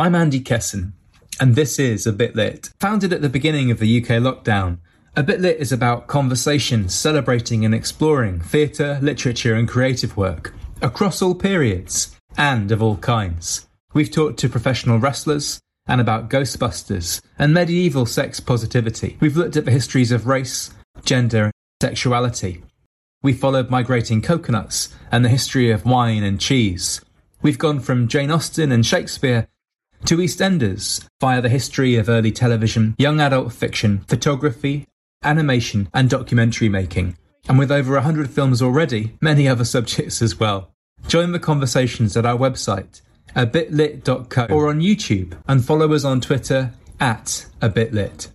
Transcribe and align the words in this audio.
I'm 0.00 0.14
Andy 0.14 0.40
Kesson, 0.40 0.92
and 1.40 1.54
this 1.54 1.78
is 1.78 2.06
A 2.06 2.12
Bit 2.14 2.34
Lit. 2.34 2.70
Founded 2.80 3.12
at 3.12 3.20
the 3.20 3.28
beginning 3.28 3.70
of 3.70 3.78
the 3.78 4.00
UK 4.00 4.12
lockdown, 4.12 4.78
A 5.14 5.22
Bit 5.22 5.42
Lit 5.42 5.58
is 5.58 5.72
about 5.72 6.06
conversation, 6.06 6.88
celebrating 6.88 7.66
and 7.66 7.74
exploring 7.74 8.40
theatre, 8.40 8.98
literature, 9.02 9.54
and 9.56 9.68
creative 9.68 10.16
work 10.16 10.54
across 10.80 11.20
all 11.20 11.34
periods 11.34 12.16
and 12.38 12.72
of 12.72 12.82
all 12.82 12.96
kinds. 12.96 13.68
We've 13.92 14.10
talked 14.10 14.38
to 14.38 14.48
professional 14.48 14.98
wrestlers 14.98 15.60
and 15.86 16.00
about 16.00 16.30
Ghostbusters 16.30 17.20
and 17.38 17.52
medieval 17.52 18.06
sex 18.06 18.40
positivity. 18.40 19.18
We've 19.20 19.36
looked 19.36 19.58
at 19.58 19.66
the 19.66 19.70
histories 19.70 20.12
of 20.12 20.26
race, 20.26 20.70
gender, 21.04 21.50
sexuality. 21.82 22.62
We 23.22 23.34
followed 23.34 23.68
migrating 23.68 24.22
coconuts 24.22 24.96
and 25.12 25.26
the 25.26 25.28
history 25.28 25.70
of 25.70 25.84
wine 25.84 26.22
and 26.22 26.40
cheese. 26.40 27.02
We've 27.42 27.58
gone 27.58 27.80
from 27.80 28.08
Jane 28.08 28.30
Austen 28.30 28.72
and 28.72 28.86
Shakespeare 28.86 29.46
to 30.06 30.16
EastEnders 30.16 31.06
via 31.20 31.40
the 31.40 31.48
history 31.48 31.96
of 31.96 32.08
early 32.08 32.32
television, 32.32 32.94
young 32.98 33.20
adult 33.20 33.52
fiction, 33.52 34.00
photography, 34.08 34.86
animation, 35.22 35.88
and 35.92 36.08
documentary 36.08 36.68
making. 36.68 37.16
And 37.48 37.58
with 37.58 37.70
over 37.70 37.94
100 37.94 38.30
films 38.30 38.62
already, 38.62 39.16
many 39.20 39.48
other 39.48 39.64
subjects 39.64 40.22
as 40.22 40.38
well. 40.38 40.70
Join 41.08 41.32
the 41.32 41.38
conversations 41.38 42.16
at 42.16 42.26
our 42.26 42.36
website, 42.36 43.00
a 43.34 43.46
abitlit.co, 43.46 44.46
or 44.54 44.68
on 44.68 44.80
YouTube, 44.80 45.36
and 45.48 45.64
follow 45.64 45.92
us 45.92 46.04
on 46.04 46.20
Twitter 46.20 46.72
at 47.00 47.46
a 47.60 47.68
abitlit. 47.68 48.28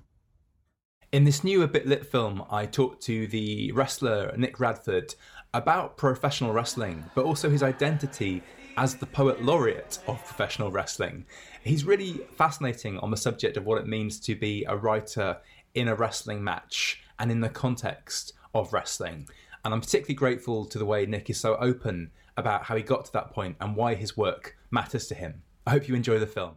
In 1.12 1.24
this 1.24 1.44
new 1.44 1.62
A 1.62 1.68
Bit 1.68 1.88
Lit 1.88 2.06
film, 2.06 2.44
I 2.50 2.66
talked 2.66 3.04
to 3.04 3.28
the 3.28 3.72
wrestler 3.72 4.34
Nick 4.36 4.60
Radford 4.60 5.16
about 5.54 5.96
professional 5.96 6.52
wrestling, 6.52 7.06
but 7.16 7.24
also 7.24 7.50
his 7.50 7.64
identity 7.64 8.44
as 8.76 8.96
the 8.96 9.06
poet 9.06 9.42
laureate 9.42 10.00
of 10.08 10.24
professional 10.26 10.72
wrestling. 10.72 11.26
He's 11.66 11.84
really 11.84 12.22
fascinating 12.38 13.00
on 13.00 13.10
the 13.10 13.18
subject 13.18 13.58
of 13.58 13.66
what 13.66 13.82
it 13.82 13.88
means 13.88 14.20
to 14.20 14.36
be 14.36 14.64
a 14.66 14.78
writer 14.78 15.38
in 15.74 15.88
a 15.88 15.96
wrestling 15.96 16.44
match 16.44 17.02
and 17.18 17.32
in 17.32 17.42
the 17.42 17.50
context 17.50 18.34
of 18.54 18.72
wrestling. 18.72 19.28
And 19.64 19.74
I'm 19.74 19.82
particularly 19.82 20.14
grateful 20.14 20.66
to 20.66 20.78
the 20.78 20.86
way 20.86 21.08
Nick 21.08 21.32
is 21.32 21.40
so 21.40 21.56
open 21.56 22.12
about 22.38 22.64
how 22.64 22.76
he 22.76 22.84
got 22.84 23.06
to 23.06 23.14
that 23.14 23.32
point 23.32 23.56
and 23.62 23.76
why 23.76 23.96
his 23.96 24.16
work 24.16 24.56
matters 24.70 25.08
to 25.08 25.16
him. 25.16 25.42
I 25.66 25.72
hope 25.72 25.88
you 25.88 25.96
enjoy 25.96 26.20
the 26.20 26.28
film. 26.28 26.52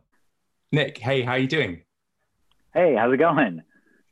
Nick, 0.73 0.99
hey, 0.99 1.23
how 1.23 1.33
are 1.33 1.39
you 1.39 1.49
doing? 1.49 1.81
Hey, 2.75 2.95
how's 2.95 3.15
it 3.15 3.17
going? 3.17 3.63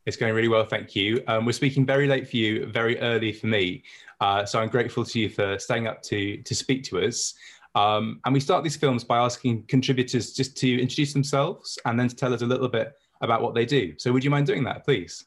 It's 0.07 0.17
going 0.17 0.35
really 0.35 0.49
well, 0.49 0.65
thank 0.65 0.97
you. 0.97 1.23
Um, 1.27 1.45
we're 1.45 1.53
speaking 1.53 1.85
very 1.85 2.07
late 2.07 2.27
for 2.27 2.39
you, 2.39 2.65
very 2.67 2.99
early 3.01 3.33
for 3.33 3.49
me. 3.49 3.83
Uh, 4.21 4.47
so 4.47 4.61
I'm 4.61 4.71
grateful 4.71 5.05
to 5.05 5.21
you 5.21 5.29
for 5.29 5.59
staying 5.59 5.87
up 5.87 6.01
to 6.05 6.39
to 6.39 6.55
speak 6.55 6.85
to 6.85 7.01
us. 7.01 7.35
Um, 7.77 8.21
and 8.25 8.33
we 8.33 8.41
start 8.41 8.65
these 8.65 8.75
films 8.75 9.05
by 9.05 9.19
asking 9.19 9.65
contributors 9.65 10.33
just 10.33 10.57
to 10.57 10.81
introduce 10.81 11.13
themselves 11.13 11.79
and 11.85 12.01
then 12.01 12.09
to 12.09 12.17
tell 12.17 12.33
us 12.33 12.41
a 12.41 12.47
little 12.47 12.69
bit 12.69 12.95
about 13.21 13.43
what 13.43 13.55
they 13.55 13.67
do. 13.67 13.95
So 13.99 14.13
would 14.13 14.25
you 14.25 14.31
mind 14.31 14.47
doing 14.47 14.65
that, 14.65 14.85
please? 14.85 15.25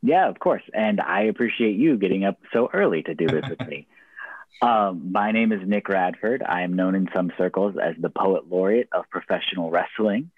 Yeah, 0.00 0.28
of 0.28 0.38
course. 0.38 0.62
And 0.72 1.00
I 1.00 1.22
appreciate 1.22 1.76
you 1.76 1.98
getting 1.98 2.24
up 2.24 2.38
so 2.52 2.70
early 2.72 3.02
to 3.02 3.14
do 3.14 3.26
this 3.26 3.44
with 3.48 3.68
me. 3.68 3.86
Um, 4.62 5.12
my 5.12 5.32
name 5.32 5.52
is 5.52 5.66
Nick 5.66 5.88
Radford. 5.88 6.42
I 6.42 6.62
am 6.62 6.74
known 6.74 6.94
in 6.94 7.08
some 7.14 7.32
circles 7.38 7.76
as 7.82 7.94
the 7.98 8.10
poet 8.10 8.50
laureate 8.50 8.90
of 8.92 9.08
professional 9.08 9.70
wrestling. 9.70 10.30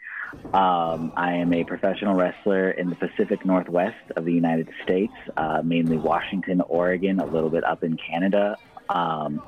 Um, 0.55 1.13
I 1.17 1.33
am 1.37 1.53
a 1.53 1.65
professional 1.65 2.15
wrestler 2.15 2.71
in 2.71 2.89
the 2.89 2.95
Pacific 2.95 3.45
Northwest 3.45 4.13
of 4.15 4.25
the 4.25 4.33
United 4.33 4.69
States, 4.85 5.15
uh, 5.37 5.63
mainly 5.65 5.97
Washington, 5.97 6.61
Oregon, 6.61 7.19
a 7.19 7.27
little 7.27 7.51
bit 7.51 7.65
up 7.65 7.83
in 7.83 7.97
Canada. 7.97 8.57
Um, 8.89 9.43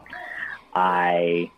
I 0.75 1.53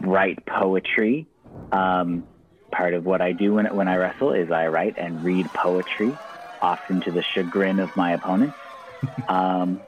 write 0.00 0.44
poetry. 0.46 1.26
Um, 1.70 2.24
part 2.70 2.94
of 2.94 3.04
what 3.04 3.20
I 3.20 3.32
do 3.32 3.54
when, 3.54 3.66
when 3.74 3.88
I 3.88 3.96
wrestle 3.96 4.32
is 4.32 4.50
I 4.50 4.68
write 4.68 4.94
and 4.96 5.22
read 5.22 5.52
poetry, 5.52 6.18
often 6.60 7.00
to 7.02 7.12
the 7.12 7.22
chagrin 7.34 7.78
of 7.78 7.94
my 7.94 8.12
opponents. 8.14 8.58
um, 9.28 9.82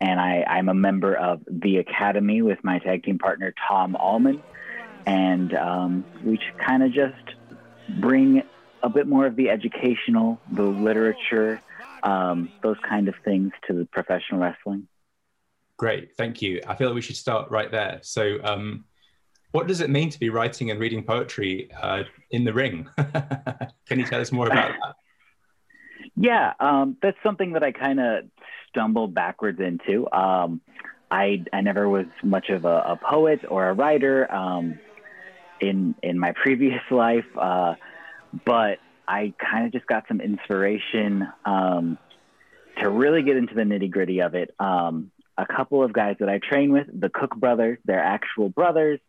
and 0.00 0.18
I, 0.18 0.44
I'm 0.48 0.68
a 0.68 0.74
member 0.74 1.14
of 1.14 1.42
the 1.46 1.78
Academy 1.78 2.42
with 2.42 2.58
my 2.62 2.78
tag 2.78 3.04
team 3.04 3.18
partner, 3.18 3.52
Tom 3.68 3.96
Allman. 3.96 4.42
And 5.06 5.54
um, 5.54 6.04
we 6.24 6.38
kind 6.64 6.82
of 6.82 6.92
just 6.92 7.16
bring 7.88 8.42
a 8.82 8.88
bit 8.88 9.06
more 9.06 9.26
of 9.26 9.36
the 9.36 9.50
educational, 9.50 10.40
the 10.50 10.62
literature, 10.62 11.62
um, 12.02 12.50
those 12.62 12.76
kind 12.88 13.08
of 13.08 13.14
things 13.24 13.52
to 13.66 13.74
the 13.74 13.84
professional 13.86 14.40
wrestling. 14.40 14.88
Great, 15.76 16.14
thank 16.16 16.42
you. 16.42 16.60
I 16.66 16.76
feel 16.76 16.88
like 16.88 16.94
we 16.94 17.00
should 17.00 17.16
start 17.16 17.50
right 17.50 17.70
there. 17.70 18.00
So, 18.02 18.38
um, 18.42 18.84
what 19.52 19.66
does 19.66 19.80
it 19.80 19.90
mean 19.90 20.10
to 20.10 20.18
be 20.18 20.30
writing 20.30 20.70
and 20.70 20.78
reading 20.78 21.02
poetry 21.02 21.70
uh, 21.80 22.04
in 22.30 22.44
the 22.44 22.52
ring? 22.52 22.88
Can 23.86 23.98
you 23.98 24.06
tell 24.06 24.20
us 24.20 24.30
more 24.32 24.46
about 24.46 24.72
that? 24.82 24.94
Yeah, 26.16 26.52
um, 26.60 26.96
that's 27.02 27.16
something 27.22 27.52
that 27.52 27.62
I 27.62 27.72
kind 27.72 28.00
of 28.00 28.24
stumbled 28.68 29.14
backwards 29.14 29.60
into. 29.60 30.10
Um, 30.12 30.60
I 31.10 31.44
I 31.52 31.60
never 31.60 31.88
was 31.88 32.06
much 32.22 32.50
of 32.50 32.64
a, 32.64 32.82
a 32.86 32.96
poet 32.96 33.40
or 33.48 33.68
a 33.68 33.72
writer 33.72 34.32
um, 34.32 34.78
in 35.60 35.94
in 36.02 36.18
my 36.18 36.32
previous 36.32 36.82
life, 36.90 37.26
uh, 37.36 37.74
but 38.44 38.78
I 39.08 39.34
kind 39.38 39.66
of 39.66 39.72
just 39.72 39.86
got 39.86 40.04
some 40.06 40.20
inspiration 40.20 41.26
um, 41.44 41.98
to 42.80 42.88
really 42.88 43.22
get 43.22 43.36
into 43.36 43.54
the 43.54 43.62
nitty 43.62 43.90
gritty 43.90 44.20
of 44.20 44.34
it. 44.34 44.54
Um, 44.60 45.10
a 45.36 45.46
couple 45.46 45.82
of 45.82 45.92
guys 45.92 46.16
that 46.20 46.28
I 46.28 46.38
train 46.38 46.70
with, 46.70 46.86
the 46.92 47.08
Cook 47.08 47.34
brothers, 47.36 47.78
they're 47.84 48.02
actual 48.02 48.50
brothers. 48.50 49.00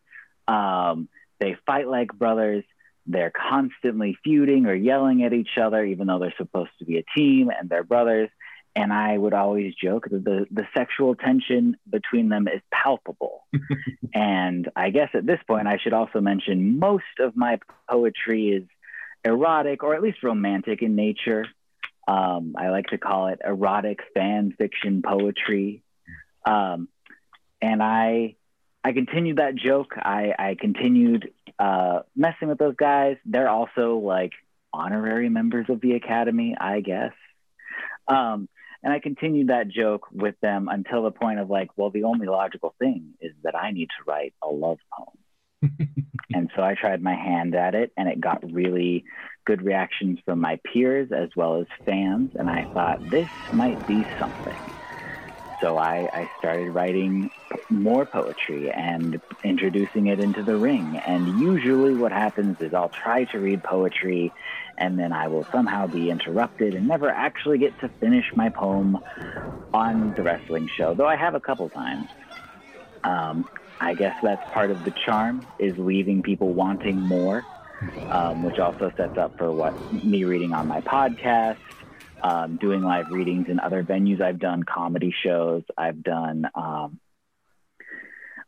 Um, 0.48 1.08
they 1.40 1.56
fight 1.66 1.88
like 1.88 2.12
brothers. 2.12 2.64
They're 3.06 3.32
constantly 3.32 4.16
feuding 4.22 4.66
or 4.66 4.74
yelling 4.74 5.24
at 5.24 5.32
each 5.32 5.58
other, 5.60 5.84
even 5.84 6.06
though 6.06 6.18
they're 6.18 6.34
supposed 6.36 6.70
to 6.78 6.84
be 6.84 6.98
a 6.98 7.04
team 7.16 7.50
and 7.50 7.68
they're 7.68 7.82
brothers. 7.82 8.30
And 8.74 8.92
I 8.92 9.18
would 9.18 9.34
always 9.34 9.74
joke 9.74 10.08
that 10.10 10.24
the, 10.24 10.46
the 10.50 10.66
sexual 10.74 11.14
tension 11.14 11.76
between 11.88 12.28
them 12.28 12.48
is 12.48 12.62
palpable. 12.72 13.46
and 14.14 14.70
I 14.74 14.90
guess 14.90 15.10
at 15.14 15.26
this 15.26 15.40
point, 15.46 15.66
I 15.66 15.78
should 15.82 15.92
also 15.92 16.20
mention 16.20 16.78
most 16.78 17.04
of 17.18 17.36
my 17.36 17.58
poetry 17.90 18.48
is 18.48 18.64
erotic 19.24 19.82
or 19.82 19.94
at 19.94 20.02
least 20.02 20.22
romantic 20.22 20.80
in 20.80 20.96
nature. 20.96 21.46
Um, 22.08 22.54
I 22.56 22.70
like 22.70 22.86
to 22.86 22.98
call 22.98 23.28
it 23.28 23.40
erotic 23.44 24.00
fan 24.14 24.54
fiction 24.56 25.02
poetry. 25.02 25.82
Um, 26.46 26.88
and 27.60 27.82
I 27.82 28.36
I 28.84 28.92
continued 28.92 29.38
that 29.38 29.54
joke. 29.54 29.92
I, 29.96 30.34
I 30.38 30.56
continued 30.60 31.32
uh, 31.58 32.00
messing 32.16 32.48
with 32.48 32.58
those 32.58 32.74
guys. 32.76 33.16
They're 33.24 33.48
also 33.48 33.96
like 33.98 34.32
honorary 34.72 35.28
members 35.28 35.66
of 35.68 35.80
the 35.80 35.92
academy, 35.92 36.56
I 36.58 36.80
guess. 36.80 37.12
Um, 38.08 38.48
and 38.82 38.92
I 38.92 38.98
continued 38.98 39.48
that 39.48 39.68
joke 39.68 40.08
with 40.10 40.34
them 40.40 40.68
until 40.68 41.04
the 41.04 41.12
point 41.12 41.38
of 41.38 41.48
like, 41.48 41.68
well, 41.76 41.90
the 41.90 42.04
only 42.04 42.26
logical 42.26 42.74
thing 42.80 43.14
is 43.20 43.32
that 43.44 43.54
I 43.54 43.70
need 43.70 43.86
to 43.86 44.10
write 44.10 44.34
a 44.42 44.48
love 44.48 44.78
poem. 44.92 45.78
and 46.34 46.50
so 46.56 46.62
I 46.62 46.74
tried 46.74 47.00
my 47.00 47.14
hand 47.14 47.54
at 47.54 47.76
it, 47.76 47.92
and 47.96 48.08
it 48.08 48.20
got 48.20 48.42
really 48.50 49.04
good 49.46 49.62
reactions 49.62 50.18
from 50.24 50.40
my 50.40 50.58
peers 50.72 51.10
as 51.12 51.28
well 51.36 51.60
as 51.60 51.66
fans. 51.84 52.32
And 52.34 52.50
I 52.50 52.66
thought 52.74 52.98
this 53.08 53.28
might 53.52 53.86
be 53.86 54.08
something 54.18 54.72
so 55.62 55.78
I, 55.78 56.10
I, 56.12 56.30
started 56.38 56.72
writing 56.72 57.30
more 57.70 58.04
poetry 58.04 58.70
and 58.70 59.20
introducing 59.44 60.08
it 60.08 60.18
into 60.18 60.42
the 60.42 60.56
ring. 60.56 60.96
And 60.96 61.40
usually, 61.40 61.94
what 61.94 62.10
happens 62.10 62.60
is 62.60 62.74
I'll 62.74 62.88
try 62.88 63.24
to 63.26 63.38
read 63.38 63.62
poetry 63.62 64.32
and 64.76 64.98
then 64.98 65.12
I 65.12 65.28
will 65.28 65.46
somehow 65.52 65.86
be 65.86 66.10
interrupted 66.10 66.74
and 66.74 66.88
never 66.88 67.08
actually 67.08 67.58
get 67.58 67.78
to 67.80 67.88
finish 67.88 68.26
my 68.34 68.48
poem 68.48 68.98
on 69.72 70.14
the 70.14 70.22
wrestling 70.22 70.68
show, 70.76 70.94
though 70.94 71.06
I 71.06 71.16
have 71.16 71.36
a 71.36 71.40
couple 71.40 71.68
times. 71.68 72.08
Um, 73.04 73.48
I 73.80 73.94
guess 73.94 74.16
that's 74.22 74.48
part 74.50 74.70
of 74.70 74.84
the 74.84 74.90
charm 74.90 75.46
is 75.58 75.78
leaving 75.78 76.22
people 76.22 76.52
wanting 76.52 76.98
more, 76.98 77.44
um, 78.08 78.42
which 78.42 78.58
also 78.58 78.92
sets 78.96 79.16
up 79.16 79.38
for 79.38 79.52
what 79.52 79.74
me 80.04 80.24
reading 80.24 80.52
on 80.52 80.66
my 80.66 80.80
podcast 80.80 81.58
um, 82.22 82.56
doing 82.56 82.82
live 82.82 83.10
readings 83.10 83.48
in 83.48 83.58
other 83.58 83.82
venues. 83.82 84.20
I've 84.20 84.38
done 84.38 84.62
comedy 84.62 85.14
shows. 85.24 85.64
I've 85.76 86.02
done 86.02 86.48
um, 86.54 87.00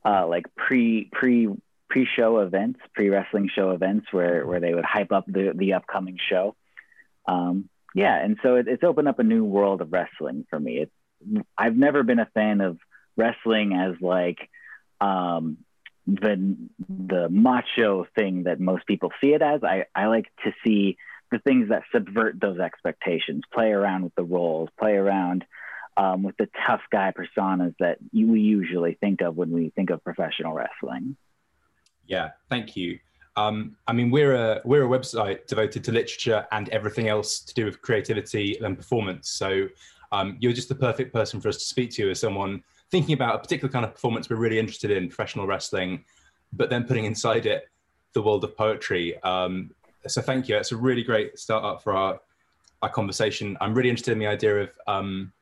uh, 0.04 0.26
like 0.26 0.46
pre 0.54 1.10
pre 1.12 1.48
pre 1.88 2.06
show 2.16 2.38
events, 2.38 2.80
pre 2.94 3.08
wrestling 3.08 3.50
show 3.54 3.72
events 3.72 4.06
where 4.12 4.46
where 4.46 4.60
they 4.60 4.74
would 4.74 4.84
hype 4.84 5.12
up 5.12 5.26
the 5.26 5.52
the 5.54 5.74
upcoming 5.74 6.18
show. 6.28 6.54
Um, 7.26 7.68
yeah, 7.94 8.16
and 8.22 8.38
so 8.42 8.56
it, 8.56 8.68
it's 8.68 8.84
opened 8.84 9.08
up 9.08 9.18
a 9.18 9.24
new 9.24 9.44
world 9.44 9.80
of 9.80 9.92
wrestling 9.92 10.46
for 10.50 10.58
me. 10.58 10.78
It's 10.78 11.44
I've 11.56 11.76
never 11.76 12.02
been 12.02 12.18
a 12.20 12.30
fan 12.34 12.60
of 12.60 12.78
wrestling 13.16 13.74
as 13.74 14.00
like 14.00 14.50
um, 15.00 15.58
the 16.06 16.56
the 16.88 17.28
macho 17.28 18.06
thing 18.14 18.44
that 18.44 18.60
most 18.60 18.86
people 18.86 19.10
see 19.20 19.32
it 19.32 19.42
as. 19.42 19.64
I 19.64 19.86
I 19.94 20.06
like 20.06 20.26
to 20.44 20.52
see 20.64 20.96
the 21.30 21.38
things 21.40 21.68
that 21.68 21.82
subvert 21.92 22.40
those 22.40 22.58
expectations, 22.58 23.42
play 23.52 23.70
around 23.70 24.04
with 24.04 24.14
the 24.14 24.24
roles, 24.24 24.68
play 24.78 24.92
around 24.92 25.44
um, 25.96 26.22
with 26.22 26.36
the 26.36 26.48
tough 26.66 26.82
guy 26.90 27.12
personas 27.12 27.74
that 27.80 27.98
you, 28.12 28.28
we 28.28 28.40
usually 28.40 28.96
think 29.00 29.20
of 29.20 29.36
when 29.36 29.50
we 29.50 29.70
think 29.70 29.90
of 29.90 30.02
professional 30.02 30.52
wrestling. 30.52 31.16
Yeah, 32.06 32.30
thank 32.48 32.76
you. 32.76 32.98
Um, 33.36 33.76
I 33.86 33.92
mean, 33.92 34.10
we're 34.10 34.34
a 34.34 34.60
we're 34.64 34.84
a 34.84 34.88
website 34.88 35.46
devoted 35.46 35.82
to 35.84 35.92
literature 35.92 36.46
and 36.52 36.68
everything 36.68 37.08
else 37.08 37.40
to 37.40 37.54
do 37.54 37.64
with 37.64 37.80
creativity 37.82 38.58
and 38.58 38.76
performance. 38.76 39.30
So 39.30 39.68
um, 40.12 40.36
you're 40.38 40.52
just 40.52 40.68
the 40.68 40.74
perfect 40.74 41.12
person 41.12 41.40
for 41.40 41.48
us 41.48 41.56
to 41.56 41.64
speak 41.64 41.90
to 41.92 42.10
as 42.10 42.20
someone 42.20 42.62
thinking 42.90 43.14
about 43.14 43.34
a 43.34 43.38
particular 43.38 43.72
kind 43.72 43.84
of 43.84 43.92
performance 43.92 44.30
we're 44.30 44.36
really 44.36 44.58
interested 44.58 44.90
in, 44.90 45.08
professional 45.08 45.46
wrestling, 45.46 46.04
but 46.52 46.70
then 46.70 46.84
putting 46.84 47.06
inside 47.06 47.46
it 47.46 47.68
the 48.12 48.22
world 48.22 48.44
of 48.44 48.56
poetry. 48.56 49.20
Um, 49.22 49.70
so 50.06 50.22
thank 50.22 50.48
you. 50.48 50.56
It's 50.56 50.72
a 50.72 50.76
really 50.76 51.02
great 51.02 51.38
start 51.38 51.64
up 51.64 51.82
for 51.82 51.94
our 51.94 52.20
our 52.82 52.90
conversation. 52.90 53.56
I'm 53.60 53.74
really 53.74 53.88
interested 53.88 54.12
in 54.12 54.18
the 54.18 54.26
idea 54.26 54.62
of 54.62 54.70
um, 54.86 55.32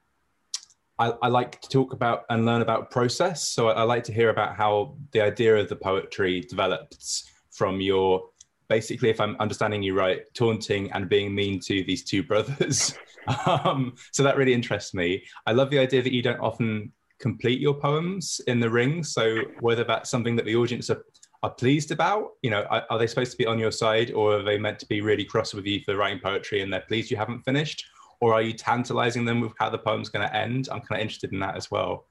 I, 0.99 1.13
I, 1.23 1.29
like 1.29 1.61
to 1.63 1.69
talk 1.69 1.93
about 1.93 2.25
and 2.31 2.47
learn 2.47 2.63
about 2.63 2.93
process. 2.93 3.49
So 3.49 3.69
I, 3.69 3.73
I, 3.73 3.83
like 3.83 4.05
to 4.05 4.13
hear 4.13 4.31
about 4.31 4.55
how 4.55 4.95
the 5.11 5.23
idea 5.23 5.57
of 5.57 5.69
the 5.69 5.75
poetry 5.75 6.43
developed 6.43 7.25
from 7.51 7.81
your 7.81 8.23
basically, 8.69 9.11
if 9.11 9.21
I'm 9.21 9.37
understanding 9.41 9.83
you 9.83 9.95
right, 9.95 10.23
taunting 10.35 10.91
and 10.93 11.09
being 11.09 11.35
mean 11.35 11.59
to 11.61 11.83
these 11.85 12.05
two 12.05 12.23
brothers. 12.23 12.97
um, 13.47 13.95
so 14.13 14.23
that 14.23 14.37
really 14.37 14.55
interests 14.55 14.95
me. 14.95 15.25
I 15.45 15.53
love 15.53 15.69
the 15.71 15.79
idea 15.79 16.03
that 16.03 16.13
you 16.13 16.23
don't 16.23 16.41
often 16.41 16.93
complete 17.19 17.61
your 17.61 17.75
poems 17.75 18.41
in 18.47 18.61
the 18.61 18.71
ring. 18.71 19.05
So 19.05 19.43
whether 19.61 19.85
that's 19.85 20.11
something 20.11 20.37
that 20.37 20.47
the 20.47 20.57
audience 20.57 20.91
are, 20.91 21.05
are 21.43 21.51
pleased 21.51 21.91
about, 21.91 22.31
you 22.43 22.51
know, 22.51 22.63
are, 22.71 22.85
are 22.91 22.99
they 22.99 23.07
supposed 23.07 23.33
to 23.33 23.39
be 23.39 23.47
on 23.47 23.59
your 23.59 23.73
side 23.73 24.13
or 24.13 24.39
are 24.39 24.43
they 24.43 24.59
meant 24.59 24.79
to 24.79 24.87
be 24.87 25.01
really 25.01 25.25
cross 25.25 25.53
with 25.53 25.67
you 25.67 25.81
for 25.85 25.97
writing 25.97 26.21
poetry 26.21 26.63
and 26.63 26.73
they're 26.73 26.81
pleased 26.81 27.11
you 27.11 27.17
haven't 27.17 27.43
finished? 27.43 27.85
or 28.23 28.33
are 28.33 28.41
you 28.41 28.53
tantalizing 28.53 29.25
them 29.25 29.41
with 29.41 29.53
how 29.59 29.69
the 29.69 29.77
poem's 29.77 30.09
going 30.09 30.27
to 30.27 30.35
end? 30.35 30.69
I'm 30.71 30.81
kind 30.81 31.01
of 31.01 31.03
interested 31.03 31.33
in 31.33 31.41
that 31.41 31.57
as 31.57 31.73
well. 31.73 32.07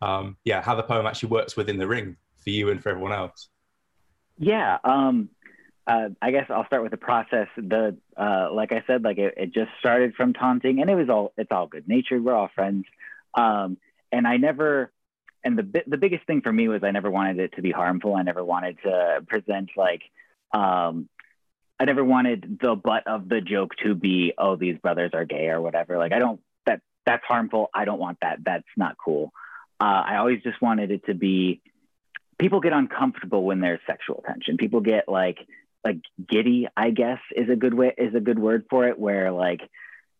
Um, 0.00 0.36
yeah, 0.44 0.62
how 0.62 0.76
the 0.76 0.84
poem 0.84 1.06
actually 1.06 1.30
works 1.30 1.56
within 1.56 1.76
the 1.76 1.88
ring 1.88 2.16
for 2.36 2.50
you 2.50 2.70
and 2.70 2.80
for 2.80 2.90
everyone 2.90 3.12
else. 3.12 3.48
Yeah, 4.38 4.78
um, 4.84 5.28
uh, 5.88 6.10
I 6.22 6.30
guess 6.30 6.46
I'll 6.50 6.66
start 6.66 6.84
with 6.84 6.92
the 6.92 6.96
process. 6.96 7.48
The 7.56 7.96
uh, 8.16 8.48
like 8.52 8.70
I 8.70 8.84
said, 8.86 9.02
like 9.02 9.18
it, 9.18 9.34
it, 9.36 9.52
just 9.52 9.70
started 9.80 10.14
from 10.14 10.34
taunting, 10.34 10.80
and 10.80 10.88
it 10.88 10.94
was 10.94 11.08
all 11.08 11.32
it's 11.36 11.50
all 11.50 11.66
good 11.66 11.88
natured. 11.88 12.22
We're 12.22 12.34
all 12.34 12.50
friends, 12.54 12.84
um, 13.34 13.76
and 14.12 14.26
I 14.26 14.36
never. 14.36 14.92
And 15.46 15.56
the 15.58 15.82
the 15.86 15.96
biggest 15.96 16.26
thing 16.26 16.42
for 16.42 16.52
me 16.52 16.68
was 16.68 16.82
I 16.82 16.90
never 16.90 17.10
wanted 17.10 17.38
it 17.38 17.54
to 17.56 17.62
be 17.62 17.70
harmful. 17.70 18.14
I 18.14 18.22
never 18.22 18.44
wanted 18.44 18.76
to 18.82 19.24
present 19.26 19.70
like 19.76 20.02
um, 20.52 21.08
I 21.78 21.84
never 21.84 22.04
wanted 22.04 22.58
the 22.60 22.74
butt 22.74 23.06
of 23.06 23.28
the 23.28 23.40
joke 23.40 23.72
to 23.84 23.94
be, 23.94 24.32
oh, 24.38 24.56
these 24.56 24.78
brothers 24.78 25.10
are 25.12 25.24
gay 25.24 25.48
or 25.48 25.60
whatever. 25.60 25.98
Like, 25.98 26.12
I 26.12 26.18
don't, 26.18 26.40
that, 26.64 26.80
that's 27.04 27.24
harmful. 27.24 27.68
I 27.74 27.84
don't 27.84 27.98
want 27.98 28.18
that. 28.22 28.38
That's 28.44 28.64
not 28.76 28.96
cool. 29.02 29.32
Uh, 29.78 30.02
I 30.06 30.16
always 30.16 30.42
just 30.42 30.60
wanted 30.62 30.90
it 30.90 31.04
to 31.06 31.14
be, 31.14 31.60
people 32.38 32.60
get 32.60 32.72
uncomfortable 32.72 33.44
when 33.44 33.60
there's 33.60 33.80
sexual 33.86 34.22
tension. 34.26 34.56
People 34.56 34.80
get 34.80 35.06
like, 35.06 35.38
like 35.84 35.98
giddy, 36.26 36.66
I 36.76 36.90
guess 36.90 37.18
is 37.34 37.50
a 37.50 37.56
good 37.56 37.74
way, 37.74 37.94
is 37.96 38.14
a 38.14 38.20
good 38.20 38.38
word 38.38 38.64
for 38.70 38.88
it, 38.88 38.98
where 38.98 39.30
like, 39.30 39.60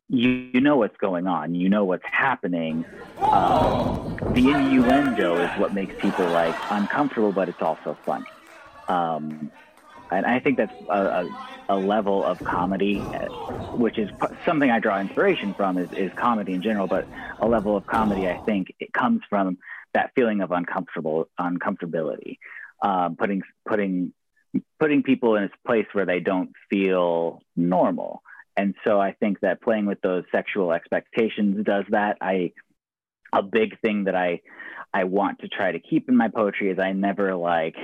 you, 0.08 0.50
you 0.52 0.60
know 0.60 0.76
what's 0.76 0.96
going 0.98 1.26
on, 1.26 1.54
you 1.54 1.68
know 1.68 1.84
what's 1.84 2.04
happening. 2.10 2.84
Um, 3.18 4.16
the 4.32 4.50
innuendo 4.50 5.36
is 5.36 5.50
what 5.58 5.74
makes 5.74 5.94
people 6.00 6.26
like 6.26 6.54
uncomfortable, 6.70 7.32
but 7.32 7.48
it's 7.48 7.62
also 7.62 7.96
fun. 8.04 8.24
Um, 8.88 9.50
and 10.10 10.24
I 10.24 10.38
think 10.38 10.58
that's 10.58 10.72
a, 10.88 10.94
a, 10.94 11.48
a, 11.70 11.76
level 11.76 12.22
of 12.22 12.38
comedy, 12.38 13.00
uh, 13.00 13.26
which 13.74 13.98
is 13.98 14.08
something 14.44 14.70
I 14.70 14.78
draw 14.78 15.00
inspiration 15.00 15.54
from, 15.54 15.78
is, 15.78 15.90
is 15.92 16.12
comedy 16.14 16.52
in 16.52 16.62
general. 16.62 16.86
But 16.86 17.08
a 17.40 17.48
level 17.48 17.76
of 17.76 17.86
comedy, 17.86 18.28
I 18.28 18.38
think, 18.38 18.72
it 18.78 18.92
comes 18.92 19.22
from 19.28 19.58
that 19.94 20.12
feeling 20.14 20.42
of 20.42 20.52
uncomfortable 20.52 21.28
uncomfortability, 21.40 22.38
um, 22.82 23.16
putting 23.16 23.42
putting 23.66 24.12
putting 24.78 25.02
people 25.02 25.34
in 25.34 25.44
a 25.44 25.50
place 25.66 25.86
where 25.92 26.06
they 26.06 26.20
don't 26.20 26.52
feel 26.70 27.42
normal. 27.56 28.22
And 28.56 28.74
so 28.84 28.98
I 29.00 29.12
think 29.12 29.40
that 29.40 29.60
playing 29.60 29.86
with 29.86 30.00
those 30.00 30.24
sexual 30.32 30.72
expectations 30.72 31.64
does 31.64 31.84
that. 31.90 32.16
I 32.20 32.52
a 33.32 33.42
big 33.42 33.78
thing 33.80 34.04
that 34.04 34.14
I 34.14 34.40
I 34.94 35.04
want 35.04 35.40
to 35.40 35.48
try 35.48 35.72
to 35.72 35.78
keep 35.78 36.08
in 36.08 36.16
my 36.16 36.28
poetry 36.28 36.70
is 36.70 36.78
I 36.78 36.92
never 36.92 37.34
like 37.34 37.76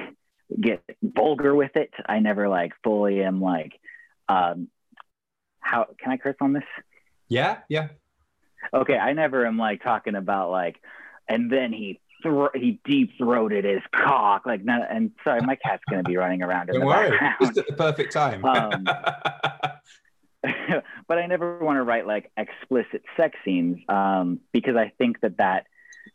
get 0.60 0.82
vulgar 1.02 1.54
with 1.54 1.72
it. 1.76 1.90
I 2.06 2.20
never 2.20 2.48
like 2.48 2.72
fully 2.84 3.22
am 3.22 3.40
like, 3.40 3.72
um, 4.28 4.68
how 5.60 5.86
can 5.98 6.12
I 6.12 6.16
curse 6.16 6.36
on 6.40 6.52
this? 6.52 6.64
Yeah, 7.28 7.58
yeah. 7.68 7.88
Okay, 8.72 8.96
I 8.96 9.12
never 9.12 9.46
am 9.46 9.58
like 9.58 9.82
talking 9.82 10.14
about 10.14 10.50
like, 10.50 10.76
and 11.28 11.50
then 11.50 11.72
he 11.72 12.00
thro- 12.22 12.50
he 12.54 12.80
deep 12.84 13.10
throated 13.18 13.64
his 13.64 13.82
cock 13.94 14.46
like, 14.46 14.64
no, 14.64 14.80
and 14.88 15.10
sorry, 15.24 15.40
my 15.42 15.56
cat's 15.56 15.82
gonna 15.90 16.02
be 16.02 16.16
running 16.16 16.42
around 16.42 16.68
in 16.70 16.74
Don't 16.74 16.80
the 16.82 16.86
worry. 16.86 17.10
background. 17.10 17.36
Just 17.40 17.58
at 17.58 17.66
the 17.66 17.72
perfect 17.74 18.12
time. 18.12 18.44
um, 18.44 18.86
but 21.08 21.18
I 21.18 21.26
never 21.26 21.58
want 21.58 21.76
to 21.76 21.82
write 21.82 22.06
like 22.06 22.30
explicit 22.36 23.02
sex 23.16 23.36
scenes 23.44 23.78
um, 23.88 24.40
because 24.52 24.76
I 24.76 24.92
think 24.98 25.20
that 25.20 25.38
that 25.38 25.66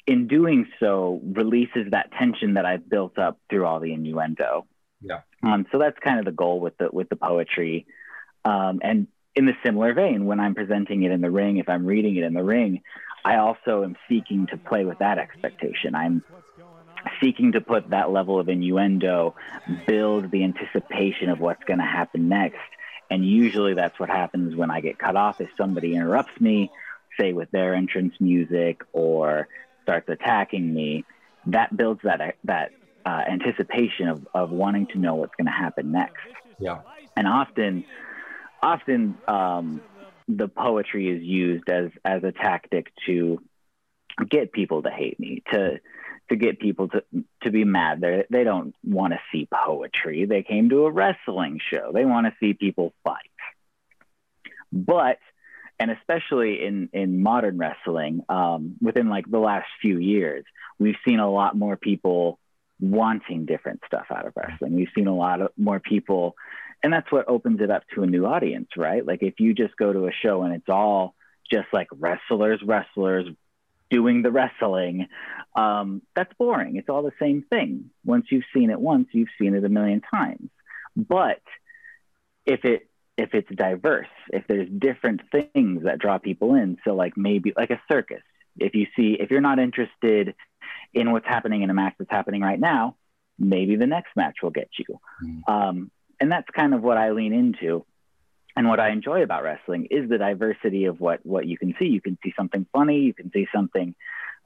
in 0.05 0.27
doing 0.27 0.67
so 0.79 1.21
releases 1.23 1.91
that 1.91 2.11
tension 2.19 2.55
that 2.55 2.65
I've 2.65 2.89
built 2.89 3.17
up 3.17 3.39
through 3.49 3.65
all 3.65 3.79
the 3.79 3.93
innuendo. 3.93 4.65
Yeah. 5.01 5.21
Um, 5.43 5.65
so 5.71 5.77
that's 5.77 5.97
kind 5.99 6.19
of 6.19 6.25
the 6.25 6.31
goal 6.31 6.59
with 6.59 6.77
the 6.77 6.89
with 6.91 7.09
the 7.09 7.15
poetry. 7.15 7.85
Um, 8.43 8.79
and 8.83 9.07
in 9.35 9.45
the 9.45 9.53
similar 9.63 9.93
vein, 9.93 10.25
when 10.25 10.39
I'm 10.39 10.55
presenting 10.55 11.03
it 11.03 11.11
in 11.11 11.21
the 11.21 11.29
ring, 11.29 11.57
if 11.57 11.69
I'm 11.69 11.85
reading 11.85 12.15
it 12.15 12.23
in 12.23 12.33
the 12.33 12.43
ring, 12.43 12.81
I 13.23 13.37
also 13.37 13.83
am 13.83 13.95
seeking 14.09 14.47
to 14.47 14.57
play 14.57 14.83
with 14.83 14.99
that 14.99 15.19
expectation. 15.19 15.95
I'm 15.95 16.23
seeking 17.21 17.51
to 17.53 17.61
put 17.61 17.89
that 17.89 18.09
level 18.09 18.39
of 18.39 18.49
innuendo, 18.49 19.35
build 19.85 20.31
the 20.31 20.43
anticipation 20.43 21.29
of 21.29 21.39
what's 21.39 21.63
going 21.65 21.79
to 21.79 21.85
happen 21.85 22.29
next. 22.29 22.57
And 23.09 23.25
usually 23.25 23.73
that's 23.73 23.99
what 23.99 24.09
happens 24.09 24.55
when 24.55 24.69
I 24.69 24.81
get 24.81 24.99
cut 24.99 25.15
off 25.15 25.39
if 25.39 25.49
somebody 25.57 25.95
interrupts 25.95 26.39
me, 26.39 26.71
say 27.19 27.33
with 27.33 27.49
their 27.51 27.73
entrance 27.73 28.13
music 28.19 28.81
or 28.91 29.47
starts 29.83 30.09
attacking 30.09 30.73
me, 30.73 31.05
that 31.47 31.75
builds 31.75 32.01
that 32.03 32.35
that 32.43 32.71
uh, 33.05 33.23
anticipation 33.29 34.09
of, 34.09 34.27
of 34.33 34.51
wanting 34.51 34.87
to 34.87 34.99
know 34.99 35.15
what's 35.15 35.35
going 35.35 35.45
to 35.45 35.51
happen 35.51 35.91
next. 35.91 36.19
Yeah. 36.59 36.81
And 37.15 37.25
often, 37.25 37.85
often 38.61 39.17
um, 39.27 39.81
the 40.27 40.49
poetry 40.49 41.09
is 41.09 41.23
used 41.23 41.69
as 41.69 41.91
as 42.03 42.23
a 42.23 42.33
tactic 42.33 42.91
to 43.05 43.41
get 44.29 44.51
people 44.51 44.83
to 44.83 44.89
hate 44.89 45.19
me, 45.19 45.43
to 45.53 45.79
to 46.29 46.35
get 46.35 46.59
people 46.59 46.89
to 46.89 47.03
to 47.43 47.51
be 47.51 47.63
mad. 47.63 48.01
They 48.01 48.25
they 48.29 48.43
don't 48.43 48.75
want 48.83 49.13
to 49.13 49.19
see 49.31 49.47
poetry. 49.51 50.25
They 50.25 50.43
came 50.43 50.69
to 50.69 50.85
a 50.85 50.91
wrestling 50.91 51.59
show. 51.71 51.91
They 51.93 52.05
want 52.05 52.27
to 52.27 52.33
see 52.39 52.53
people 52.53 52.93
fight. 53.03 53.31
But 54.71 55.17
and 55.79 55.91
especially 55.91 56.65
in 56.65 56.89
in 56.93 57.21
modern 57.21 57.57
wrestling, 57.57 58.23
um, 58.29 58.75
within 58.81 59.09
like 59.09 59.29
the 59.29 59.39
last 59.39 59.67
few 59.81 59.97
years, 59.99 60.43
we've 60.79 60.97
seen 61.05 61.19
a 61.19 61.29
lot 61.29 61.55
more 61.55 61.77
people 61.77 62.39
wanting 62.79 63.45
different 63.45 63.81
stuff 63.85 64.05
out 64.11 64.27
of 64.27 64.33
wrestling. 64.35 64.75
We've 64.75 64.89
seen 64.95 65.07
a 65.07 65.15
lot 65.15 65.41
of 65.41 65.51
more 65.57 65.79
people, 65.79 66.35
and 66.83 66.91
that's 66.91 67.11
what 67.11 67.27
opens 67.27 67.61
it 67.61 67.71
up 67.71 67.83
to 67.95 68.03
a 68.03 68.07
new 68.07 68.25
audience, 68.25 68.69
right? 68.75 69.05
Like 69.05 69.23
if 69.23 69.39
you 69.39 69.53
just 69.53 69.75
go 69.77 69.93
to 69.93 70.07
a 70.07 70.11
show 70.11 70.43
and 70.43 70.53
it's 70.53 70.69
all 70.69 71.15
just 71.51 71.67
like 71.71 71.87
wrestlers, 71.97 72.61
wrestlers 72.63 73.27
doing 73.89 74.21
the 74.21 74.31
wrestling, 74.31 75.07
um, 75.55 76.01
that's 76.15 76.33
boring. 76.37 76.75
It's 76.75 76.89
all 76.89 77.03
the 77.03 77.11
same 77.19 77.43
thing. 77.49 77.89
Once 78.05 78.27
you've 78.29 78.45
seen 78.53 78.69
it 78.69 78.79
once, 78.79 79.07
you've 79.11 79.29
seen 79.39 79.55
it 79.55 79.63
a 79.63 79.69
million 79.69 80.01
times. 80.01 80.49
But 80.95 81.41
if 82.45 82.65
it 82.65 82.89
if 83.17 83.33
it's 83.33 83.49
diverse, 83.53 84.07
if 84.31 84.45
there's 84.47 84.69
different 84.69 85.21
things 85.31 85.83
that 85.83 85.99
draw 85.99 86.19
people 86.19 86.53
in. 86.53 86.77
So 86.85 86.93
like 86.93 87.17
maybe 87.17 87.51
like 87.57 87.71
a 87.71 87.81
circus. 87.91 88.21
If 88.57 88.75
you 88.75 88.85
see 88.95 89.17
if 89.19 89.31
you're 89.31 89.41
not 89.41 89.59
interested 89.59 90.35
in 90.93 91.11
what's 91.11 91.27
happening 91.27 91.63
in 91.63 91.69
a 91.69 91.73
match 91.73 91.95
that's 91.97 92.11
happening 92.11 92.41
right 92.41 92.59
now, 92.59 92.95
maybe 93.39 93.75
the 93.75 93.87
next 93.87 94.15
match 94.15 94.37
will 94.41 94.51
get 94.51 94.69
you. 94.77 94.99
Mm. 95.23 95.49
Um, 95.49 95.91
and 96.19 96.31
that's 96.31 96.49
kind 96.55 96.73
of 96.73 96.81
what 96.81 96.97
I 96.97 97.11
lean 97.11 97.33
into. 97.33 97.85
And 98.57 98.67
what 98.67 98.79
I 98.79 98.89
enjoy 98.89 99.21
about 99.21 99.43
wrestling 99.43 99.87
is 99.91 100.09
the 100.09 100.17
diversity 100.17 100.85
of 100.85 100.99
what 100.99 101.23
what 101.23 101.45
you 101.45 101.59
can 101.59 101.75
see. 101.77 101.85
You 101.85 102.01
can 102.01 102.17
see 102.23 102.33
something 102.35 102.65
funny, 102.73 103.01
you 103.01 103.13
can 103.13 103.31
see 103.31 103.47
something 103.53 103.93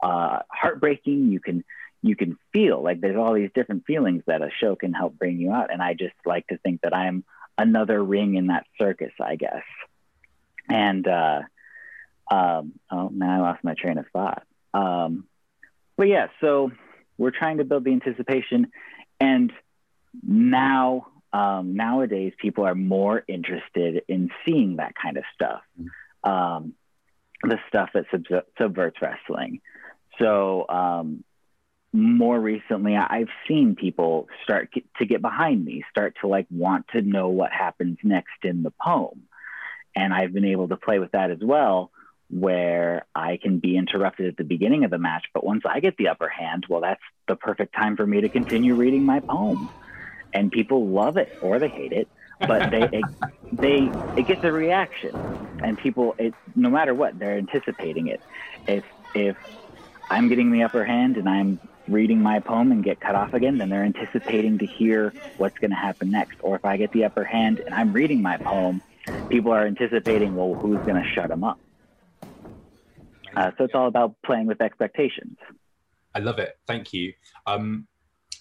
uh, 0.04 0.40
heartbreaking, 0.50 1.32
you 1.32 1.40
can 1.40 1.64
you 2.02 2.18
can 2.18 2.38
feel 2.52 2.84
like 2.84 3.00
there's 3.00 3.16
all 3.16 3.34
these 3.34 3.52
different 3.56 3.86
feelings 3.86 4.24
that 4.28 4.42
a 4.42 4.50
show 4.60 4.76
can 4.76 4.92
help 4.92 5.18
bring 5.18 5.40
you 5.40 5.54
out. 5.54 5.72
And 5.72 5.82
I 5.82 5.94
just 5.94 6.16
like 6.26 6.46
to 6.48 6.58
think 6.58 6.82
that 6.82 6.94
I'm 6.94 7.24
another 7.58 8.04
ring 8.04 8.36
in 8.36 8.48
that 8.48 8.66
circus, 8.78 9.14
I 9.22 9.38
guess. 9.38 9.64
And 10.68 11.08
uh, 11.08 11.42
um, 12.30 12.74
oh, 12.92 13.10
now 13.14 13.38
I 13.38 13.50
lost 13.50 13.64
my 13.64 13.76
train 13.76 13.98
of 13.98 14.08
thought. 14.12 14.44
Um, 14.74 15.26
but 15.96 16.10
yeah, 16.10 16.28
so 16.42 16.72
we're 17.18 17.32
trying 17.32 17.60
to 17.60 17.64
build 17.64 17.86
the 17.86 17.92
anticipation, 17.92 18.72
and 19.22 19.54
now 20.22 21.08
um, 21.34 21.76
nowadays 21.76 22.34
people 22.40 22.66
are 22.66 22.76
more 22.76 23.24
interested 23.28 24.04
in 24.08 24.30
seeing 24.46 24.78
that 24.78 24.94
kind 25.02 25.18
of 25.18 25.24
stuff, 25.34 25.62
um, 26.24 26.74
the 27.44 27.58
stuff 27.68 27.90
that 27.94 28.06
sub- 28.12 28.46
subverts 28.58 28.98
wrestling. 29.02 29.62
So 30.20 30.68
um, 30.68 31.24
more 31.94 32.40
recently, 32.40 32.96
I've 32.96 33.30
seen 33.48 33.76
people 33.76 34.28
start 34.44 34.74
to 34.98 35.06
get 35.06 35.22
behind 35.22 35.64
me, 35.64 35.84
start 35.90 36.16
to 36.22 36.28
like 36.28 36.48
want 36.50 36.88
to 36.90 37.02
know 37.02 37.30
what 37.30 37.52
happens 37.52 37.98
next 38.04 38.44
in 38.44 38.64
the 38.64 38.74
poem. 38.82 39.24
And 39.96 40.14
I've 40.14 40.34
been 40.34 40.46
able 40.46 40.70
to 40.70 40.78
play 40.78 41.00
with 41.00 41.12
that 41.12 41.32
as 41.32 41.40
well, 41.42 41.92
where 42.30 43.06
I 43.14 43.38
can 43.42 43.60
be 43.60 43.76
interrupted 43.76 44.28
at 44.28 44.38
the 44.38 44.46
beginning 44.46 44.86
of 44.86 44.92
the 44.92 44.98
match. 44.98 45.26
But 45.34 45.44
once 45.44 45.64
I 45.66 45.82
get 45.82 45.98
the 45.98 46.08
upper 46.10 46.30
hand, 46.30 46.66
well, 46.70 46.82
that's 46.82 47.02
the 47.28 47.36
perfect 47.36 47.76
time 47.76 47.98
for 47.98 48.08
me 48.08 48.22
to 48.22 48.30
continue 48.30 48.76
reading 48.76 49.04
my 49.04 49.20
poem. 49.20 49.70
And 50.34 50.52
people 50.52 50.88
love 50.88 51.18
it 51.18 51.30
or 51.42 51.60
they 51.60 51.68
hate 51.68 51.92
it, 51.92 52.08
but 52.40 52.72
they, 52.72 52.84
it, 52.92 53.06
they, 53.52 53.90
it 54.16 54.28
gets 54.28 54.42
a 54.44 54.52
reaction. 54.52 55.12
And 55.64 55.78
people, 55.78 56.16
it, 56.18 56.34
no 56.56 56.70
matter 56.70 56.94
what, 56.94 57.20
they're 57.20 57.38
anticipating 57.38 58.08
it. 58.08 58.22
If, 58.68 58.84
if 59.14 59.36
I'm 60.10 60.30
getting 60.30 60.52
the 60.52 60.64
upper 60.64 60.86
hand 60.86 61.18
and 61.18 61.28
I'm 61.28 61.60
reading 61.88 62.22
my 62.22 62.40
poem 62.40 62.72
and 62.72 62.84
get 62.84 63.00
cut 63.00 63.16
off 63.16 63.34
again, 63.34 63.58
then 63.58 63.70
they're 63.70 63.84
anticipating 63.84 64.60
to 64.60 64.66
hear 64.66 65.14
what's 65.38 65.58
going 65.60 65.72
to 65.72 65.78
happen 65.78 66.12
next. 66.12 66.38
Or 66.42 66.56
if 66.56 66.66
I 66.66 66.78
get 66.78 66.92
the 66.92 67.06
upper 67.06 67.24
hand 67.24 67.62
and 67.66 67.76
I'm 67.76 67.92
reading 67.92 68.22
my 68.22 68.38
poem, 68.38 68.82
people 69.30 69.52
are 69.52 69.66
anticipating, 69.66 70.34
well, 70.34 70.56
who's 70.62 70.80
going 70.86 71.02
to 71.02 71.10
shut 71.14 71.30
them 71.30 71.44
up? 71.44 71.60
Uh, 73.36 73.52
so 73.58 73.64
it's 73.66 73.76
all 73.76 73.88
about 73.88 74.16
playing 74.26 74.48
with 74.48 74.62
expectations. 74.62 75.38
I 76.14 76.20
love 76.20 76.40
it. 76.40 76.58
Thank 76.68 76.94
you. 76.94 77.14
Um, 77.46 77.88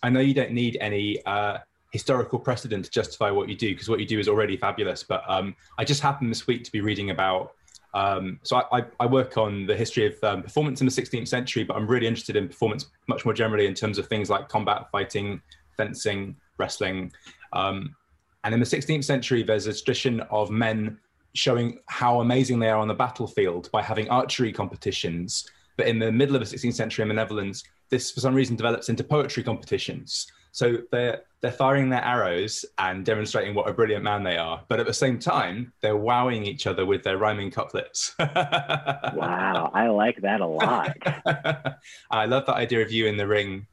I 0.03 0.11
know 0.11 0.21
you 0.21 0.35
don't 0.35 0.53
need 0.53 0.77
any 0.81 1.25
uh, 1.25 1.59
historical 1.91 2.39
precedent 2.39 2.85
to 2.85 2.91
justify 2.91 3.31
what 3.31 3.49
you 3.49 3.57
do 3.57 3.73
because 3.73 3.89
what 3.89 4.01
you 4.01 4.07
do 4.07 4.19
is 4.19 4.29
already 4.29 4.57
fabulous. 4.57 5.03
But 5.03 5.23
um, 5.29 5.55
I 5.79 5.85
just 5.85 6.01
happened 6.01 6.31
this 6.31 6.47
week 6.47 6.65
to 6.65 6.73
be 6.73 6.81
reading 6.81 7.11
about 7.11 7.55
um, 7.93 8.39
so 8.45 8.63
I, 8.73 8.85
I, 9.01 9.07
work 9.07 9.37
on 9.37 9.67
the 9.67 9.75
history 9.75 10.07
of 10.07 10.23
um, 10.23 10.43
performance 10.45 10.81
in 10.81 10.87
the 10.87 10.93
16th 10.93 11.27
century, 11.27 11.65
but 11.65 11.77
I'm 11.77 11.89
really 11.89 12.07
interested 12.07 12.37
in 12.37 12.47
performance 12.47 12.87
much 13.09 13.25
more 13.25 13.35
generally 13.35 13.67
in 13.67 13.75
terms 13.75 13.99
of 13.99 14.07
things 14.07 14.31
like 14.31 14.49
combat, 14.49 14.87
fighting, 14.93 15.43
fencing, 15.77 16.37
wrestling. 16.57 17.11
Um, 17.53 17.97
and 18.45 18.55
in 18.55 18.61
the 18.61 18.67
16th 18.67 19.05
century, 19.05 19.43
there's 19.43 19.67
a 19.67 19.73
tradition 19.73 20.21
of 20.31 20.51
men 20.51 20.99
showing 21.35 21.81
how 21.87 22.21
amazing 22.21 22.61
they 22.61 22.69
are 22.69 22.79
on 22.79 22.87
the 22.87 22.95
battlefield 22.95 23.69
by 23.73 23.83
having 23.83 24.09
archery 24.09 24.53
competitions. 24.53 25.49
But 25.77 25.89
in 25.89 25.99
the 25.99 26.13
middle 26.13 26.37
of 26.37 26.49
the 26.49 26.57
16th 26.57 26.75
century 26.75 27.03
in 27.03 27.09
the 27.09 27.15
Netherlands, 27.15 27.65
this 27.89 28.13
for 28.13 28.21
some 28.21 28.35
reason 28.35 28.55
develops 28.55 28.89
into 28.89 29.03
poetry 29.03 29.43
competitions. 29.43 30.31
So 30.53 30.79
they're 30.91 31.23
they're 31.41 31.53
firing 31.53 31.89
their 31.89 32.05
arrows 32.05 32.67
and 32.79 33.05
demonstrating 33.05 33.55
what 33.55 33.69
a 33.69 33.73
brilliant 33.73 34.05
man 34.05 34.23
they 34.23 34.37
are, 34.37 34.63
but 34.69 34.79
at 34.79 34.87
the 34.87 34.93
same 34.93 35.19
time, 35.19 35.73
they're 35.81 35.97
wowing 35.97 36.45
each 36.45 36.67
other 36.67 36.85
with 36.85 37.03
their 37.03 37.17
rhyming 37.17 37.51
couplets. 37.51 38.15
wow, 38.19 39.71
I 39.73 39.89
like 39.89 40.21
that 40.21 40.43
a 40.43 40.47
lot. 40.47 40.95
I 42.11 42.27
love 42.27 42.45
that 42.45 42.57
idea 42.57 42.83
of 42.83 42.93
you 42.93 43.07
in 43.07 43.17
the 43.17 43.27
ring. 43.27 43.67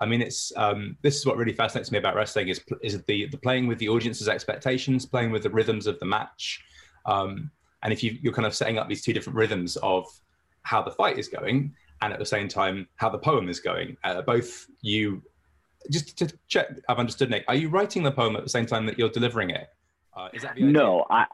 I 0.00 0.06
mean, 0.06 0.22
it's 0.22 0.52
um, 0.56 0.96
this 1.02 1.16
is 1.16 1.24
what 1.24 1.36
really 1.36 1.52
fascinates 1.52 1.92
me 1.92 1.98
about 1.98 2.16
wrestling 2.16 2.48
is 2.48 2.60
is 2.82 3.00
the 3.04 3.26
the 3.26 3.38
playing 3.38 3.68
with 3.68 3.78
the 3.78 3.88
audience's 3.88 4.28
expectations, 4.28 5.06
playing 5.06 5.30
with 5.30 5.44
the 5.44 5.50
rhythms 5.50 5.86
of 5.86 6.00
the 6.00 6.06
match, 6.06 6.64
um, 7.06 7.50
and 7.84 7.92
if 7.92 8.02
you, 8.02 8.18
you're 8.22 8.32
kind 8.32 8.46
of 8.46 8.54
setting 8.54 8.78
up 8.78 8.88
these 8.88 9.02
two 9.02 9.12
different 9.12 9.36
rhythms 9.36 9.76
of 9.76 10.04
how 10.62 10.82
the 10.82 10.90
fight 10.90 11.16
is 11.16 11.28
going, 11.28 11.72
and 12.02 12.12
at 12.12 12.18
the 12.18 12.26
same 12.26 12.48
time 12.48 12.88
how 12.96 13.08
the 13.08 13.18
poem 13.18 13.48
is 13.48 13.60
going. 13.60 13.96
Uh, 14.02 14.20
both 14.20 14.66
you 14.82 15.22
just 15.90 16.16
to 16.18 16.32
check, 16.48 16.68
I've 16.88 16.98
understood, 16.98 17.30
Nick. 17.30 17.44
Are 17.48 17.54
you 17.54 17.68
writing 17.68 18.02
the 18.02 18.12
poem 18.12 18.36
at 18.36 18.42
the 18.42 18.50
same 18.50 18.66
time 18.66 18.86
that 18.86 18.98
you're 18.98 19.10
delivering 19.10 19.50
it? 19.50 19.68
Uh, 20.14 20.28
is 20.32 20.42
that 20.42 20.54
the 20.54 20.62
idea? 20.62 20.72
No, 20.72 21.04
I. 21.10 21.26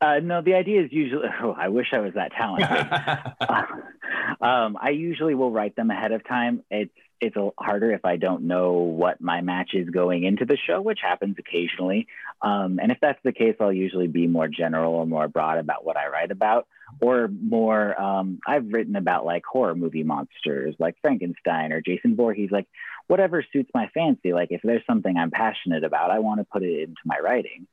Uh, 0.00 0.20
no, 0.22 0.42
the 0.42 0.54
idea 0.54 0.82
is 0.84 0.92
usually. 0.92 1.28
Oh, 1.42 1.54
I 1.56 1.68
wish 1.68 1.88
I 1.92 2.00
was 2.00 2.14
that 2.14 2.32
talented. 2.32 2.68
uh, 3.40 4.44
um, 4.44 4.76
I 4.80 4.90
usually 4.90 5.34
will 5.34 5.50
write 5.50 5.76
them 5.76 5.90
ahead 5.90 6.12
of 6.12 6.26
time. 6.26 6.62
It's 6.70 6.92
it's 7.20 7.36
a 7.36 7.50
harder 7.58 7.92
if 7.92 8.04
I 8.04 8.16
don't 8.16 8.42
know 8.42 8.72
what 8.72 9.20
my 9.20 9.40
match 9.40 9.70
is 9.72 9.88
going 9.88 10.24
into 10.24 10.44
the 10.44 10.58
show, 10.66 10.80
which 10.82 10.98
happens 11.02 11.36
occasionally. 11.38 12.06
Um, 12.42 12.78
and 12.82 12.92
if 12.92 12.98
that's 13.00 13.20
the 13.24 13.32
case, 13.32 13.56
I'll 13.60 13.72
usually 13.72 14.08
be 14.08 14.26
more 14.26 14.48
general 14.48 14.94
or 14.94 15.06
more 15.06 15.28
broad 15.28 15.58
about 15.58 15.84
what 15.84 15.96
I 15.96 16.08
write 16.08 16.30
about, 16.30 16.66
or 17.00 17.28
more. 17.28 17.98
Um, 18.00 18.40
I've 18.46 18.66
written 18.72 18.96
about 18.96 19.24
like 19.24 19.44
horror 19.50 19.74
movie 19.74 20.02
monsters, 20.02 20.74
like 20.78 20.96
Frankenstein 21.00 21.72
or 21.72 21.80
Jason 21.80 22.16
Voorhees, 22.16 22.50
like 22.50 22.66
whatever 23.06 23.44
suits 23.52 23.70
my 23.74 23.88
fancy. 23.94 24.32
Like 24.32 24.48
if 24.50 24.60
there's 24.62 24.84
something 24.86 25.16
I'm 25.16 25.30
passionate 25.30 25.84
about, 25.84 26.10
I 26.10 26.20
want 26.20 26.40
to 26.40 26.44
put 26.44 26.62
it 26.62 26.80
into 26.80 27.00
my 27.04 27.18
writing. 27.22 27.66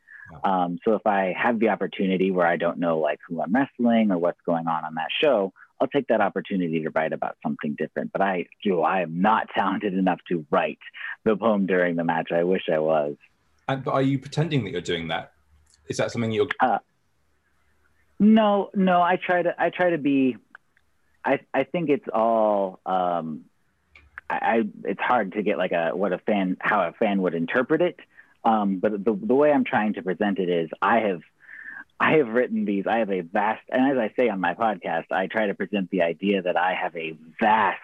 Um, 0.43 0.79
so 0.85 0.93
if 0.95 1.05
I 1.05 1.33
have 1.37 1.59
the 1.59 1.69
opportunity 1.69 2.31
where 2.31 2.47
I 2.47 2.57
don't 2.57 2.79
know 2.79 2.99
like 2.99 3.19
who 3.27 3.41
I'm 3.41 3.53
wrestling 3.53 4.11
or 4.11 4.17
what's 4.17 4.39
going 4.45 4.67
on 4.67 4.85
on 4.85 4.95
that 4.95 5.09
show, 5.21 5.53
I'll 5.79 5.87
take 5.87 6.07
that 6.07 6.21
opportunity 6.21 6.81
to 6.83 6.89
write 6.91 7.11
about 7.11 7.37
something 7.43 7.75
different. 7.77 8.11
But 8.11 8.21
I 8.21 8.45
do, 8.63 8.81
I 8.81 9.01
am 9.01 9.21
not 9.21 9.47
talented 9.55 9.93
enough 9.93 10.19
to 10.29 10.45
write 10.51 10.79
the 11.23 11.35
poem 11.35 11.65
during 11.65 11.95
the 11.95 12.03
match. 12.03 12.31
I 12.31 12.43
wish 12.43 12.63
I 12.71 12.79
was. 12.79 13.15
And 13.67 13.83
but 13.83 13.93
are 13.93 14.01
you 14.01 14.19
pretending 14.19 14.63
that 14.63 14.71
you're 14.71 14.81
doing 14.81 15.07
that? 15.09 15.33
Is 15.87 15.97
that 15.97 16.11
something 16.11 16.31
you're? 16.31 16.47
Uh, 16.59 16.79
no, 18.19 18.69
no. 18.73 19.01
I 19.01 19.17
try 19.17 19.41
to. 19.41 19.53
I 19.57 19.69
try 19.69 19.91
to 19.91 19.97
be. 19.97 20.37
I 21.25 21.39
I 21.53 21.63
think 21.63 21.89
it's 21.89 22.07
all. 22.13 22.79
Um, 22.85 23.45
I, 24.33 24.63
it's 24.83 25.01
hard 25.01 25.33
to 25.33 25.43
get 25.43 25.57
like 25.57 25.71
a 25.71 25.91
what 25.95 26.13
a 26.13 26.19
fan 26.19 26.57
how 26.59 26.87
a 26.87 26.93
fan 26.93 27.21
would 27.21 27.33
interpret 27.33 27.81
it. 27.81 27.99
Um, 28.43 28.77
but 28.77 29.03
the 29.03 29.13
the 29.13 29.35
way 29.35 29.51
I'm 29.51 29.63
trying 29.63 29.93
to 29.93 30.01
present 30.01 30.39
it 30.39 30.49
is 30.49 30.69
I 30.81 30.99
have 30.99 31.21
I 31.99 32.13
have 32.17 32.29
written 32.29 32.65
these. 32.65 32.85
I 32.87 32.97
have 32.97 33.11
a 33.11 33.21
vast, 33.21 33.61
and 33.69 33.91
as 33.91 33.97
I 33.97 34.11
say 34.15 34.29
on 34.29 34.39
my 34.39 34.55
podcast, 34.55 35.11
I 35.11 35.27
try 35.27 35.47
to 35.47 35.53
present 35.53 35.91
the 35.91 36.01
idea 36.01 36.41
that 36.41 36.57
I 36.57 36.73
have 36.73 36.95
a 36.95 37.15
vast 37.39 37.77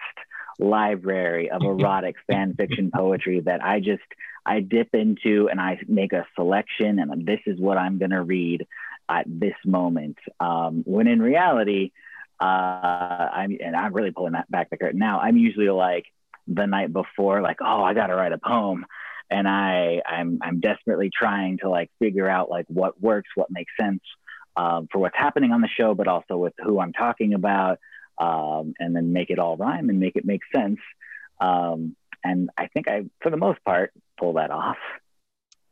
library 0.58 1.50
of 1.50 1.62
erotic 1.64 2.16
fan 2.26 2.54
fiction 2.54 2.90
poetry 2.92 3.40
that 3.40 3.62
I 3.62 3.78
just 3.78 4.02
I 4.44 4.60
dip 4.60 4.88
into 4.92 5.48
and 5.48 5.60
I 5.60 5.78
make 5.86 6.12
a 6.12 6.26
selection, 6.34 6.98
and 6.98 7.24
this 7.24 7.40
is 7.46 7.60
what 7.60 7.78
I'm 7.78 7.98
going 7.98 8.10
to 8.10 8.22
read 8.22 8.66
at 9.08 9.24
this 9.28 9.54
moment. 9.64 10.18
Um, 10.40 10.82
when 10.84 11.06
in 11.06 11.22
reality, 11.22 11.92
uh, 12.40 12.44
I'm 12.44 13.56
and 13.62 13.76
I'm 13.76 13.92
really 13.92 14.10
pulling 14.10 14.32
that 14.32 14.50
back 14.50 14.70
the 14.70 14.78
curtain 14.78 14.98
now. 14.98 15.20
I'm 15.20 15.36
usually 15.36 15.70
like 15.70 16.06
the 16.48 16.66
night 16.66 16.92
before, 16.92 17.42
like, 17.42 17.58
oh, 17.60 17.82
I 17.82 17.94
got 17.94 18.08
to 18.08 18.14
write 18.14 18.32
a 18.32 18.38
poem. 18.38 18.86
And 19.30 19.46
I, 19.46 20.00
I'm, 20.06 20.38
I'm 20.42 20.60
desperately 20.60 21.10
trying 21.16 21.58
to 21.58 21.68
like 21.68 21.90
figure 21.98 22.28
out 22.28 22.48
like 22.48 22.64
what 22.68 23.00
works, 23.00 23.28
what 23.34 23.50
makes 23.50 23.72
sense 23.78 24.00
um, 24.56 24.88
for 24.90 24.98
what's 24.98 25.16
happening 25.16 25.52
on 25.52 25.60
the 25.60 25.68
show, 25.68 25.94
but 25.94 26.08
also 26.08 26.38
with 26.38 26.54
who 26.58 26.80
I'm 26.80 26.92
talking 26.92 27.34
about, 27.34 27.78
um, 28.18 28.74
and 28.78 28.96
then 28.96 29.12
make 29.12 29.30
it 29.30 29.38
all 29.38 29.56
rhyme 29.56 29.90
and 29.90 30.00
make 30.00 30.16
it 30.16 30.24
make 30.24 30.40
sense. 30.54 30.80
Um, 31.40 31.94
and 32.24 32.50
I 32.56 32.66
think 32.68 32.88
I, 32.88 33.04
for 33.20 33.30
the 33.30 33.36
most 33.36 33.62
part, 33.64 33.92
pull 34.18 34.32
that 34.34 34.50
off. 34.50 34.78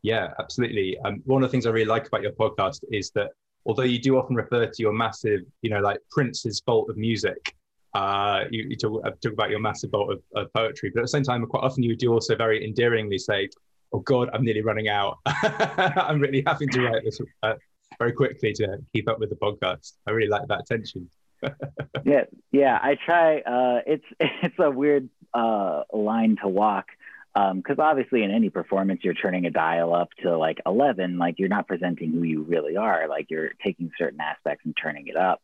Yeah, 0.02 0.35
absolutely. 0.38 0.99
Um, 1.00 1.23
one 1.25 1.42
of 1.42 1.49
the 1.49 1.52
things 1.52 1.66
I 1.66 1.71
really 1.71 1.87
like 1.87 2.06
about 2.06 2.23
your 2.23 2.33
podcast 2.33 2.85
is 2.92 3.11
that 3.12 3.30
although 3.64 3.83
you 3.83 3.99
do 3.99 4.16
often 4.16 4.37
refer 4.37 4.66
to 4.66 4.83
your 4.83 4.92
massive, 4.92 5.40
you 5.62 5.71
know, 5.71 5.80
like 5.80 5.99
Prince's 6.11 6.62
vault 6.64 6.88
of 6.88 6.97
music, 6.97 7.56
uh, 7.97 8.45
you, 8.50 8.67
you 8.69 8.76
talk, 8.76 9.07
uh, 9.07 9.11
talk, 9.23 9.33
about 9.33 9.49
your 9.49 9.59
massive 9.59 9.91
vault 9.91 10.12
of, 10.12 10.23
of, 10.35 10.53
poetry, 10.53 10.91
but 10.93 11.00
at 11.00 11.05
the 11.05 11.09
same 11.09 11.23
time, 11.23 11.47
quite 11.47 11.62
often 11.62 11.83
you 11.83 11.97
do 11.97 12.12
also 12.12 12.37
very 12.37 12.62
endearingly 12.62 13.17
say, 13.17 13.49
"Oh 13.91 14.00
God, 14.00 14.29
I'm 14.35 14.45
nearly 14.45 14.61
running 14.61 14.88
out. 14.88 15.17
I'm 15.26 16.21
really 16.21 16.43
having 16.47 16.69
to 16.71 16.83
write 16.83 17.05
this 17.05 17.19
uh, 17.43 17.55
very 17.99 18.12
quickly 18.12 18.53
to 18.53 18.79
keep 18.93 19.09
up 19.09 19.19
with 19.19 19.31
the 19.31 19.37
podcast." 19.37 19.95
I 20.07 20.11
really 20.11 20.29
like 20.29 20.47
that 20.49 20.67
tension. 20.67 21.09
yeah, 22.05 22.25
yeah, 22.53 22.79
I 22.83 22.99
try. 23.03 23.38
Uh, 23.38 23.81
it's 23.87 24.05
it's 24.21 24.59
a 24.59 24.71
weird 24.71 25.09
uh, 25.33 25.85
line 25.91 26.37
to 26.43 26.49
walk 26.49 26.88
because 27.35 27.79
um, 27.79 27.85
obviously 27.85 28.23
in 28.25 28.31
any 28.31 28.50
performance 28.50 29.00
you're 29.05 29.15
turning 29.15 29.47
a 29.47 29.50
dial 29.50 29.95
up 29.95 30.09
to 30.23 30.38
like 30.38 30.59
11 30.65 31.19
like 31.19 31.35
you're 31.38 31.50
not 31.50 31.69
presenting 31.69 32.11
who 32.11 32.23
you 32.23 32.43
really 32.45 32.79
are 32.79 33.09
like 33.09 33.26
you're 33.29 33.50
taking 33.62 33.91
certain 33.99 34.23
aspects 34.23 34.65
and 34.65 34.75
turning 34.75 35.07
it 35.09 35.19
up 35.19 35.43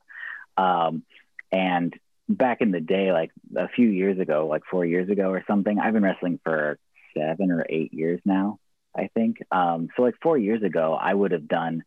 um, 0.56 1.02
and 1.50 1.94
back 2.28 2.60
in 2.60 2.70
the 2.70 2.80
day, 2.80 3.12
like 3.12 3.30
a 3.56 3.68
few 3.68 3.88
years 3.88 4.18
ago, 4.18 4.46
like 4.48 4.62
four 4.70 4.84
years 4.84 5.08
ago 5.08 5.30
or 5.30 5.44
something, 5.46 5.78
I've 5.78 5.92
been 5.92 6.02
wrestling 6.02 6.40
for 6.42 6.78
seven 7.16 7.50
or 7.50 7.66
eight 7.68 7.92
years 7.92 8.20
now, 8.24 8.58
I 8.96 9.08
think. 9.14 9.38
Um, 9.50 9.88
so 9.96 10.02
like 10.02 10.14
four 10.22 10.38
years 10.38 10.62
ago, 10.62 10.94
I 10.94 11.12
would 11.12 11.32
have 11.32 11.48
done, 11.48 11.84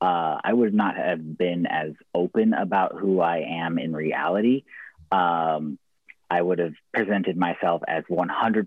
uh, 0.00 0.38
I 0.42 0.52
would 0.52 0.74
not 0.74 0.96
have 0.96 1.38
been 1.38 1.66
as 1.66 1.92
open 2.14 2.54
about 2.54 2.96
who 2.98 3.20
I 3.20 3.44
am 3.62 3.78
in 3.78 3.92
reality. 3.94 4.64
Um, 5.10 5.78
I 6.30 6.42
would 6.42 6.58
have 6.58 6.74
presented 6.92 7.36
myself 7.36 7.82
as 7.88 8.04
100% 8.10 8.66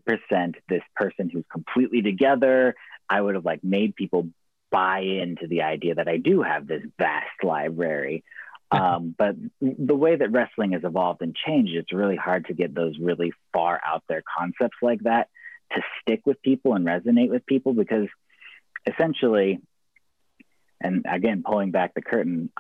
this 0.68 0.82
person 0.96 1.30
who's 1.30 1.46
completely 1.52 2.02
together. 2.02 2.76
I 3.08 3.22
would 3.22 3.36
have 3.36 3.46
like 3.46 3.64
made 3.64 3.96
people 3.96 4.30
buy 4.72 5.00
into 5.00 5.48
the 5.48 5.62
idea 5.62 5.96
that 5.96 6.08
I 6.08 6.18
do 6.18 6.42
have 6.42 6.66
this 6.66 6.82
vast 6.98 7.44
library. 7.44 8.24
Um, 8.72 9.16
but 9.18 9.36
the 9.62 9.96
way 9.96 10.16
that 10.16 10.32
wrestling 10.32 10.74
has 10.74 10.84
evolved 10.84 11.22
and 11.22 11.36
changed, 11.36 11.74
it's 11.74 11.94
really 11.94 12.16
hard 12.16 12.48
to 12.48 12.54
get 12.54 12.74
those 12.74 12.98
really 13.00 13.34
far 13.54 13.80
out 13.86 14.04
there 14.08 14.24
concepts 14.38 14.78
like 14.82 15.02
that 15.02 15.30
to 15.74 15.82
stick 16.02 16.22
with 16.26 16.42
people 16.42 16.74
and 16.74 16.86
resonate 16.86 17.30
with 17.30 17.46
people 17.46 17.74
because 17.74 18.08
essentially, 18.86 19.60
and 20.82 21.06
again, 21.10 21.44
pulling 21.46 21.72
back 21.72 21.94
the 21.94 22.02
curtain, 22.02 22.52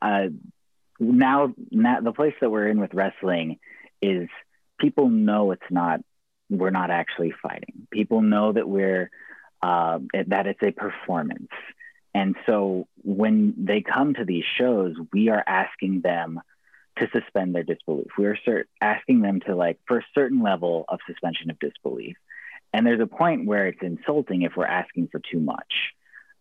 uh, 0.00 0.26
now, 0.98 1.54
now 1.70 2.00
the 2.00 2.12
place 2.12 2.34
that 2.40 2.50
we're 2.50 2.68
in 2.68 2.80
with 2.80 2.94
wrestling 2.94 3.58
is 4.00 4.28
people 4.78 5.08
know 5.08 5.50
it's 5.50 5.62
not 5.70 6.00
we're 6.48 6.70
not 6.70 6.90
actually 6.90 7.32
fighting. 7.42 7.86
People 7.90 8.22
know 8.22 8.52
that 8.52 8.68
we're 8.68 9.10
uh, 9.62 9.98
that 10.26 10.46
it's 10.46 10.62
a 10.62 10.70
performance, 10.70 11.48
and 12.16 12.34
so 12.46 12.88
when 13.02 13.52
they 13.58 13.82
come 13.82 14.14
to 14.14 14.24
these 14.24 14.44
shows, 14.58 14.96
we 15.12 15.28
are 15.28 15.44
asking 15.46 16.00
them 16.00 16.40
to 16.98 17.08
suspend 17.12 17.54
their 17.54 17.62
disbelief. 17.62 18.06
We 18.16 18.24
are 18.24 18.38
cert- 18.46 18.64
asking 18.80 19.20
them 19.20 19.40
to 19.40 19.54
like 19.54 19.78
for 19.86 19.98
a 19.98 20.06
certain 20.14 20.42
level 20.42 20.86
of 20.88 21.00
suspension 21.06 21.50
of 21.50 21.58
disbelief, 21.58 22.16
and 22.72 22.86
there's 22.86 23.00
a 23.00 23.06
point 23.06 23.44
where 23.44 23.66
it's 23.66 23.82
insulting 23.82 24.42
if 24.42 24.52
we're 24.56 24.64
asking 24.64 25.08
for 25.12 25.20
too 25.20 25.40
much. 25.40 25.92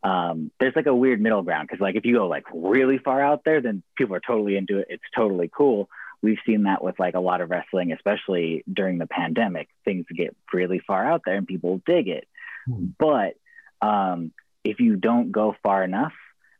Um, 0.01 0.51
there's 0.60 0.75
like 0.77 0.86
a 0.86 0.96
weird 0.96 1.20
middle 1.20 1.41
ground 1.41 1.67
because 1.67 1.82
like 1.82 1.96
if 1.96 2.05
you 2.05 2.15
go 2.15 2.27
like 2.27 2.46
really 2.53 2.98
far 2.98 3.22
out 3.22 3.44
there, 3.44 3.60
then 3.62 3.84
people 3.98 4.15
are 4.15 4.22
totally 4.25 4.55
into 4.55 4.79
it. 4.79 4.88
It's 4.89 5.03
totally 5.13 5.51
cool 5.53 5.89
we've 6.22 6.39
seen 6.46 6.63
that 6.63 6.84
with 6.84 7.00
like 7.00 7.13
a 7.13 7.20
lot 7.20 7.39
of 7.39 7.50
wrestling, 7.50 7.91
especially 7.91 8.63
during 8.72 8.98
the 8.98 9.05
pandemic. 9.05 9.70
Things 9.86 10.05
get 10.15 10.36
really 10.51 10.79
far 10.79 11.05
out 11.05 11.22
there 11.25 11.36
and 11.36 11.48
people 11.48 11.82
dig 11.86 12.08
it. 12.08 12.27
Hmm. 12.65 12.88
But 12.98 13.36
um, 13.82 14.32
if 14.65 14.79
you 14.79 14.95
don't 14.95 15.31
go 15.31 15.55
far 15.63 15.84
enough, 15.84 16.13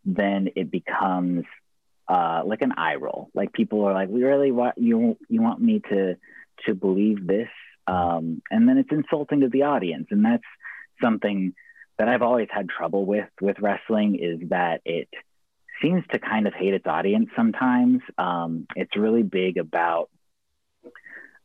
then 0.06 0.50
it 0.56 0.72
becomes 0.72 1.44
uh, 2.08 2.44
like 2.46 2.62
an 2.62 2.74
eye 2.78 2.96
roll. 2.96 3.30
Like 3.34 3.52
people 3.52 3.84
are 3.86 3.94
like, 3.94 4.10
"We 4.10 4.24
really 4.24 4.52
want 4.52 4.78
you? 4.78 5.18
You 5.28 5.42
want 5.42 5.60
me 5.60 5.82
to 5.90 6.16
to 6.66 6.76
believe 6.76 7.26
this?" 7.26 7.50
Um, 7.88 8.42
and 8.50 8.70
then 8.70 8.78
it's 8.78 8.92
insulting 8.92 9.42
to 9.42 9.50
the 9.50 9.64
audience, 9.64 10.08
and 10.12 10.24
that's 10.24 10.44
something 11.02 11.54
that 11.98 12.08
I've 12.08 12.22
always 12.22 12.48
had 12.52 12.70
trouble 12.70 13.06
with 13.06 13.30
with 13.42 13.60
wrestling 13.60 14.20
is 14.22 14.50
that 14.50 14.82
it 14.86 15.10
seems 15.82 16.04
to 16.12 16.20
kind 16.20 16.48
of 16.48 16.54
hate 16.54 16.74
its 16.74 16.86
audience 16.86 17.30
sometimes. 17.36 18.02
Um, 18.18 18.68
it's 18.76 18.96
really 18.96 19.24
big 19.24 19.58
about 19.58 20.10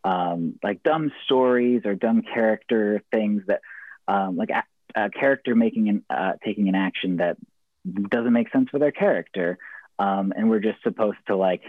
um, 0.04 0.58
like 0.62 0.82
dumb 0.82 1.10
stories 1.24 1.82
or 1.84 1.94
dumb 1.94 2.22
character 2.22 3.02
things 3.10 3.42
that, 3.46 3.60
um, 4.08 4.36
like 4.36 4.50
a, 4.94 5.04
a, 5.06 5.10
character 5.10 5.54
making 5.54 5.88
an 5.88 6.04
uh, 6.10 6.32
taking 6.44 6.68
an 6.68 6.74
action 6.74 7.16
that 7.18 7.36
doesn't 8.10 8.32
make 8.32 8.50
sense 8.50 8.68
for 8.70 8.78
their 8.78 8.92
character, 8.92 9.58
um, 9.98 10.32
and 10.36 10.50
we're 10.50 10.60
just 10.60 10.82
supposed 10.82 11.18
to 11.26 11.36
like 11.36 11.62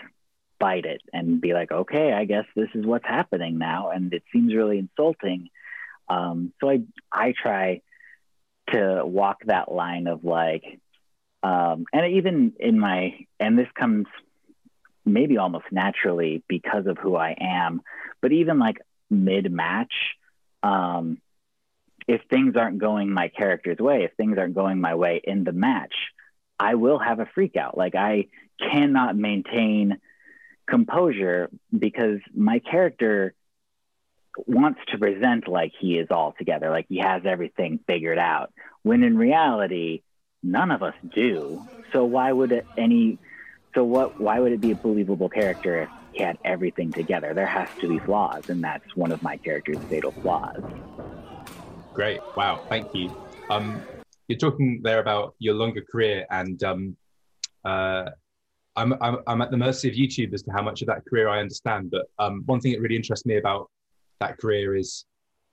bite 0.59 0.85
it 0.85 1.01
and 1.11 1.41
be 1.41 1.53
like, 1.53 1.71
okay, 1.71 2.13
I 2.13 2.25
guess 2.25 2.45
this 2.55 2.69
is 2.75 2.85
what's 2.85 3.05
happening 3.05 3.57
now, 3.57 3.89
and 3.89 4.13
it 4.13 4.23
seems 4.31 4.53
really 4.53 4.79
insulting. 4.79 5.49
Um, 6.09 6.53
so 6.59 6.69
I 6.69 6.81
I 7.11 7.33
try 7.41 7.81
to 8.71 9.03
walk 9.05 9.39
that 9.45 9.71
line 9.71 10.07
of 10.07 10.23
like 10.23 10.63
um, 11.43 11.85
and 11.91 12.13
even 12.13 12.53
in 12.59 12.79
my, 12.79 13.25
and 13.39 13.57
this 13.57 13.67
comes 13.73 14.07
maybe 15.05 15.37
almost 15.37 15.65
naturally 15.71 16.43
because 16.47 16.85
of 16.85 16.97
who 16.97 17.15
I 17.15 17.35
am, 17.39 17.81
but 18.21 18.31
even 18.31 18.59
like 18.59 18.77
mid 19.09 19.51
match, 19.51 19.93
um, 20.61 21.17
if 22.07 22.21
things 22.29 22.55
aren't 22.55 22.79
going 22.79 23.11
my 23.11 23.27
character's 23.27 23.77
way, 23.77 24.03
if 24.03 24.13
things 24.15 24.37
aren't 24.37 24.55
going 24.55 24.79
my 24.79 24.95
way 24.95 25.21
in 25.23 25.43
the 25.43 25.51
match, 25.51 25.93
I 26.59 26.75
will 26.75 26.99
have 26.99 27.19
a 27.19 27.25
freak 27.25 27.55
out. 27.55 27.77
Like 27.77 27.95
I 27.95 28.27
cannot 28.59 29.15
maintain 29.15 29.99
composure 30.67 31.49
because 31.77 32.19
my 32.35 32.59
character 32.59 33.33
wants 34.47 34.79
to 34.87 34.97
present 34.97 35.47
like 35.47 35.73
he 35.79 35.97
is 35.97 36.07
all 36.09 36.33
together, 36.37 36.69
like 36.69 36.85
he 36.87 36.99
has 36.99 37.23
everything 37.25 37.79
figured 37.87 38.17
out. 38.17 38.53
When 38.83 39.03
in 39.03 39.17
reality, 39.17 40.03
none 40.43 40.71
of 40.71 40.83
us 40.83 40.95
do. 41.13 41.65
So 41.91 42.05
why 42.05 42.31
would 42.31 42.65
any? 42.77 43.19
So 43.75 43.83
what? 43.83 44.19
Why 44.19 44.39
would 44.39 44.51
it 44.51 44.61
be 44.61 44.71
a 44.71 44.75
believable 44.75 45.29
character 45.29 45.83
if 45.83 45.89
he 46.13 46.23
had 46.23 46.37
everything 46.43 46.91
together? 46.91 47.33
There 47.33 47.45
has 47.45 47.69
to 47.81 47.87
be 47.87 47.99
flaws, 47.99 48.49
and 48.49 48.63
that's 48.63 48.95
one 48.95 49.11
of 49.11 49.21
my 49.21 49.37
character's 49.37 49.79
fatal 49.89 50.11
flaws. 50.11 50.61
Great! 51.93 52.21
Wow, 52.35 52.61
thank 52.69 52.89
you. 52.93 53.15
Um, 53.49 53.85
you're 54.27 54.39
talking 54.39 54.79
there 54.81 54.99
about 54.99 55.35
your 55.39 55.55
longer 55.55 55.81
career, 55.81 56.25
and 56.29 56.63
um, 56.63 56.97
uh, 57.65 58.05
I'm, 58.77 58.93
I'm, 59.01 59.17
I'm 59.27 59.41
at 59.41 59.51
the 59.51 59.57
mercy 59.57 59.89
of 59.89 59.95
YouTube 59.95 60.33
as 60.33 60.41
to 60.43 60.51
how 60.51 60.61
much 60.61 60.81
of 60.81 60.87
that 60.87 61.03
career 61.05 61.27
I 61.27 61.39
understand. 61.39 61.91
But 61.91 62.05
um, 62.17 62.43
one 62.45 62.61
thing 62.61 62.71
that 62.71 62.79
really 62.79 62.95
interests 62.95 63.25
me 63.25 63.37
about 63.37 63.69
that 64.21 64.37
career 64.37 64.75
is, 64.75 65.05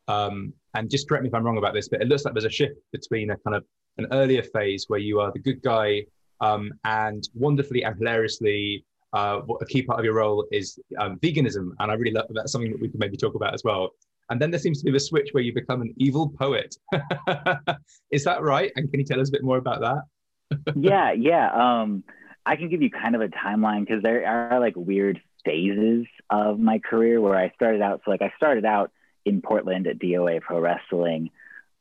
um, 0.07 0.53
and 0.75 0.89
just 0.89 1.09
correct 1.09 1.25
me 1.25 1.29
if 1.29 1.35
I'm 1.35 1.43
wrong 1.43 1.59
about 1.59 1.75
this, 1.75 1.89
but 1.89 2.01
it 2.01 2.09
looks 2.09 2.25
like 2.25 2.35
there's 2.35 2.45
a 2.45 2.51
shift 2.51 2.77
between 2.93 3.31
a 3.31 3.37
kind 3.39 3.57
of 3.57 3.65
an 3.99 4.07
earlier 4.13 4.43
phase 4.43 4.85
where 4.87 5.01
you 5.01 5.19
are 5.19 5.33
the 5.33 5.41
good 5.41 5.61
guy, 5.63 6.05
um, 6.41 6.71
and 6.85 7.29
wonderfully 7.35 7.83
and 7.83 7.97
hilariously, 7.99 8.85
uh, 9.13 9.41
a 9.61 9.67
key 9.67 9.83
part 9.83 9.99
of 9.99 10.05
your 10.05 10.15
role 10.15 10.47
is 10.53 10.79
um, 10.99 11.19
veganism, 11.19 11.71
and 11.81 11.91
I 11.91 11.95
really 11.95 12.13
love 12.13 12.27
that's 12.31 12.53
something 12.53 12.71
that 12.71 12.81
we 12.81 12.89
could 12.89 13.01
maybe 13.01 13.17
talk 13.17 13.35
about 13.35 13.55
as 13.55 13.65
well. 13.65 13.91
And 14.31 14.41
then 14.41 14.51
there 14.51 14.61
seems 14.61 14.79
to 14.81 14.85
be 14.85 14.91
the 14.91 15.01
switch 15.01 15.31
where 15.33 15.43
you 15.43 15.55
become 15.55 15.83
an 15.83 15.95
evil 15.97 16.29
poet. 16.29 16.77
is 18.11 18.25
that 18.25 18.43
right? 18.43 18.73
And 18.77 18.91
can 18.91 19.01
you 19.01 19.07
tell 19.07 19.21
us 19.21 19.29
a 19.29 19.33
bit 19.33 19.43
more 19.43 19.57
about 19.59 19.81
that? 19.81 20.75
yeah, 20.77 21.13
yeah. 21.13 21.51
Um, 21.53 22.05
I 22.45 22.57
can 22.57 22.69
give 22.69 22.83
you 22.83 22.91
kind 22.91 23.15
of 23.15 23.21
a 23.21 23.29
timeline 23.29 23.81
because 23.81 24.03
there 24.03 24.27
are 24.27 24.61
like 24.61 24.75
weird 24.77 25.21
phases 25.45 26.07
of 26.31 26.59
my 26.59 26.79
career 26.79 27.21
where 27.21 27.37
I 27.37 27.51
started 27.55 27.81
out. 27.81 28.03
So 28.05 28.11
like 28.11 28.23
I 28.23 28.33
started 28.37 28.65
out 28.65 28.91
in 29.25 29.43
Portland 29.43 29.87
at 29.87 29.99
DOA 29.99 30.41
Pro 30.41 30.61
Wrestling 30.61 31.31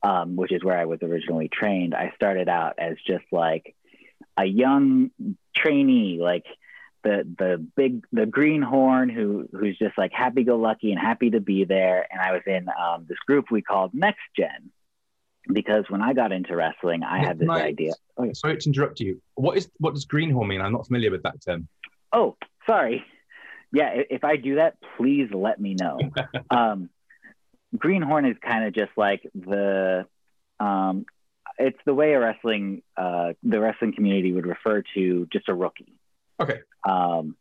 um, 0.04 0.36
which 0.36 0.52
is 0.52 0.64
where 0.64 0.78
I 0.78 0.86
was 0.86 1.00
originally 1.02 1.50
trained, 1.50 1.96
I 1.96 2.14
started 2.16 2.48
out 2.48 2.76
as 2.78 2.98
just 3.06 3.26
like 3.32 3.76
a 4.38 4.46
young 4.46 5.12
trainee, 5.56 6.20
like 6.22 6.46
the 7.04 7.28
the 7.38 7.66
big 7.76 8.06
the 8.12 8.26
greenhorn 8.26 9.10
who 9.10 9.48
who's 9.52 9.78
just 9.78 9.98
like 9.98 10.12
happy 10.12 10.44
go 10.44 10.58
lucky 10.58 10.92
and 10.92 11.00
happy 11.00 11.32
to 11.32 11.40
be 11.40 11.64
there. 11.64 12.08
And 12.12 12.22
I 12.22 12.32
was 12.34 12.42
in 12.46 12.68
um, 12.70 13.06
this 13.08 13.20
group 13.26 13.46
we 13.52 13.62
called 13.62 13.94
Next 13.94 14.22
Gen 14.36 14.72
because 15.52 15.86
when 15.90 16.02
I 16.02 16.14
got 16.14 16.32
into 16.32 16.56
wrestling, 16.56 17.04
I 17.04 17.20
had 17.20 17.40
this 17.40 17.50
idea. 17.50 17.94
Oh, 18.18 18.32
sorry 18.34 18.58
to 18.58 18.70
interrupt 18.70 19.00
you. 19.00 19.22
What 19.36 19.58
is 19.58 19.70
what 19.78 19.94
does 19.94 20.06
greenhorn 20.06 20.48
mean? 20.48 20.62
I'm 20.62 20.74
not 20.74 20.88
familiar 20.88 21.12
with 21.12 21.24
that 21.24 21.42
term. 21.42 21.68
Oh, 22.12 22.36
sorry. 22.66 23.06
Yeah, 23.74 24.02
if 24.10 24.24
I 24.24 24.38
do 24.38 24.56
that, 24.56 24.78
please 24.98 25.30
let 25.34 25.60
me 25.60 25.76
know. 25.76 26.00
um, 26.50 26.90
greenhorn 27.78 28.26
is 28.26 28.38
kind 28.42 28.66
of 28.66 28.74
just 28.74 28.92
like 28.96 29.30
the 29.36 30.06
um, 30.60 31.06
it's 31.58 31.80
the 31.86 31.94
way 31.94 32.14
a 32.14 32.20
wrestling 32.20 32.82
uh, 32.96 33.34
the 33.44 33.60
wrestling 33.60 33.94
community 33.94 34.32
would 34.32 34.46
refer 34.46 34.84
to 34.96 35.28
just 35.32 35.50
a 35.50 35.54
rookie. 35.54 35.94
Okay. 36.40 36.60
Um, 36.88 37.36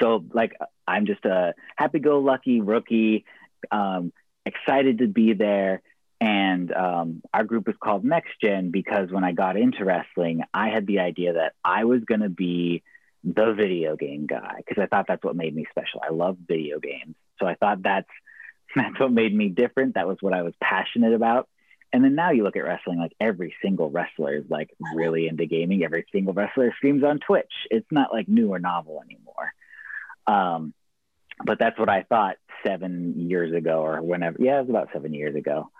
so 0.00 0.24
like 0.32 0.52
I'm 0.86 1.06
just 1.06 1.24
a 1.24 1.54
happy-go-lucky 1.76 2.60
rookie, 2.60 3.24
um, 3.70 4.12
excited 4.44 4.98
to 4.98 5.06
be 5.06 5.32
there. 5.34 5.82
And 6.20 6.72
um, 6.72 7.22
our 7.34 7.44
group 7.44 7.68
is 7.68 7.74
called 7.82 8.04
Next 8.04 8.30
Gen 8.42 8.70
because 8.70 9.10
when 9.10 9.24
I 9.24 9.32
got 9.32 9.56
into 9.56 9.84
wrestling, 9.84 10.42
I 10.54 10.70
had 10.70 10.86
the 10.86 11.00
idea 11.00 11.34
that 11.34 11.54
I 11.64 11.84
was 11.84 12.00
going 12.04 12.20
to 12.22 12.30
be 12.30 12.82
the 13.24 13.52
video 13.52 13.96
game 13.96 14.26
guy 14.26 14.56
because 14.58 14.82
I 14.82 14.86
thought 14.86 15.06
that's 15.08 15.24
what 15.24 15.36
made 15.36 15.54
me 15.54 15.66
special. 15.70 16.00
I 16.02 16.12
love 16.12 16.38
video 16.46 16.78
games. 16.78 17.16
So 17.38 17.46
I 17.46 17.56
thought 17.56 17.82
that's 17.82 18.08
That's 18.76 18.98
what 18.98 19.12
made 19.12 19.34
me 19.34 19.48
different. 19.48 19.94
That 19.94 20.06
was 20.06 20.18
what 20.20 20.32
I 20.32 20.42
was 20.42 20.54
passionate 20.60 21.14
about. 21.14 21.48
And 21.94 22.02
then 22.02 22.16
now 22.16 22.32
you 22.32 22.42
look 22.42 22.56
at 22.56 22.64
wrestling, 22.64 22.98
like 22.98 23.14
every 23.20 23.54
single 23.62 23.88
wrestler 23.88 24.34
is 24.34 24.50
like 24.50 24.68
really 24.96 25.28
into 25.28 25.46
gaming. 25.46 25.84
Every 25.84 26.04
single 26.10 26.34
wrestler 26.34 26.74
streams 26.76 27.04
on 27.04 27.20
Twitch. 27.20 27.52
It's 27.70 27.86
not 27.92 28.12
like 28.12 28.26
new 28.26 28.52
or 28.52 28.58
novel 28.58 29.00
anymore. 29.00 29.52
Um, 30.26 30.74
but 31.44 31.60
that's 31.60 31.78
what 31.78 31.88
I 31.88 32.02
thought 32.02 32.34
seven 32.66 33.28
years 33.30 33.54
ago 33.54 33.82
or 33.82 34.02
whenever. 34.02 34.38
Yeah, 34.40 34.58
it 34.58 34.62
was 34.62 34.70
about 34.70 34.88
seven 34.92 35.14
years 35.14 35.36
ago. 35.36 35.70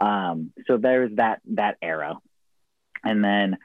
Um, 0.00 0.52
so 0.68 0.76
there's 0.76 1.16
that 1.16 1.40
that 1.54 1.76
era, 1.82 2.18
and 3.02 3.24
then 3.24 3.58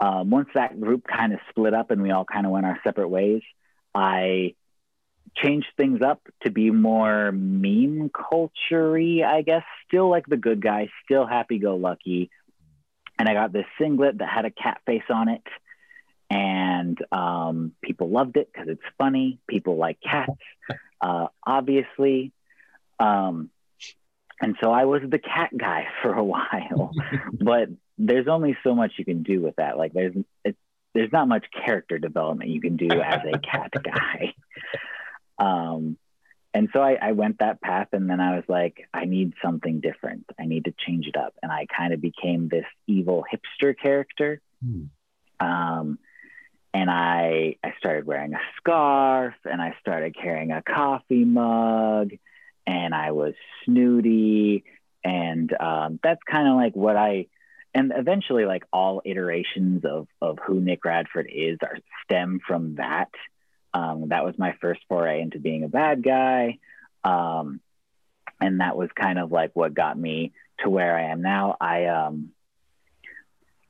um, 0.00 0.30
once 0.30 0.48
that 0.54 0.80
group 0.80 1.06
kind 1.06 1.34
of 1.34 1.40
split 1.50 1.74
up 1.74 1.90
and 1.90 2.00
we 2.00 2.10
all 2.10 2.24
kind 2.24 2.46
of 2.46 2.52
went 2.52 2.64
our 2.64 2.80
separate 2.84 3.08
ways, 3.08 3.42
I 3.94 4.54
changed 5.36 5.68
things 5.76 6.02
up 6.02 6.20
to 6.42 6.50
be 6.50 6.70
more 6.70 7.32
meme 7.32 8.10
culture 8.10 8.96
I 8.96 9.42
guess. 9.42 9.62
Still 9.86 10.08
like 10.08 10.26
the 10.26 10.36
good 10.36 10.60
guy, 10.60 10.88
still 11.04 11.26
happy 11.26 11.58
go 11.58 11.76
lucky. 11.76 12.30
And 13.18 13.28
I 13.28 13.34
got 13.34 13.52
this 13.52 13.66
singlet 13.78 14.18
that 14.18 14.28
had 14.28 14.44
a 14.44 14.50
cat 14.50 14.80
face 14.86 15.02
on 15.10 15.28
it. 15.28 15.42
And 16.30 16.98
um, 17.12 17.72
people 17.82 18.08
loved 18.08 18.36
it 18.36 18.50
because 18.52 18.68
it's 18.68 18.82
funny. 18.96 19.40
People 19.48 19.76
like 19.76 19.98
cats, 20.00 20.32
uh, 21.00 21.26
obviously. 21.44 22.32
Um, 22.98 23.50
and 24.40 24.56
so 24.62 24.72
I 24.72 24.84
was 24.84 25.02
the 25.06 25.18
cat 25.18 25.50
guy 25.56 25.88
for 26.02 26.14
a 26.14 26.24
while. 26.24 26.92
but 27.32 27.68
there's 27.98 28.28
only 28.28 28.56
so 28.64 28.74
much 28.74 28.92
you 28.96 29.04
can 29.04 29.22
do 29.22 29.40
with 29.40 29.56
that. 29.56 29.76
Like 29.76 29.92
there's 29.92 30.14
it, 30.44 30.56
there's 30.94 31.12
not 31.12 31.28
much 31.28 31.44
character 31.64 31.98
development 31.98 32.50
you 32.50 32.60
can 32.60 32.76
do 32.76 32.90
as 32.90 33.20
a 33.32 33.38
cat 33.38 33.72
guy. 33.82 34.34
Um, 35.40 35.96
and 36.52 36.68
so 36.72 36.80
I, 36.80 36.98
I, 37.00 37.12
went 37.12 37.38
that 37.38 37.60
path 37.60 37.88
and 37.92 38.10
then 38.10 38.20
I 38.20 38.34
was 38.34 38.44
like, 38.48 38.88
I 38.92 39.04
need 39.04 39.34
something 39.42 39.80
different. 39.80 40.26
I 40.38 40.46
need 40.46 40.64
to 40.64 40.74
change 40.86 41.06
it 41.06 41.16
up. 41.16 41.32
And 41.42 41.50
I 41.50 41.66
kind 41.66 41.94
of 41.94 42.00
became 42.00 42.48
this 42.48 42.66
evil 42.86 43.24
hipster 43.32 43.74
character. 43.80 44.40
Hmm. 44.62 44.84
Um, 45.38 45.98
and 46.74 46.90
I, 46.90 47.56
I 47.64 47.72
started 47.78 48.04
wearing 48.04 48.34
a 48.34 48.40
scarf 48.56 49.34
and 49.44 49.62
I 49.62 49.76
started 49.80 50.14
carrying 50.14 50.50
a 50.50 50.62
coffee 50.62 51.24
mug 51.24 52.10
and 52.70 52.94
I 52.94 53.10
was 53.12 53.34
snooty, 53.64 54.64
and 55.04 55.52
um, 55.58 55.98
that's 56.02 56.20
kind 56.30 56.48
of 56.48 56.54
like 56.54 56.74
what 56.74 56.96
I. 56.96 57.26
And 57.72 57.92
eventually, 57.94 58.46
like 58.46 58.64
all 58.72 59.02
iterations 59.04 59.84
of 59.84 60.08
of 60.20 60.38
who 60.44 60.60
Nick 60.60 60.84
Radford 60.84 61.28
is 61.32 61.58
are 61.62 61.78
stem 62.04 62.40
from 62.46 62.76
that. 62.76 63.10
Um, 63.72 64.08
that 64.08 64.24
was 64.24 64.34
my 64.38 64.54
first 64.60 64.80
foray 64.88 65.20
into 65.20 65.38
being 65.38 65.64
a 65.64 65.68
bad 65.68 66.02
guy. 66.02 66.58
Um, 67.04 67.60
and 68.40 68.60
that 68.60 68.76
was 68.76 68.88
kind 68.94 69.18
of 69.18 69.30
like 69.30 69.50
what 69.54 69.74
got 69.74 69.98
me 69.98 70.32
to 70.60 70.70
where 70.70 70.96
I 70.96 71.10
am 71.12 71.22
now. 71.22 71.56
I 71.60 71.86
um, 71.86 72.30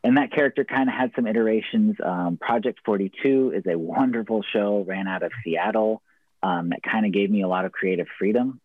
and 0.02 0.16
that 0.16 0.32
character 0.32 0.64
kind 0.64 0.88
of 0.88 0.94
had 0.94 1.12
some 1.14 1.26
iterations. 1.26 1.96
Um, 2.02 2.38
Project 2.40 2.80
42 2.84 3.52
is 3.54 3.64
a 3.66 3.76
wonderful 3.76 4.42
show, 4.42 4.84
ran 4.86 5.06
out 5.06 5.22
of 5.22 5.32
Seattle. 5.44 6.02
Um, 6.42 6.70
that 6.70 6.82
kind 6.82 7.04
of 7.04 7.12
gave 7.12 7.30
me 7.30 7.42
a 7.42 7.48
lot 7.48 7.66
of 7.66 7.72
creative 7.72 8.06
freedom, 8.18 8.60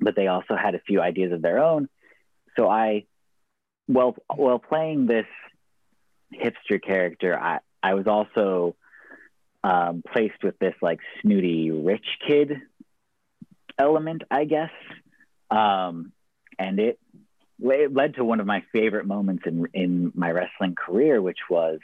but 0.00 0.16
they 0.16 0.26
also 0.26 0.56
had 0.56 0.74
a 0.74 0.80
few 0.80 1.00
ideas 1.00 1.32
of 1.32 1.40
their 1.40 1.62
own. 1.62 1.88
So 2.56 2.68
I, 2.68 3.04
well, 3.86 4.16
while 4.34 4.58
playing 4.58 5.06
this 5.06 5.26
hipster 6.34 6.82
character, 6.82 7.38
I, 7.38 7.60
I 7.80 7.94
was 7.94 8.08
also 8.08 8.74
um, 9.66 10.04
placed 10.12 10.44
with 10.44 10.56
this 10.60 10.74
like 10.80 11.00
snooty 11.20 11.72
rich 11.72 12.06
kid 12.26 12.52
element, 13.76 14.22
I 14.30 14.44
guess. 14.44 14.70
Um, 15.50 16.12
and 16.56 16.78
it, 16.78 17.00
it 17.60 17.92
led 17.92 18.14
to 18.14 18.24
one 18.24 18.38
of 18.38 18.46
my 18.46 18.62
favorite 18.72 19.06
moments 19.06 19.42
in 19.44 19.66
in 19.74 20.12
my 20.14 20.30
wrestling 20.30 20.76
career, 20.76 21.20
which 21.20 21.40
was 21.50 21.80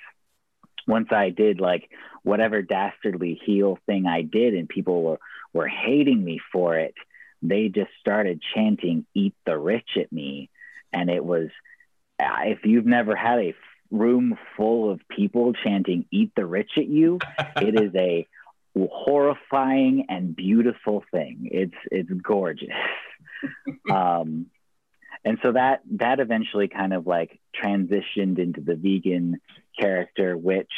once 0.87 1.09
I 1.11 1.31
did 1.31 1.61
like 1.61 1.90
whatever 2.23 2.62
dastardly 2.62 3.40
heel 3.45 3.79
thing 3.87 4.07
I 4.07 4.23
did, 4.23 4.55
and 4.55 4.68
people 4.68 5.03
were 5.03 5.18
were 5.53 5.68
hating 5.68 6.23
me 6.23 6.40
for 6.53 6.79
it. 6.79 6.95
They 7.42 7.68
just 7.68 7.90
started 8.01 8.40
chanting 8.55 9.07
"Eat 9.12 9.35
the 9.45 9.59
rich" 9.59 9.97
at 9.97 10.12
me, 10.12 10.51
and 10.92 11.11
it 11.11 11.25
was 11.25 11.49
if 12.21 12.64
you've 12.64 12.87
never 12.87 13.16
had 13.16 13.40
a 13.40 13.55
room 13.93 14.37
full 14.57 14.91
of 14.91 15.01
people 15.09 15.53
chanting 15.53 16.07
"Eat 16.11 16.33
the 16.35 16.47
rich" 16.47 16.73
at 16.77 16.87
you, 16.87 17.19
it 17.57 17.81
is 17.81 17.95
a 17.95 18.27
horrifying 18.77 20.07
and 20.09 20.35
beautiful 20.35 21.05
thing. 21.13 21.49
It's 21.53 21.75
it's 21.91 22.11
gorgeous. 22.11 22.69
um, 23.91 24.47
and 25.25 25.39
so 25.43 25.53
that 25.53 25.83
that 25.99 26.21
eventually 26.21 26.69
kind 26.69 26.93
of 26.93 27.07
like 27.07 27.39
transitioned 27.63 28.39
into 28.39 28.61
the 28.61 28.75
vegan 28.75 29.41
character, 29.79 30.37
which 30.37 30.71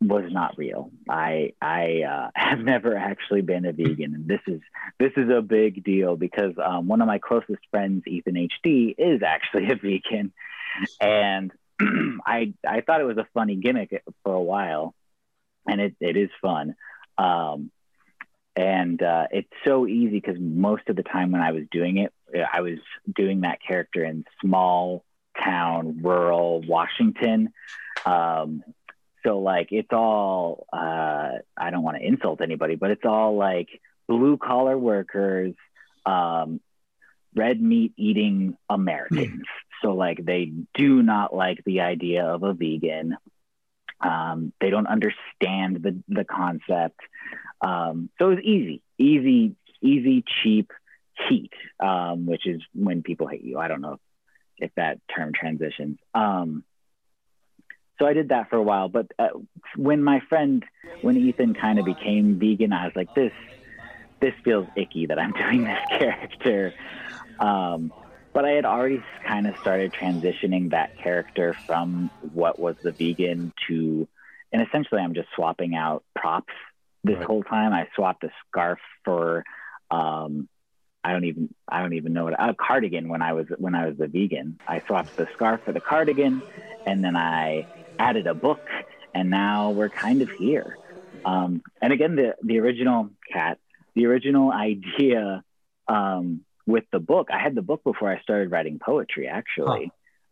was 0.00 0.24
not 0.30 0.58
real. 0.58 0.90
I 1.08 1.54
I 1.60 2.02
uh, 2.02 2.30
have 2.34 2.60
never 2.60 2.96
actually 2.96 3.42
been 3.42 3.64
a 3.64 3.72
vegan, 3.72 4.14
and 4.14 4.28
this 4.28 4.40
is 4.46 4.60
this 4.98 5.12
is 5.16 5.30
a 5.30 5.42
big 5.42 5.82
deal 5.82 6.16
because 6.16 6.54
um, 6.64 6.86
one 6.86 7.00
of 7.00 7.06
my 7.06 7.18
closest 7.18 7.62
friends, 7.70 8.04
Ethan 8.06 8.34
HD, 8.34 8.94
is 8.96 9.22
actually 9.22 9.70
a 9.70 9.76
vegan, 9.76 10.32
and 11.00 11.52
I 12.26 12.54
I 12.66 12.80
thought 12.80 13.00
it 13.00 13.04
was 13.04 13.18
a 13.18 13.26
funny 13.34 13.56
gimmick 13.56 14.02
for 14.24 14.34
a 14.34 14.42
while, 14.42 14.94
and 15.66 15.80
it 15.80 15.94
it 16.00 16.16
is 16.16 16.30
fun. 16.40 16.74
Um, 17.18 17.70
and 18.54 19.02
uh, 19.02 19.28
it's 19.30 19.52
so 19.64 19.86
easy 19.86 20.20
because 20.20 20.36
most 20.38 20.82
of 20.88 20.96
the 20.96 21.02
time 21.02 21.32
when 21.32 21.40
I 21.40 21.52
was 21.52 21.64
doing 21.70 21.98
it, 21.98 22.12
I 22.52 22.60
was 22.60 22.78
doing 23.14 23.42
that 23.42 23.58
character 23.66 24.04
in 24.04 24.24
small 24.40 25.04
town, 25.42 26.00
rural 26.02 26.60
Washington. 26.60 27.52
Um, 28.04 28.62
so 29.24 29.38
like 29.38 29.68
it's 29.70 29.92
all 29.92 30.66
uh, 30.72 31.30
I 31.56 31.70
don't 31.70 31.82
want 31.82 31.96
to 31.98 32.06
insult 32.06 32.40
anybody, 32.40 32.74
but 32.74 32.90
it's 32.90 33.04
all 33.04 33.36
like 33.36 33.68
blue 34.08 34.36
collar 34.36 34.76
workers, 34.76 35.54
um, 36.04 36.60
red 37.34 37.60
meat 37.60 37.92
eating 37.96 38.56
Americans. 38.68 39.44
So 39.82 39.94
like 39.94 40.24
they 40.24 40.52
do 40.74 41.02
not 41.02 41.34
like 41.34 41.62
the 41.64 41.80
idea 41.80 42.24
of 42.24 42.42
a 42.42 42.54
vegan. 42.54 43.16
Um, 44.00 44.52
they 44.60 44.70
don't 44.70 44.86
understand 44.86 45.82
the 45.82 46.02
the 46.08 46.24
concept. 46.24 47.00
Um, 47.60 48.10
so 48.18 48.30
it 48.30 48.36
was 48.36 48.44
easy, 48.44 48.82
easy, 48.98 49.54
easy, 49.80 50.24
cheap 50.42 50.72
heat, 51.28 51.52
um, 51.80 52.26
which 52.26 52.46
is 52.46 52.62
when 52.74 53.02
people 53.02 53.26
hate 53.26 53.44
you. 53.44 53.58
I 53.58 53.68
don't 53.68 53.80
know 53.80 53.98
if 54.58 54.70
that 54.76 55.00
term 55.14 55.32
transitions. 55.32 55.98
Um, 56.14 56.64
so 57.98 58.06
I 58.06 58.14
did 58.14 58.30
that 58.30 58.50
for 58.50 58.56
a 58.56 58.62
while, 58.62 58.88
but 58.88 59.06
uh, 59.18 59.28
when 59.76 60.02
my 60.02 60.20
friend, 60.28 60.64
when 61.02 61.16
Ethan 61.16 61.54
kind 61.54 61.78
of 61.78 61.84
became 61.84 62.38
vegan, 62.38 62.72
I 62.72 62.86
was 62.86 62.96
like, 62.96 63.14
this, 63.14 63.32
this 64.20 64.34
feels 64.44 64.66
icky 64.76 65.06
that 65.06 65.18
I'm 65.18 65.32
doing 65.38 65.64
this 65.64 65.78
character. 65.88 66.74
Um, 67.38 67.92
but 68.32 68.44
I 68.44 68.50
had 68.50 68.64
already 68.64 69.02
kind 69.24 69.46
of 69.46 69.56
started 69.58 69.92
transitioning 69.92 70.70
that 70.70 70.98
character 70.98 71.54
from 71.66 72.10
what 72.32 72.58
was 72.58 72.76
the 72.82 72.92
vegan 72.92 73.52
to, 73.68 74.08
and 74.52 74.66
essentially 74.66 75.00
I'm 75.00 75.14
just 75.14 75.28
swapping 75.34 75.74
out 75.74 76.04
props 76.14 76.54
this 77.04 77.16
right. 77.16 77.26
whole 77.26 77.42
time. 77.42 77.72
I 77.72 77.88
swapped 77.94 78.24
a 78.24 78.30
scarf 78.48 78.78
for 79.04 79.44
um, 79.90 80.48
I 81.04 81.12
don't 81.12 81.24
even 81.24 81.54
I 81.68 81.80
don't 81.80 81.94
even 81.94 82.12
know 82.12 82.24
what 82.24 82.34
a 82.38 82.54
cardigan 82.54 83.08
when 83.08 83.22
I 83.22 83.32
was 83.32 83.46
when 83.58 83.74
I 83.74 83.86
was 83.88 84.00
a 84.00 84.06
vegan. 84.06 84.58
I 84.66 84.80
swapped 84.86 85.16
the 85.16 85.28
scarf 85.34 85.62
for 85.64 85.72
the 85.72 85.80
cardigan, 85.80 86.42
and 86.86 87.04
then 87.04 87.16
I 87.16 87.66
added 87.98 88.26
a 88.26 88.34
book, 88.34 88.66
and 89.14 89.28
now 89.28 89.70
we're 89.70 89.88
kind 89.88 90.22
of 90.22 90.30
here. 90.30 90.78
Um, 91.24 91.62
and 91.80 91.92
again, 91.92 92.16
the 92.16 92.36
the 92.42 92.60
original 92.60 93.10
cat, 93.32 93.58
the 93.94 94.06
original 94.06 94.52
idea 94.52 95.42
um, 95.88 96.42
with 96.66 96.84
the 96.92 97.00
book. 97.00 97.28
I 97.32 97.38
had 97.38 97.54
the 97.54 97.62
book 97.62 97.84
before 97.84 98.10
I 98.10 98.20
started 98.22 98.50
writing 98.50 98.78
poetry, 98.84 99.28
actually, 99.28 99.90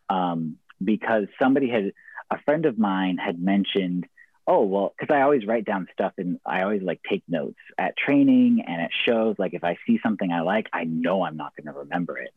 huh. 0.08 0.16
um, 0.16 0.56
because 0.82 1.26
somebody 1.40 1.68
had 1.68 1.92
a 2.30 2.40
friend 2.42 2.66
of 2.66 2.78
mine 2.78 3.18
had 3.18 3.40
mentioned 3.40 4.06
oh 4.46 4.64
well 4.64 4.94
because 4.98 5.14
i 5.14 5.22
always 5.22 5.46
write 5.46 5.64
down 5.64 5.86
stuff 5.92 6.12
and 6.18 6.38
i 6.46 6.62
always 6.62 6.82
like 6.82 7.00
take 7.08 7.22
notes 7.28 7.58
at 7.78 7.96
training 7.96 8.64
and 8.66 8.82
at 8.82 8.90
shows. 9.06 9.36
Like 9.38 9.54
if 9.54 9.64
i 9.64 9.76
see 9.86 10.00
something 10.02 10.30
i 10.32 10.40
like 10.40 10.68
i 10.72 10.84
know 10.84 11.22
i'm 11.22 11.36
not 11.36 11.54
going 11.56 11.72
to 11.72 11.80
remember 11.80 12.18
it. 12.18 12.30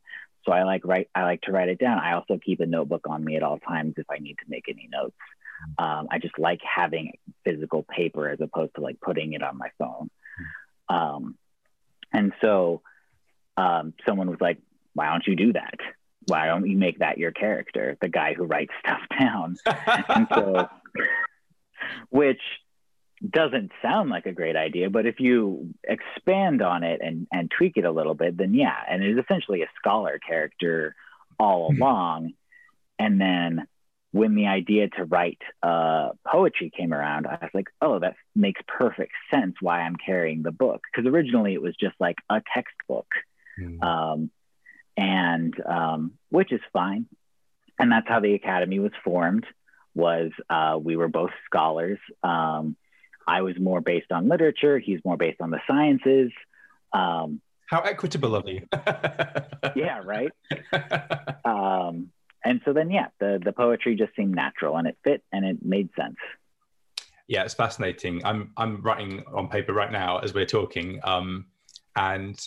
So 0.46 0.52
i 0.52 0.64
like 0.64 0.86
write 0.86 1.10
i 1.16 1.24
like 1.24 1.42
to 1.42 1.52
write 1.52 1.70
it 1.70 1.80
down. 1.80 2.00
I 2.00 2.14
also 2.14 2.38
keep 2.38 2.60
a 2.60 2.66
notebook 2.66 3.08
on 3.08 3.24
me 3.24 3.36
at 3.36 3.44
all 3.44 3.60
times 3.60 3.96
if 3.98 4.06
i 4.10 4.18
need 4.18 4.36
to 4.36 4.46
make 4.50 4.66
any 4.68 4.88
notes. 4.92 5.16
Um, 5.78 6.08
i 6.12 6.20
just 6.20 6.38
like 6.38 6.60
having 6.62 7.14
physical 7.44 7.84
paper 7.84 8.30
as 8.30 8.40
opposed 8.42 8.76
to 8.76 8.82
like 8.82 9.00
putting 9.00 9.34
it 9.34 9.42
on 9.42 9.58
my 9.58 9.70
phone. 9.78 10.10
Um, 10.90 11.38
and 12.12 12.34
so 12.42 12.82
um, 13.58 13.94
someone 14.06 14.30
was 14.30 14.42
like 14.42 14.60
why 14.94 15.10
don't 15.10 15.26
you 15.28 15.36
do 15.36 15.54
that 15.54 15.80
why 16.28 16.48
don't 16.48 16.70
you 16.70 16.78
make 16.78 17.00
that 17.00 17.18
your 17.18 17.32
character 17.32 17.98
the 18.02 18.10
guy 18.10 18.34
who 18.34 18.44
writes 18.44 18.72
stuff 18.80 19.02
down 19.20 19.56
and 20.10 20.28
so 20.34 20.68
which 22.10 22.42
doesn't 23.30 23.72
sound 23.82 24.10
like 24.10 24.26
a 24.26 24.34
great 24.34 24.56
idea, 24.56 24.90
but 24.90 25.06
if 25.06 25.20
you 25.20 25.74
expand 25.84 26.62
on 26.62 26.84
it 26.84 27.00
and, 27.02 27.28
and 27.32 27.50
tweak 27.50 27.78
it 27.78 27.86
a 27.86 27.92
little 27.92 28.16
bit, 28.16 28.38
then 28.38 28.54
yeah, 28.54 28.76
and 28.90 29.02
it 29.02 29.12
is 29.12 29.24
essentially 29.24 29.62
a 29.62 29.70
scholar 29.78 30.20
character 30.20 30.96
all 31.40 31.72
mm-hmm. 31.72 31.82
along. 31.82 32.34
And 33.00 33.20
then 33.20 33.68
when 34.12 34.36
the 34.36 34.48
idea 34.48 34.90
to 34.90 35.06
write 35.06 35.40
uh, 35.62 36.10
poetry 36.28 36.72
came 36.76 36.94
around, 36.94 37.26
I 37.26 37.40
was 37.42 37.52
like, 37.54 37.68
oh, 37.82 38.00
that 38.00 38.16
makes 38.36 38.62
perfect 38.68 39.14
sense 39.34 39.56
why 39.62 39.82
I'm 39.82 39.96
carrying 39.96 40.44
the 40.44 40.52
book. 40.52 40.82
Because 40.92 41.10
originally 41.10 41.54
it 41.54 41.62
was 41.62 41.76
just 41.80 41.96
like 42.00 42.18
a 42.30 42.42
textbook, 42.54 43.08
mm-hmm. 43.60 43.84
um, 43.84 44.32
and 44.98 45.54
um, 45.66 46.14
which 46.30 46.52
is 46.52 46.62
fine. 46.72 47.06
And 47.80 47.92
that's 47.92 48.08
how 48.08 48.20
the 48.20 48.34
Academy 48.36 48.80
was 48.80 48.92
formed 49.04 49.46
was 49.96 50.32
uh, 50.50 50.78
we 50.82 50.96
were 50.96 51.08
both 51.08 51.32
scholars. 51.46 52.00
Um, 52.24 52.76
I 53.28 53.42
was 53.42 53.58
more 53.60 53.82
based 53.82 54.12
on 54.12 54.28
literature. 54.28 54.80
He's 54.80 55.00
more 55.06 55.18
based 55.18 55.42
on 55.42 55.50
the 55.50 55.60
sciences. 55.68 56.32
Um, 56.92 57.42
How 57.68 57.82
equitable 57.82 58.36
of 58.36 58.48
you. 58.48 58.68
yeah, 59.76 60.02
right. 60.04 60.32
Um, 61.46 62.10
and 62.46 62.62
so 62.66 62.74
then, 62.74 62.90
yeah, 62.92 63.08
the 63.20 63.40
the 63.44 63.52
poetry 63.52 63.96
just 63.96 64.16
seemed 64.16 64.36
natural 64.36 64.78
and 64.78 64.88
it 64.88 64.98
fit 65.04 65.24
and 65.32 65.46
it 65.46 65.64
made 65.64 65.90
sense. 65.96 66.18
Yeah, 67.28 67.44
it's 67.44 67.54
fascinating. 67.54 68.24
I'm 68.26 68.52
I'm 68.58 68.82
writing 68.82 69.24
on 69.34 69.48
paper 69.48 69.74
right 69.74 69.92
now 69.92 70.20
as 70.20 70.34
we're 70.34 70.46
talking, 70.46 71.00
um, 71.04 71.46
and 71.96 72.38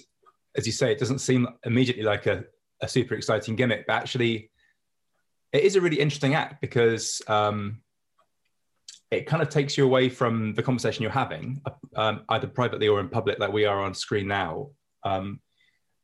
as 0.57 0.67
you 0.67 0.73
say, 0.73 0.93
it 0.93 0.99
doesn't 0.99 1.19
seem 1.19 1.49
immediately 1.65 2.03
like 2.05 2.27
a, 2.27 2.45
a 2.81 2.89
super 2.89 3.15
exciting 3.15 3.57
gimmick, 3.57 3.87
but 3.87 3.95
actually 3.95 4.51
it 5.53 5.63
is 5.63 5.77
a 5.77 5.81
really 5.81 5.99
interesting 5.99 6.35
act 6.35 6.61
because 6.61 7.23
um, 7.29 7.81
it 9.11 9.27
kind 9.27 9.43
of 9.43 9.49
takes 9.49 9.77
you 9.79 9.85
away 9.85 10.09
from 10.09 10.55
the 10.55 10.63
conversation 10.63 11.03
you're 11.03 11.13
having, 11.13 11.63
um, 11.95 12.23
either 12.29 12.47
privately 12.47 12.89
or 12.89 13.01
in 13.01 13.09
public, 13.09 13.39
like 13.39 13.53
we 13.53 13.65
are 13.65 13.81
on 13.81 13.95
screen 13.95 14.27
now. 14.27 14.71
Um, 15.05 15.41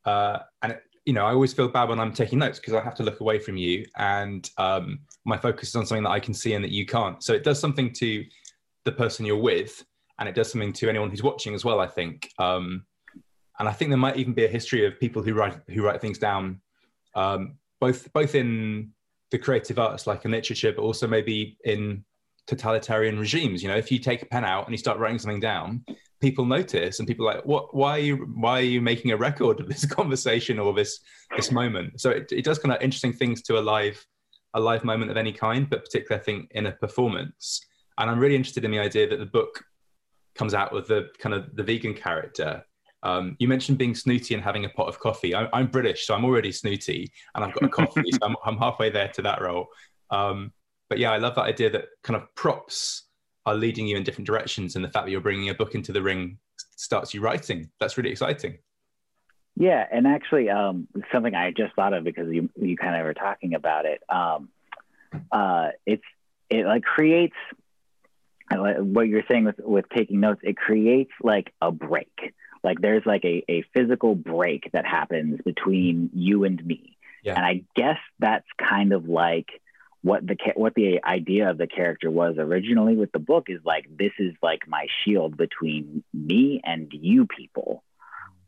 uh, 0.05 0.39
and 0.63 0.73
it, 0.73 0.83
you 1.05 1.13
know, 1.13 1.25
I 1.25 1.33
always 1.33 1.53
feel 1.53 1.69
bad 1.69 1.89
when 1.89 1.99
I'm 1.99 2.13
taking 2.13 2.39
notes 2.39 2.61
because 2.61 2.75
I 2.75 2.81
have 2.81 2.95
to 2.97 3.03
look 3.03 3.21
away 3.21 3.41
from 3.41 3.57
you, 3.57 3.85
and 3.97 4.49
um, 4.57 5.01
my 5.25 5.37
focus 5.37 5.71
is 5.71 5.77
on 5.77 5.85
something 5.85 6.05
that 6.05 6.11
I 6.11 6.21
can 6.21 6.33
see 6.33 6.55
and 6.55 6.65
that 6.65 6.71
you 6.71 6.87
can't. 6.87 7.23
So 7.25 7.33
it 7.33 7.43
does 7.43 7.59
something 7.59 7.93
to 7.95 8.25
the 8.85 8.93
person 8.93 9.27
you're 9.27 9.37
with, 9.37 9.85
and 10.21 10.29
it 10.29 10.37
does 10.37 10.53
something 10.53 10.73
to 10.75 10.89
anyone 10.89 11.11
who's 11.11 11.23
watching 11.23 11.55
as 11.55 11.65
well. 11.65 11.81
I 11.81 11.89
think 11.89 12.31
um, 12.39 12.85
and 13.59 13.69
I 13.69 13.73
think 13.73 13.91
there 13.91 13.99
might 13.99 14.17
even 14.17 14.33
be 14.33 14.45
a 14.45 14.49
history 14.49 14.87
of 14.87 14.99
people 14.99 15.23
who 15.23 15.35
write 15.35 15.59
who 15.69 15.85
write 15.85 16.01
things 16.01 16.19
down, 16.19 16.61
um, 17.15 17.57
both 17.81 18.13
both 18.13 18.35
in 18.35 18.93
the 19.31 19.39
creative 19.39 19.79
arts, 19.79 20.07
like 20.07 20.25
in 20.25 20.31
literature, 20.31 20.73
but 20.73 20.83
also 20.83 21.07
maybe 21.07 21.57
in 21.65 22.05
totalitarian 22.47 23.19
regimes. 23.19 23.63
You 23.63 23.69
know, 23.69 23.77
if 23.77 23.91
you 23.91 23.99
take 23.99 24.23
a 24.23 24.27
pen 24.27 24.45
out 24.45 24.67
and 24.67 24.73
you 24.73 24.79
start 24.79 24.99
writing 24.99 25.19
something 25.19 25.41
down, 25.41 25.85
people 26.21 26.45
notice, 26.45 26.99
and 26.99 27.09
people 27.09 27.29
are 27.29 27.35
like, 27.35 27.47
"What? 27.47 27.75
Why 27.75 27.93
are 27.93 28.01
you? 28.01 28.17
Why 28.35 28.59
are 28.61 28.63
you 28.63 28.81
making 28.81 29.11
a 29.11 29.17
record 29.17 29.61
of 29.61 29.69
this 29.69 29.85
conversation 29.99 30.59
or 30.59 30.73
this 30.73 31.01
this 31.37 31.51
moment?" 31.51 32.01
So 32.01 32.11
it, 32.11 32.33
it 32.33 32.45
does 32.45 32.59
kind 32.59 32.75
of 32.75 32.81
interesting 32.83 33.13
things 33.13 33.43
to 33.43 33.59
a 33.59 33.61
live 33.61 34.05
a 34.55 34.61
live 34.61 34.85
moment 34.85 35.11
of 35.11 35.17
any 35.17 35.33
kind, 35.33 35.69
but 35.69 35.85
particularly 35.85 36.21
I 36.21 36.25
think 36.25 36.51
in 36.53 36.67
a 36.67 36.73
performance. 36.73 37.65
And 37.99 38.11
I'm 38.11 38.19
really 38.19 38.37
interested 38.37 38.65
in 38.65 38.71
the 38.71 38.79
idea 38.79 39.09
that 39.09 39.19
the 39.19 39.27
book 39.27 39.63
comes 40.35 40.55
out 40.55 40.73
with 40.73 40.89
the 40.89 41.09
kind 41.19 41.35
of 41.35 41.55
the 41.57 41.63
vegan 41.63 41.95
character. 41.95 42.65
Um, 43.03 43.37
you 43.39 43.49
mentioned 43.49 43.79
being 43.79 43.95
snooty 43.95 44.35
and 44.35 44.43
having 44.43 44.65
a 44.65 44.69
pot 44.69 44.89
of 44.89 44.99
coffee. 44.99 45.35
I, 45.35 45.49
am 45.53 45.67
British, 45.67 46.07
so 46.07 46.15
I'm 46.15 46.25
already 46.25 46.53
snooty, 46.53 47.11
and 47.35 47.45
I've 47.45 47.53
got 47.53 47.65
a 47.65 47.69
coffee, 47.69 48.11
so 48.13 48.19
I'm, 48.23 48.37
I'm, 48.45 48.57
halfway 48.59 48.91
there 48.91 49.09
to 49.09 49.23
that 49.23 49.41
role. 49.41 49.69
Um, 50.11 50.53
but 50.89 50.99
yeah, 50.99 51.11
I 51.11 51.19
love 51.19 51.35
that 51.35 51.43
idea 51.43 51.71
that 51.71 51.87
kind 52.03 52.17
of 52.17 52.33
props 52.35 53.05
are 53.45 53.55
leading 53.55 53.87
you 53.87 53.97
in 53.97 54.05
different 54.05 54.27
directions, 54.27 54.77
and 54.77 54.85
the 54.85 54.89
fact 54.89 55.07
that 55.07 55.11
you're 55.11 55.21
bringing 55.21 55.49
a 55.49 55.55
book 55.55 55.75
into 55.75 55.93
the 55.93 56.03
ring 56.03 56.39
starts 56.77 57.13
you 57.13 57.21
writing. 57.21 57.71
That's 57.81 57.97
really 57.97 58.11
exciting. 58.11 58.59
Yeah, 59.57 59.87
and 59.91 60.07
actually, 60.07 60.49
um, 60.49 60.89
something 61.13 61.35
I 61.35 61.51
just 61.51 61.75
thought 61.75 61.93
of 61.93 62.05
because 62.05 62.33
you 62.33 62.51
you 62.57 62.77
kind 62.77 62.97
of 62.97 63.05
were 63.05 63.15
talking 63.15 63.55
about 63.55 63.85
it. 63.85 64.03
Um, 64.09 64.49
uh, 65.31 65.71
it's 65.87 66.05
it 66.49 66.67
like 66.67 66.83
creates 66.83 67.37
what 68.51 69.09
you're 69.09 69.25
saying 69.29 69.45
with 69.45 69.59
with 69.59 69.89
taking 69.91 70.21
notes. 70.21 70.41
It 70.43 70.57
creates 70.57 71.13
like 71.23 71.53
a 71.61 71.71
break. 71.71 72.35
Like 72.65 72.81
there's 72.81 73.05
like 73.07 73.25
a 73.25 73.45
a 73.49 73.63
physical 73.75 74.15
break 74.15 74.71
that 74.73 74.87
happens 74.87 75.41
between 75.45 76.11
you 76.15 76.45
and 76.45 76.65
me. 76.65 76.97
Yeah. 77.23 77.35
And 77.37 77.45
I 77.45 77.63
guess 77.77 77.99
that's 78.19 78.47
kind 78.59 78.93
of 78.93 79.09
like 79.09 79.49
what 80.03 80.27
the 80.27 80.37
what 80.55 80.75
the 80.75 81.03
idea 81.05 81.51
of 81.51 81.59
the 81.59 81.67
character 81.67 82.11
was 82.11 82.37
originally 82.39 82.97
with 82.97 83.13
the 83.13 83.19
book 83.19 83.47
is 83.49 83.61
like 83.65 83.87
this 83.97 84.13
is 84.19 84.35
like 84.43 84.67
my 84.67 84.87
shield 85.05 85.37
between 85.37 86.03
me 86.13 86.61
and 86.65 86.89
you 86.93 87.27
people. 87.27 87.83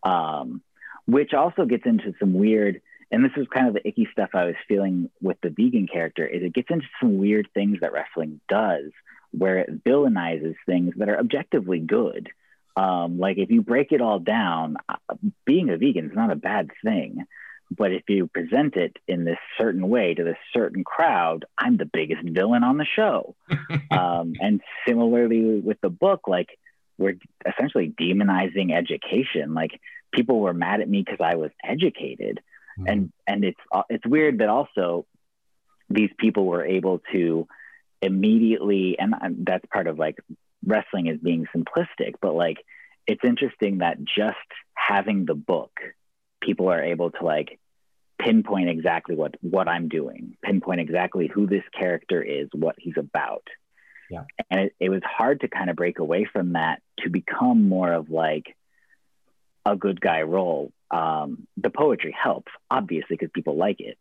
Um, 0.02 0.62
which 1.06 1.32
also 1.32 1.64
gets 1.64 1.84
into 1.86 2.14
some 2.18 2.34
weird 2.34 2.80
and 3.10 3.24
this 3.24 3.32
is 3.36 3.46
kind 3.52 3.68
of 3.68 3.74
the 3.74 3.86
icky 3.86 4.08
stuff 4.10 4.30
I 4.34 4.44
was 4.44 4.54
feeling 4.66 5.10
with 5.20 5.36
the 5.42 5.50
vegan 5.50 5.86
character 5.86 6.26
is 6.26 6.42
it 6.42 6.54
gets 6.54 6.70
into 6.70 6.86
some 7.00 7.18
weird 7.18 7.48
things 7.54 7.78
that 7.80 7.92
wrestling 7.92 8.40
does 8.48 8.90
where 9.30 9.58
it 9.58 9.84
villainizes 9.84 10.54
things 10.66 10.94
that 10.96 11.08
are 11.08 11.18
objectively 11.18 11.80
good. 11.80 12.30
Um, 12.76 13.18
like 13.18 13.38
if 13.38 13.50
you 13.50 13.62
break 13.62 13.92
it 13.92 14.00
all 14.00 14.18
down, 14.18 14.76
uh, 14.88 14.96
being 15.44 15.70
a 15.70 15.76
vegan 15.76 16.06
is 16.06 16.16
not 16.16 16.32
a 16.32 16.36
bad 16.36 16.70
thing. 16.82 17.24
But 17.70 17.92
if 17.92 18.02
you 18.08 18.26
present 18.26 18.76
it 18.76 18.96
in 19.08 19.24
this 19.24 19.38
certain 19.58 19.88
way 19.88 20.14
to 20.14 20.22
this 20.22 20.36
certain 20.52 20.84
crowd, 20.84 21.44
I'm 21.58 21.76
the 21.76 21.88
biggest 21.90 22.22
villain 22.22 22.62
on 22.62 22.76
the 22.76 22.84
show. 22.84 23.34
um, 23.90 24.34
and 24.38 24.60
similarly 24.86 25.60
with 25.60 25.80
the 25.80 25.88
book, 25.88 26.28
like 26.28 26.48
we're 26.98 27.16
essentially 27.46 27.92
demonizing 27.98 28.76
education. 28.76 29.54
Like 29.54 29.80
people 30.12 30.40
were 30.40 30.54
mad 30.54 30.80
at 30.80 30.88
me 30.88 31.02
because 31.04 31.24
I 31.24 31.36
was 31.36 31.50
educated, 31.62 32.40
mm. 32.78 32.90
and 32.90 33.12
and 33.26 33.44
it's 33.44 33.60
uh, 33.72 33.82
it's 33.88 34.06
weird 34.06 34.38
that 34.38 34.48
also 34.48 35.06
these 35.90 36.10
people 36.18 36.46
were 36.46 36.64
able 36.64 37.00
to 37.12 37.48
immediately, 38.00 38.96
and 38.98 39.14
that's 39.46 39.64
part 39.72 39.86
of 39.86 39.98
like 39.98 40.18
wrestling 40.66 41.06
is 41.06 41.18
being 41.20 41.46
simplistic, 41.54 42.14
but 42.20 42.34
like 42.34 42.58
it's 43.06 43.24
interesting 43.24 43.78
that 43.78 43.98
just 44.04 44.36
having 44.74 45.26
the 45.26 45.34
book, 45.34 45.72
people 46.40 46.70
are 46.70 46.82
able 46.82 47.10
to 47.10 47.24
like 47.24 47.58
pinpoint 48.18 48.68
exactly 48.68 49.14
what 49.14 49.34
what 49.40 49.68
I'm 49.68 49.88
doing, 49.88 50.36
pinpoint 50.42 50.80
exactly 50.80 51.28
who 51.32 51.46
this 51.46 51.64
character 51.78 52.22
is, 52.22 52.48
what 52.52 52.76
he's 52.78 52.96
about. 52.96 53.46
Yeah. 54.10 54.24
And 54.50 54.60
it, 54.60 54.74
it 54.80 54.88
was 54.90 55.02
hard 55.04 55.40
to 55.40 55.48
kind 55.48 55.70
of 55.70 55.76
break 55.76 55.98
away 55.98 56.28
from 56.30 56.52
that 56.52 56.82
to 57.00 57.10
become 57.10 57.68
more 57.68 57.92
of 57.92 58.10
like 58.10 58.54
a 59.64 59.76
good 59.76 60.00
guy 60.00 60.22
role. 60.22 60.72
Um, 60.90 61.46
the 61.56 61.70
poetry 61.70 62.14
helps, 62.18 62.52
obviously, 62.70 63.16
because 63.16 63.30
people 63.34 63.56
like 63.56 63.80
it. 63.80 63.98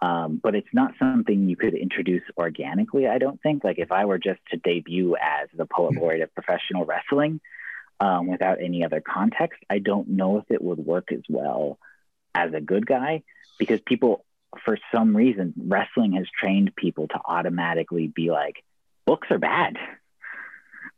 Um, 0.00 0.40
but 0.40 0.54
it's 0.54 0.68
not 0.72 0.94
something 0.98 1.48
you 1.48 1.56
could 1.56 1.74
introduce 1.74 2.22
organically, 2.36 3.08
I 3.08 3.18
don't 3.18 3.40
think. 3.42 3.64
Like 3.64 3.78
if 3.78 3.90
I 3.90 4.04
were 4.04 4.18
just 4.18 4.40
to 4.50 4.56
debut 4.56 5.16
as 5.16 5.48
the 5.54 5.66
poet 5.66 5.94
hmm. 5.94 6.00
laureate 6.00 6.22
of 6.22 6.34
professional 6.34 6.84
wrestling 6.84 7.40
um, 8.00 8.28
without 8.28 8.62
any 8.62 8.84
other 8.84 9.00
context, 9.00 9.60
I 9.68 9.78
don't 9.78 10.10
know 10.10 10.38
if 10.38 10.44
it 10.50 10.62
would 10.62 10.78
work 10.78 11.10
as 11.12 11.22
well 11.28 11.78
as 12.34 12.54
a 12.54 12.60
good 12.60 12.86
guy 12.86 13.24
because 13.58 13.80
people, 13.80 14.24
for 14.64 14.78
some 14.94 15.16
reason, 15.16 15.52
wrestling 15.56 16.12
has 16.12 16.26
trained 16.38 16.76
people 16.76 17.08
to 17.08 17.20
automatically 17.24 18.06
be 18.06 18.30
like, 18.30 18.62
books 19.04 19.28
are 19.30 19.38
bad 19.38 19.76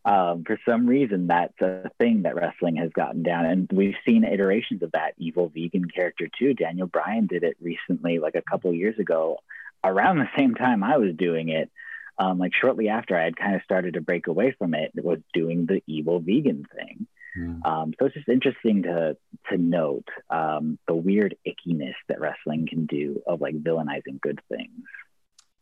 um, 0.04 0.44
for 0.44 0.58
some 0.66 0.86
reason 0.86 1.26
that's 1.26 1.60
a 1.60 1.90
thing 1.98 2.22
that 2.22 2.34
wrestling 2.34 2.76
has 2.76 2.90
gotten 2.92 3.22
down 3.22 3.44
and 3.44 3.68
we've 3.72 3.96
seen 4.08 4.24
iterations 4.24 4.82
of 4.82 4.92
that 4.92 5.12
evil 5.18 5.50
vegan 5.54 5.84
character 5.84 6.26
too. 6.38 6.54
Daniel 6.54 6.86
bryan 6.86 7.26
did 7.26 7.42
it 7.42 7.56
recently 7.60 8.18
like 8.18 8.34
a 8.34 8.42
couple 8.42 8.72
years 8.72 8.98
ago 8.98 9.38
around 9.84 10.18
the 10.18 10.28
same 10.38 10.54
time 10.54 10.82
i 10.82 10.96
was 10.96 11.14
doing 11.16 11.50
it. 11.50 11.70
Um, 12.18 12.38
like 12.38 12.52
shortly 12.54 12.88
after 12.88 13.16
i 13.16 13.24
had 13.24 13.36
kind 13.36 13.54
of 13.54 13.62
started 13.62 13.94
to 13.94 14.00
break 14.00 14.26
away 14.26 14.54
from 14.58 14.74
it, 14.74 14.92
it 14.94 15.04
was 15.04 15.18
doing 15.34 15.66
the 15.66 15.82
evil 15.86 16.18
vegan 16.18 16.66
thing. 16.74 17.06
Mm. 17.38 17.64
um, 17.64 17.94
so 17.98 18.06
it's 18.06 18.14
just 18.14 18.28
interesting 18.28 18.82
to 18.84 19.16
to 19.50 19.58
note 19.58 20.08
um, 20.30 20.78
the 20.88 20.94
weird 20.94 21.36
ickiness 21.46 21.94
that 22.08 22.20
wrestling 22.20 22.66
can 22.68 22.86
do 22.86 23.22
of 23.26 23.40
like 23.40 23.54
villainizing 23.54 24.20
good 24.20 24.40
things. 24.48 24.80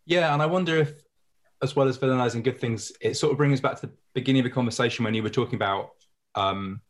Yeah 0.07 0.33
and 0.33 0.41
i 0.41 0.47
wonder 0.47 0.77
if 0.77 1.08
as 1.63 1.75
well 1.75 1.89
as 1.89 1.99
villainizing 1.99 2.45
good 2.45 2.59
things, 2.59 2.93
it 3.01 3.15
sort 3.15 3.33
of 3.33 3.39
brings 3.39 3.55
us 3.55 3.61
back 3.61 3.81
to 3.81 3.87
the 3.87 3.93
beginning 4.15 4.41
of 4.41 4.45
the 4.45 4.51
conversation 4.51 5.05
when 5.05 5.15
you 5.15 5.23
were 5.23 5.29
talking 5.29 5.57
about 5.57 5.91
um, 6.35 6.81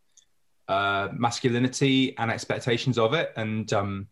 uh, 0.69 1.09
masculinity 1.13 2.17
and 2.19 2.31
expectations 2.31 2.99
of 2.99 3.15
it. 3.15 3.33
And, 3.37 3.73
um, 3.73 4.09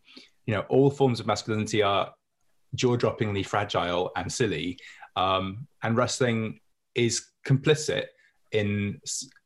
you 0.46 0.54
know, 0.54 0.64
all 0.68 0.90
forms 0.90 1.20
of 1.20 1.26
masculinity 1.26 1.82
are 1.82 2.12
jaw 2.74 2.96
droppingly 2.96 3.44
fragile 3.44 4.10
and 4.16 4.32
silly. 4.32 4.78
Um, 5.14 5.66
and 5.82 5.96
wrestling 5.96 6.60
is 6.94 7.26
complicit 7.46 8.06
in, 8.52 9.00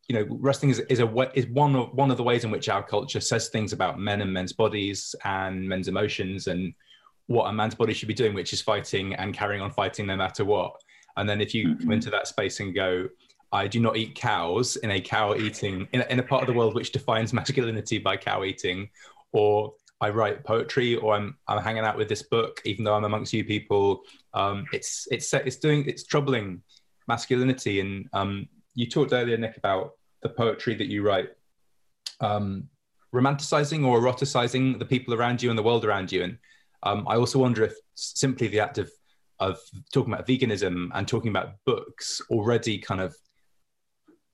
you 0.08 0.14
know, 0.14 0.26
wrestling 0.28 0.70
is, 0.70 0.78
is, 0.80 1.00
a, 1.00 1.30
is 1.34 1.46
one, 1.48 1.74
of, 1.74 1.92
one 1.92 2.10
of 2.10 2.16
the 2.16 2.22
ways 2.22 2.44
in 2.44 2.50
which 2.50 2.68
our 2.68 2.82
culture 2.82 3.20
says 3.20 3.48
things 3.48 3.72
about 3.72 3.98
men 3.98 4.20
and 4.20 4.32
men's 4.32 4.52
bodies 4.52 5.14
and 5.24 5.68
men's 5.68 5.88
emotions 5.88 6.46
and 6.46 6.72
what 7.26 7.46
a 7.46 7.52
man's 7.52 7.74
body 7.74 7.94
should 7.94 8.08
be 8.08 8.14
doing, 8.14 8.34
which 8.34 8.52
is 8.52 8.60
fighting 8.60 9.14
and 9.14 9.34
carrying 9.34 9.62
on 9.62 9.70
fighting 9.70 10.06
no 10.06 10.16
matter 10.16 10.44
what. 10.44 10.72
And 11.16 11.28
then 11.28 11.40
if 11.40 11.54
you 11.54 11.68
mm-hmm. 11.68 11.82
come 11.82 11.92
into 11.92 12.10
that 12.10 12.26
space 12.26 12.60
and 12.60 12.74
go, 12.74 13.08
I 13.52 13.66
do 13.66 13.80
not 13.80 13.96
eat 13.96 14.14
cows 14.14 14.76
in 14.76 14.92
a 14.92 15.00
cow 15.00 15.34
eating, 15.34 15.88
in 15.92 16.02
a, 16.02 16.04
in 16.04 16.18
a 16.20 16.22
part 16.22 16.42
of 16.42 16.46
the 16.46 16.52
world 16.52 16.74
which 16.74 16.92
defines 16.92 17.32
masculinity 17.40 17.98
by 17.98 18.16
cow 18.16 18.44
eating, 18.44 18.88
or 19.32 19.74
I 20.00 20.10
write 20.10 20.44
poetry, 20.44 20.96
or 20.96 21.14
I'm 21.14 21.36
I'm 21.46 21.62
hanging 21.62 21.84
out 21.84 21.96
with 21.96 22.08
this 22.08 22.22
book, 22.22 22.60
even 22.64 22.84
though 22.84 22.94
I'm 22.94 23.04
amongst 23.04 23.32
you 23.32 23.44
people. 23.44 24.02
Um, 24.32 24.66
it's 24.72 25.06
it's 25.10 25.32
it's 25.34 25.56
doing 25.56 25.86
it's 25.86 26.04
troubling 26.04 26.62
masculinity. 27.06 27.80
And 27.80 28.08
um, 28.12 28.48
you 28.74 28.88
talked 28.88 29.12
earlier, 29.12 29.36
Nick, 29.36 29.56
about 29.56 29.94
the 30.22 30.28
poetry 30.28 30.74
that 30.76 30.86
you 30.86 31.02
write, 31.02 31.30
um, 32.20 32.68
romanticizing 33.14 33.84
or 33.84 34.00
eroticizing 34.00 34.78
the 34.78 34.84
people 34.84 35.12
around 35.12 35.42
you 35.42 35.50
and 35.50 35.58
the 35.58 35.62
world 35.62 35.84
around 35.84 36.10
you. 36.12 36.22
And 36.22 36.38
um, 36.82 37.06
I 37.06 37.16
also 37.16 37.38
wonder 37.38 37.64
if 37.64 37.74
simply 37.94 38.48
the 38.48 38.60
act 38.60 38.78
of 38.78 38.90
of 39.40 39.59
talking 39.92 40.12
about 40.12 40.26
veganism 40.26 40.90
and 40.94 41.09
talking 41.09 41.31
about 41.31 41.55
books 41.64 42.20
already 42.31 42.79
kind 42.79 43.00
of 43.00 43.16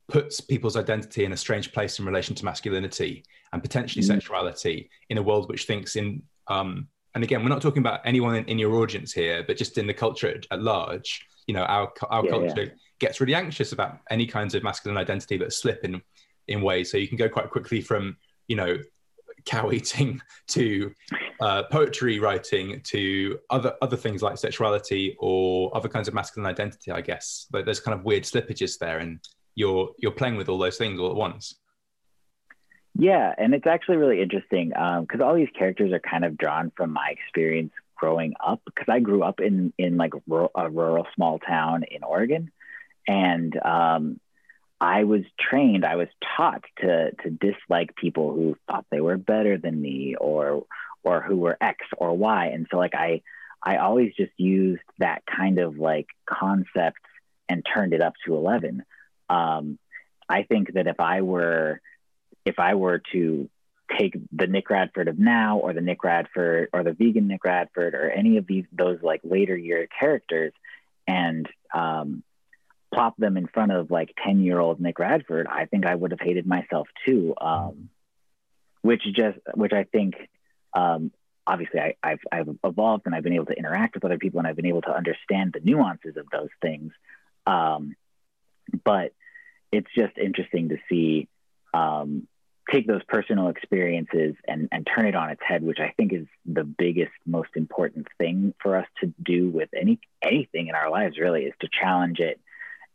puts 0.09 0.41
people's 0.41 0.77
identity 0.77 1.25
in 1.25 1.33
a 1.33 1.37
strange 1.37 1.73
place 1.73 1.99
in 1.99 2.05
relation 2.05 2.35
to 2.35 2.45
masculinity 2.45 3.25
and 3.53 3.63
potentially 3.63 4.05
mm. 4.05 4.09
sexuality 4.09 4.91
in 5.09 5.19
a 5.19 5.23
world 5.23 5.49
which 5.49 5.65
thinks 5.65 5.97
in 5.97 6.23
um, 6.49 6.87
and 7.15 7.25
again 7.25 7.43
we're 7.43 7.49
not 7.49 7.63
talking 7.63 7.83
about 7.83 8.01
anyone 8.05 8.37
in, 8.37 8.45
in, 8.45 8.59
your 8.59 8.75
audience 8.77 9.13
here 9.13 9.43
but 9.47 9.57
just 9.57 9.79
in 9.79 9.87
the 9.87 9.95
culture 9.95 10.29
at, 10.29 10.47
at 10.51 10.63
large 10.63 11.27
you 11.47 11.55
know 11.55 11.65
our, 11.65 11.93
our 12.09 12.25
yeah, 12.25 12.31
culture 12.31 12.63
yeah. 12.65 12.71
gets 13.01 13.21
really 13.21 13.35
anxious 13.35 13.73
about 13.73 13.99
any 14.11 14.27
kinds 14.27 14.55
of 14.55 14.63
masculine 14.63 14.99
identity 14.99 15.37
that 15.37 15.53
slip 15.53 15.85
in 15.85 16.01
in 16.47 16.63
ways 16.63 16.91
so 16.91 16.97
you 16.97 17.09
can 17.09 17.17
go 17.17 17.29
quite 17.29 17.51
quickly 17.51 17.81
from 17.81 18.17
you 18.47 18.55
know 18.55 18.77
cow 19.47 19.71
eating 19.71 20.21
to 20.49 20.93
uh, 21.41 21.63
poetry 21.71 22.19
writing 22.19 22.81
to 22.83 23.39
other 23.51 23.75
other 23.83 23.97
things 23.97 24.23
like 24.23 24.37
sexuality 24.39 25.17
or 25.19 25.75
other 25.77 25.89
kinds 25.89 26.09
of 26.09 26.15
masculine 26.15 26.51
identity 26.51 26.91
i 26.91 27.01
guess. 27.01 27.47
There's 27.51 27.81
kind 27.81 27.99
of 27.99 28.05
weird 28.05 28.25
slippages 28.25 28.79
there 28.79 28.99
and 28.99 29.21
you're 29.55 29.91
you're 29.99 30.13
playing 30.13 30.37
with 30.37 30.49
all 30.49 30.59
those 30.59 30.77
things 30.77 31.01
all 31.01 31.11
at 31.11 31.17
once. 31.17 31.55
Yeah 32.99 33.35
and 33.39 33.55
it's 33.55 33.67
actually 33.67 33.97
really 33.97 34.21
interesting 34.23 34.69
because 34.69 35.21
um, 35.21 35.23
all 35.23 35.35
these 35.35 35.49
characters 35.59 35.93
are 35.93 36.01
kind 36.01 36.25
of 36.25 36.37
drawn 36.37 36.73
from 36.77 36.93
my 36.93 37.09
experience 37.11 37.73
growing 37.97 38.35
up 38.47 38.61
because 38.67 38.87
i 38.91 39.01
grew 39.01 39.23
up 39.23 39.41
in 39.41 39.73
in 39.79 39.97
like 39.97 40.13
a 40.15 40.21
rural 40.71 41.07
small 41.15 41.39
town 41.39 41.85
in 41.85 42.03
oregon. 42.03 42.51
And 43.09 43.57
um, 43.65 44.21
I 44.81 45.05
was 45.05 45.23
trained, 45.39 45.85
I 45.85 45.97
was 45.97 46.09
taught 46.37 46.65
to 46.81 47.13
to 47.23 47.31
dislike 47.31 47.97
people 47.97 48.33
who 48.35 48.57
thought 48.67 48.85
they 48.91 49.01
were 49.01 49.17
better 49.17 49.57
than 49.57 49.81
me 49.81 50.17
or 50.17 50.67
or 51.03 51.23
who 51.23 51.37
were 51.37 51.57
X 51.61 51.79
or 51.97 52.17
Y. 52.17 52.47
And 52.47 52.67
so 52.71 52.77
like 52.77 52.95
I 52.95 53.23
I 53.63 53.79
always 53.79 54.13
just 54.17 54.33
used 54.37 54.83
that 54.99 55.23
kind 55.27 55.59
of 55.59 55.79
like 55.79 56.09
concept 56.29 56.99
and 57.49 57.65
turned 57.75 57.95
it 57.95 58.03
up 58.03 58.15
to 58.25 58.37
11. 58.37 58.85
Um, 59.29 59.79
I 60.29 60.43
think 60.43 60.75
that 60.75 60.87
if 60.87 61.01
I 61.01 61.23
were 61.23 61.81
if 62.45 62.59
I 62.59 62.75
were 62.75 63.01
to 63.13 63.49
take 63.99 64.17
the 64.33 64.47
Nick 64.47 64.69
Radford 64.69 65.09
of 65.09 65.19
now 65.19 65.59
or 65.59 65.73
the 65.73 65.81
Nick 65.81 66.05
Radford 66.05 66.69
or 66.73 66.83
the 66.83 66.93
vegan 66.93 67.29
Nick 67.29 67.45
Radford 67.45 67.95
or 67.95 68.11
any 68.11 68.37
of 68.37 68.47
these 68.47 68.65
those 68.73 68.99
like 69.03 69.21
later 69.25 69.57
year 69.57 69.89
characters 69.99 70.53
and 71.07 71.49
um, 71.73 72.23
plop 72.93 73.17
them 73.17 73.37
in 73.37 73.47
front 73.47 73.73
of 73.73 73.91
like 73.91 74.15
10 74.25 74.41
year 74.41 74.59
old 74.59 74.81
Nick 74.81 74.99
Radford, 74.99 75.47
I 75.47 75.67
think 75.67 75.87
I 75.87 75.95
would 75.95 76.13
have 76.13 76.21
hated 76.21 76.47
myself 76.47 76.89
too. 77.07 77.35
Um, 77.41 77.91
which 78.83 79.03
just, 79.05 79.39
which 79.55 79.73
I 79.73 79.85
think, 79.85 80.15
um, 80.73 81.11
obviously 81.47 81.81
I, 81.81 81.95
have 82.03 82.19
I've 82.31 82.49
evolved 82.65 83.03
and 83.07 83.15
I've 83.15 83.25
been 83.25 83.33
able 83.33 83.47
to 83.47 83.59
interact 83.59 83.95
with 83.95 84.05
other 84.05 84.19
people 84.19 84.39
and 84.39 84.47
I've 84.47 84.57
been 84.57 84.67
able 84.67 84.83
to 84.83 84.95
understand 84.95 85.53
the 85.53 85.61
nuances 85.61 86.17
of 86.17 86.27
those 86.31 86.51
things. 86.63 86.93
Um, 87.47 87.97
but 88.85 89.13
it's 89.73 89.91
just 89.97 90.17
interesting 90.19 90.69
to 90.71 90.77
see, 90.89 91.29
um, 91.75 92.27
take 92.71 92.87
those 92.87 93.03
personal 93.05 93.49
experiences 93.49 94.35
and, 94.47 94.69
and 94.73 94.87
turn 94.87 95.07
it 95.07 95.15
on 95.15 95.31
its 95.31 95.43
head, 95.47 95.63
which 95.63 95.79
I 95.81 95.93
think 95.97 96.13
is 96.13 96.27
the 96.45 96.65
biggest, 96.65 97.13
most 97.25 97.51
important 97.55 98.09
thing 98.19 98.55
for 98.61 98.77
us 98.77 98.87
to 99.01 99.13
do 99.23 99.51
with 99.51 99.69
any 99.79 100.01
anything 100.23 100.69
in 100.69 100.75
our 100.75 100.91
lives. 100.91 101.19
Really, 101.19 101.45
is 101.45 101.55
to 101.61 101.69
challenge 101.69 102.19
it 102.19 102.41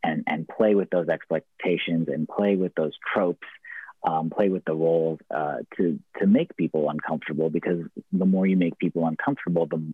and 0.03 0.23
and 0.27 0.47
play 0.47 0.75
with 0.75 0.89
those 0.89 1.09
expectations 1.09 2.07
and 2.07 2.27
play 2.27 2.55
with 2.55 2.73
those 2.75 2.93
tropes, 3.13 3.47
um, 4.03 4.29
play 4.29 4.49
with 4.49 4.65
the 4.65 4.73
roles 4.73 5.19
uh, 5.33 5.57
to 5.77 5.99
to 6.19 6.27
make 6.27 6.55
people 6.57 6.89
uncomfortable. 6.89 7.49
Because 7.49 7.85
the 8.11 8.25
more 8.25 8.45
you 8.45 8.57
make 8.57 8.77
people 8.77 9.05
uncomfortable, 9.05 9.65
the 9.65 9.93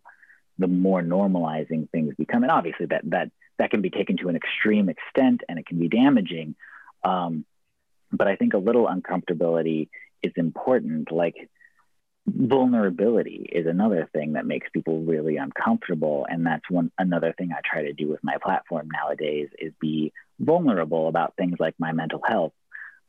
the 0.60 0.68
more 0.68 1.02
normalizing 1.02 1.90
things 1.92 2.16
become. 2.18 2.44
And 2.44 2.52
obviously, 2.52 2.88
that 2.88 3.02
that 3.10 3.32
that 3.58 3.72
can 3.72 3.82
be 3.82 3.90
taken 3.90 4.18
to 4.18 4.30
an 4.30 4.36
extreme 4.36 4.90
extent, 4.90 5.42
and 5.48 5.60
it 5.60 5.66
can 5.66 5.80
be 5.80 5.90
damaging. 5.90 6.56
Um, 7.04 7.46
but 8.12 8.28
I 8.28 8.36
think 8.36 8.54
a 8.54 8.58
little 8.60 8.88
uncomfortability 8.88 9.90
is 10.24 10.34
important. 10.36 11.12
Like 11.12 11.50
vulnerability 12.28 13.50
is 13.52 13.66
another 13.68 14.10
thing 14.14 14.34
that 14.34 14.46
makes 14.46 14.68
people 14.74 15.02
really 15.02 15.38
uncomfortable, 15.38 16.26
and 16.30 16.46
that's 16.46 16.70
one 16.70 16.92
another 16.98 17.34
thing 17.38 17.52
I 17.52 17.62
try 17.66 17.84
to 17.84 17.94
do 17.94 18.10
with 18.10 18.24
my 18.24 18.38
platform 18.44 18.90
nowadays 18.92 19.50
is 19.60 19.74
be 19.80 20.14
vulnerable 20.40 21.08
about 21.08 21.36
things 21.36 21.56
like 21.60 21.76
my 21.80 21.94
mental 21.94 22.22
health 22.26 22.54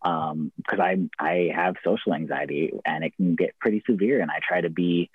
because 0.01 0.33
um, 0.33 0.53
I 0.71 1.09
I 1.19 1.51
have 1.55 1.75
social 1.85 2.15
anxiety 2.15 2.73
and 2.85 3.03
it 3.05 3.17
can 3.17 3.35
get 3.35 3.59
pretty 3.59 3.83
severe, 3.89 4.21
and 4.21 4.31
I 4.31 4.39
try 4.47 4.61
to 4.61 4.71
be 4.71 5.11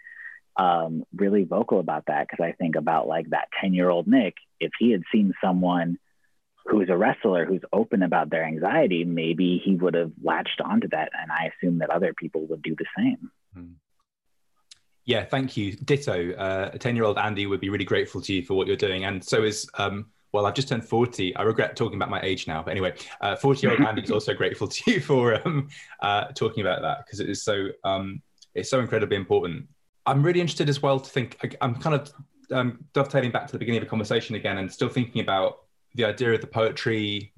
um, 0.58 1.04
really 1.16 1.46
vocal 1.46 1.80
about 1.80 2.06
that 2.08 2.28
because 2.28 2.44
I 2.44 2.52
think 2.52 2.76
about 2.76 3.08
like 3.08 3.30
that 3.30 3.48
ten 3.60 3.74
year 3.74 3.90
old 3.90 4.08
Nick 4.08 4.36
if 4.60 4.72
he 4.80 4.92
had 4.92 5.04
seen 5.12 5.34
someone 5.44 5.98
who's 6.66 6.90
a 6.90 6.98
wrestler 6.98 7.46
who's 7.46 7.62
open 7.74 8.04
about 8.04 8.30
their 8.30 8.46
anxiety, 8.46 9.04
maybe 9.04 9.62
he 9.64 9.76
would 9.76 9.94
have 9.94 10.12
latched 10.24 10.62
onto 10.64 10.88
that. 10.90 11.10
And 11.20 11.32
I 11.32 11.52
assume 11.52 11.80
that 11.80 11.90
other 11.90 12.14
people 12.14 12.46
would 12.48 12.62
do 12.62 12.76
the 12.78 12.86
same. 12.98 13.32
Hmm. 13.54 13.74
Yeah, 15.06 15.26
thank 15.26 15.58
you. 15.58 15.74
Ditto. 15.74 16.34
Uh, 16.34 16.72
a 16.74 16.80
10 16.80 16.96
year 16.96 17.06
old 17.06 17.18
Andy 17.18 17.46
would 17.46 17.60
be 17.60 17.70
really 17.70 17.86
grateful 17.86 18.22
to 18.22 18.34
you 18.34 18.44
for 18.44 18.54
what 18.54 18.68
you're 18.68 18.78
doing. 18.78 19.06
And 19.06 19.24
so 19.24 19.44
is, 19.44 19.70
um, 19.76 20.06
well, 20.32 20.46
I've 20.46 20.54
just 20.54 20.70
turned 20.70 20.86
40. 20.86 21.36
I 21.36 21.44
regret 21.44 21.76
talking 21.76 21.98
about 21.98 22.10
my 22.10 22.22
age 22.22 22.48
now. 22.48 22.64
But 22.64 22.72
anyway, 22.72 22.94
40 23.40 23.46
uh, 23.46 23.62
year 23.62 23.72
old 23.72 23.88
Andy 23.88 24.02
is 24.02 24.12
also 24.12 24.34
grateful 24.34 24.68
to 24.68 24.92
you 24.92 25.02
for 25.02 25.36
um, 25.46 25.68
uh, 26.02 26.26
talking 26.36 26.62
about 26.62 26.82
that 26.82 27.06
because 27.06 27.20
it 27.20 27.30
is 27.30 27.44
so, 27.44 27.68
um, 27.84 28.22
it's 28.56 28.70
so 28.70 28.80
incredibly 28.80 29.18
important. 29.18 29.68
I'm 30.06 30.24
really 30.24 30.42
interested 30.42 30.70
as 30.70 30.82
well 30.82 31.00
to 31.00 31.10
think, 31.10 31.56
I'm 31.62 31.76
kind 31.76 31.96
of 31.96 32.12
um, 32.52 32.86
dovetailing 32.94 33.32
back 33.32 33.48
to 33.48 33.54
the 33.54 33.60
beginning 33.60 33.80
of 33.80 33.86
the 33.86 33.90
conversation 33.90 34.36
again 34.36 34.58
and 34.58 34.72
still 34.72 34.90
thinking 34.90 35.22
about 35.22 35.64
the 35.96 36.06
idea 36.06 36.34
of 36.34 36.42
the 36.42 36.48
poetry 36.48 37.32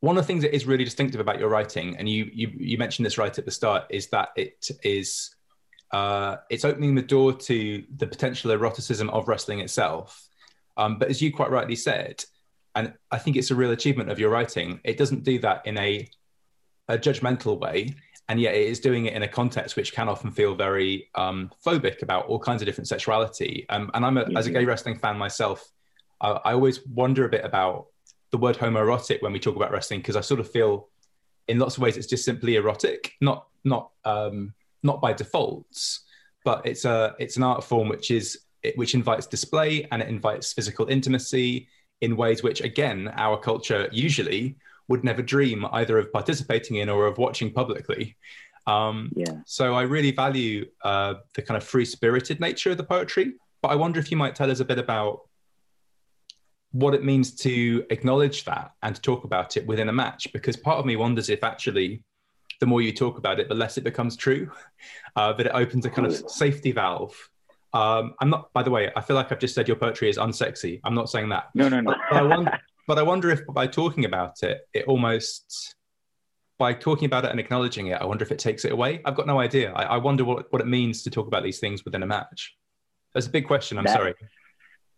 one 0.00 0.16
of 0.16 0.22
the 0.22 0.26
things 0.26 0.42
that 0.42 0.54
is 0.54 0.66
really 0.66 0.84
distinctive 0.84 1.20
about 1.20 1.38
your 1.38 1.48
writing 1.48 1.96
and 1.96 2.08
you 2.08 2.30
you, 2.32 2.52
you 2.56 2.78
mentioned 2.78 3.04
this 3.04 3.18
right 3.18 3.36
at 3.38 3.44
the 3.44 3.50
start 3.50 3.84
is 3.90 4.08
that 4.08 4.28
it 4.36 4.70
is 4.84 5.35
uh, 5.92 6.36
it's 6.50 6.64
opening 6.64 6.94
the 6.94 7.02
door 7.02 7.32
to 7.32 7.84
the 7.96 8.06
potential 8.06 8.50
eroticism 8.50 9.08
of 9.10 9.28
wrestling 9.28 9.60
itself. 9.60 10.28
Um, 10.76 10.98
but 10.98 11.08
as 11.08 11.22
you 11.22 11.32
quite 11.32 11.50
rightly 11.50 11.76
said 11.76 12.22
and 12.74 12.92
i 13.10 13.16
think 13.18 13.36
it's 13.36 13.50
a 13.50 13.54
real 13.54 13.70
achievement 13.70 14.10
of 14.10 14.18
your 14.18 14.28
writing 14.28 14.78
it 14.84 14.98
doesn't 14.98 15.24
do 15.24 15.38
that 15.38 15.66
in 15.66 15.78
a, 15.78 16.06
a 16.88 16.98
judgmental 16.98 17.58
way 17.58 17.94
and 18.28 18.38
yet 18.38 18.54
it 18.54 18.66
is 18.66 18.80
doing 18.80 19.06
it 19.06 19.14
in 19.14 19.22
a 19.22 19.28
context 19.28 19.74
which 19.74 19.94
can 19.94 20.08
often 20.08 20.30
feel 20.30 20.54
very 20.54 21.08
um, 21.14 21.50
phobic 21.64 22.02
about 22.02 22.26
all 22.26 22.40
kinds 22.40 22.60
of 22.60 22.66
different 22.66 22.88
sexuality. 22.88 23.64
Um, 23.70 23.90
and 23.94 24.04
i'm 24.04 24.18
a, 24.18 24.26
as 24.36 24.46
a 24.46 24.50
gay 24.50 24.66
wrestling 24.66 24.98
fan 24.98 25.16
myself 25.16 25.66
I, 26.20 26.30
I 26.30 26.52
always 26.52 26.86
wonder 26.86 27.24
a 27.24 27.28
bit 27.28 27.44
about 27.44 27.86
the 28.30 28.38
word 28.38 28.56
homoerotic 28.56 29.22
when 29.22 29.32
we 29.32 29.38
talk 29.38 29.56
about 29.56 29.70
wrestling 29.70 30.00
because 30.00 30.16
I 30.16 30.20
sort 30.20 30.40
of 30.40 30.50
feel 30.50 30.88
in 31.48 31.58
lots 31.58 31.76
of 31.76 31.82
ways 31.82 31.96
it's 31.96 32.06
just 32.06 32.24
simply 32.24 32.56
erotic, 32.56 33.12
not 33.20 33.46
not 33.64 33.90
um, 34.04 34.54
not 34.82 35.00
by 35.00 35.12
default, 35.12 35.66
but 36.44 36.64
it's 36.66 36.84
a 36.84 37.14
it's 37.18 37.36
an 37.36 37.42
art 37.42 37.64
form 37.64 37.88
which 37.88 38.10
is 38.10 38.38
which 38.74 38.94
invites 38.94 39.26
display 39.26 39.86
and 39.90 40.02
it 40.02 40.08
invites 40.08 40.52
physical 40.52 40.88
intimacy 40.88 41.68
in 42.00 42.16
ways 42.16 42.42
which 42.42 42.60
again 42.60 43.12
our 43.14 43.38
culture 43.38 43.88
usually 43.92 44.56
would 44.88 45.04
never 45.04 45.22
dream 45.22 45.66
either 45.72 45.98
of 45.98 46.12
participating 46.12 46.76
in 46.76 46.88
or 46.88 47.06
of 47.06 47.18
watching 47.18 47.52
publicly. 47.52 48.16
Um, 48.66 49.12
yeah. 49.14 49.40
So 49.44 49.74
I 49.74 49.82
really 49.82 50.10
value 50.10 50.66
uh, 50.82 51.14
the 51.34 51.42
kind 51.42 51.56
of 51.56 51.64
free 51.64 51.84
spirited 51.84 52.40
nature 52.40 52.70
of 52.70 52.76
the 52.76 52.84
poetry. 52.84 53.34
But 53.62 53.68
I 53.68 53.76
wonder 53.76 53.98
if 53.98 54.10
you 54.10 54.16
might 54.16 54.34
tell 54.34 54.50
us 54.50 54.60
a 54.60 54.64
bit 54.64 54.78
about 54.78 55.22
what 56.72 56.94
it 56.94 57.04
means 57.04 57.34
to 57.34 57.84
acknowledge 57.90 58.44
that 58.44 58.72
and 58.82 58.94
to 58.94 59.00
talk 59.00 59.24
about 59.24 59.56
it 59.56 59.66
within 59.66 59.88
a 59.88 59.92
match 59.92 60.28
because 60.32 60.56
part 60.56 60.78
of 60.78 60.84
me 60.84 60.94
wonders 60.96 61.30
if 61.30 61.42
actually 61.42 62.02
the 62.60 62.66
more 62.66 62.80
you 62.82 62.92
talk 62.92 63.18
about 63.18 63.40
it 63.40 63.48
the 63.48 63.54
less 63.54 63.78
it 63.78 63.84
becomes 63.84 64.16
true 64.16 64.50
uh, 65.16 65.32
that 65.32 65.46
it 65.46 65.52
opens 65.54 65.84
a 65.86 65.90
kind 65.90 66.06
of 66.06 66.30
safety 66.30 66.72
valve. 66.72 67.14
Um, 67.72 68.14
i'm 68.20 68.30
not 68.30 68.52
by 68.54 68.62
the 68.62 68.70
way 68.70 68.90
i 68.96 69.00
feel 69.02 69.16
like 69.16 69.30
i've 69.32 69.38
just 69.38 69.54
said 69.54 69.68
your 69.68 69.76
poetry 69.76 70.08
is 70.08 70.18
unsexy. 70.18 70.80
I'm 70.84 70.94
not 70.94 71.10
saying 71.10 71.28
that. 71.30 71.50
No 71.54 71.68
no 71.68 71.80
no. 71.80 71.94
But, 72.10 72.16
I 72.16 72.22
wonder, 72.22 72.60
but 72.86 72.98
I 72.98 73.02
wonder 73.02 73.30
if 73.30 73.40
by 73.46 73.66
talking 73.66 74.04
about 74.04 74.42
it 74.42 74.66
it 74.72 74.86
almost 74.86 75.74
by 76.58 76.72
talking 76.72 77.04
about 77.04 77.24
it 77.26 77.30
and 77.30 77.38
acknowledging 77.38 77.88
it 77.88 78.00
i 78.00 78.04
wonder 78.06 78.24
if 78.24 78.32
it 78.32 78.38
takes 78.38 78.64
it 78.64 78.72
away. 78.72 79.02
I've 79.04 79.14
got 79.14 79.26
no 79.26 79.40
idea. 79.40 79.72
I, 79.72 79.82
I 79.82 79.96
wonder 79.98 80.24
what, 80.24 80.50
what 80.52 80.62
it 80.62 80.66
means 80.66 81.02
to 81.02 81.10
talk 81.10 81.26
about 81.26 81.42
these 81.42 81.58
things 81.58 81.84
within 81.84 82.02
a 82.02 82.06
match. 82.06 82.56
That's 83.12 83.26
a 83.26 83.30
big 83.30 83.46
question. 83.46 83.78
I'm 83.78 83.84
that, 83.84 83.96
sorry. 83.96 84.14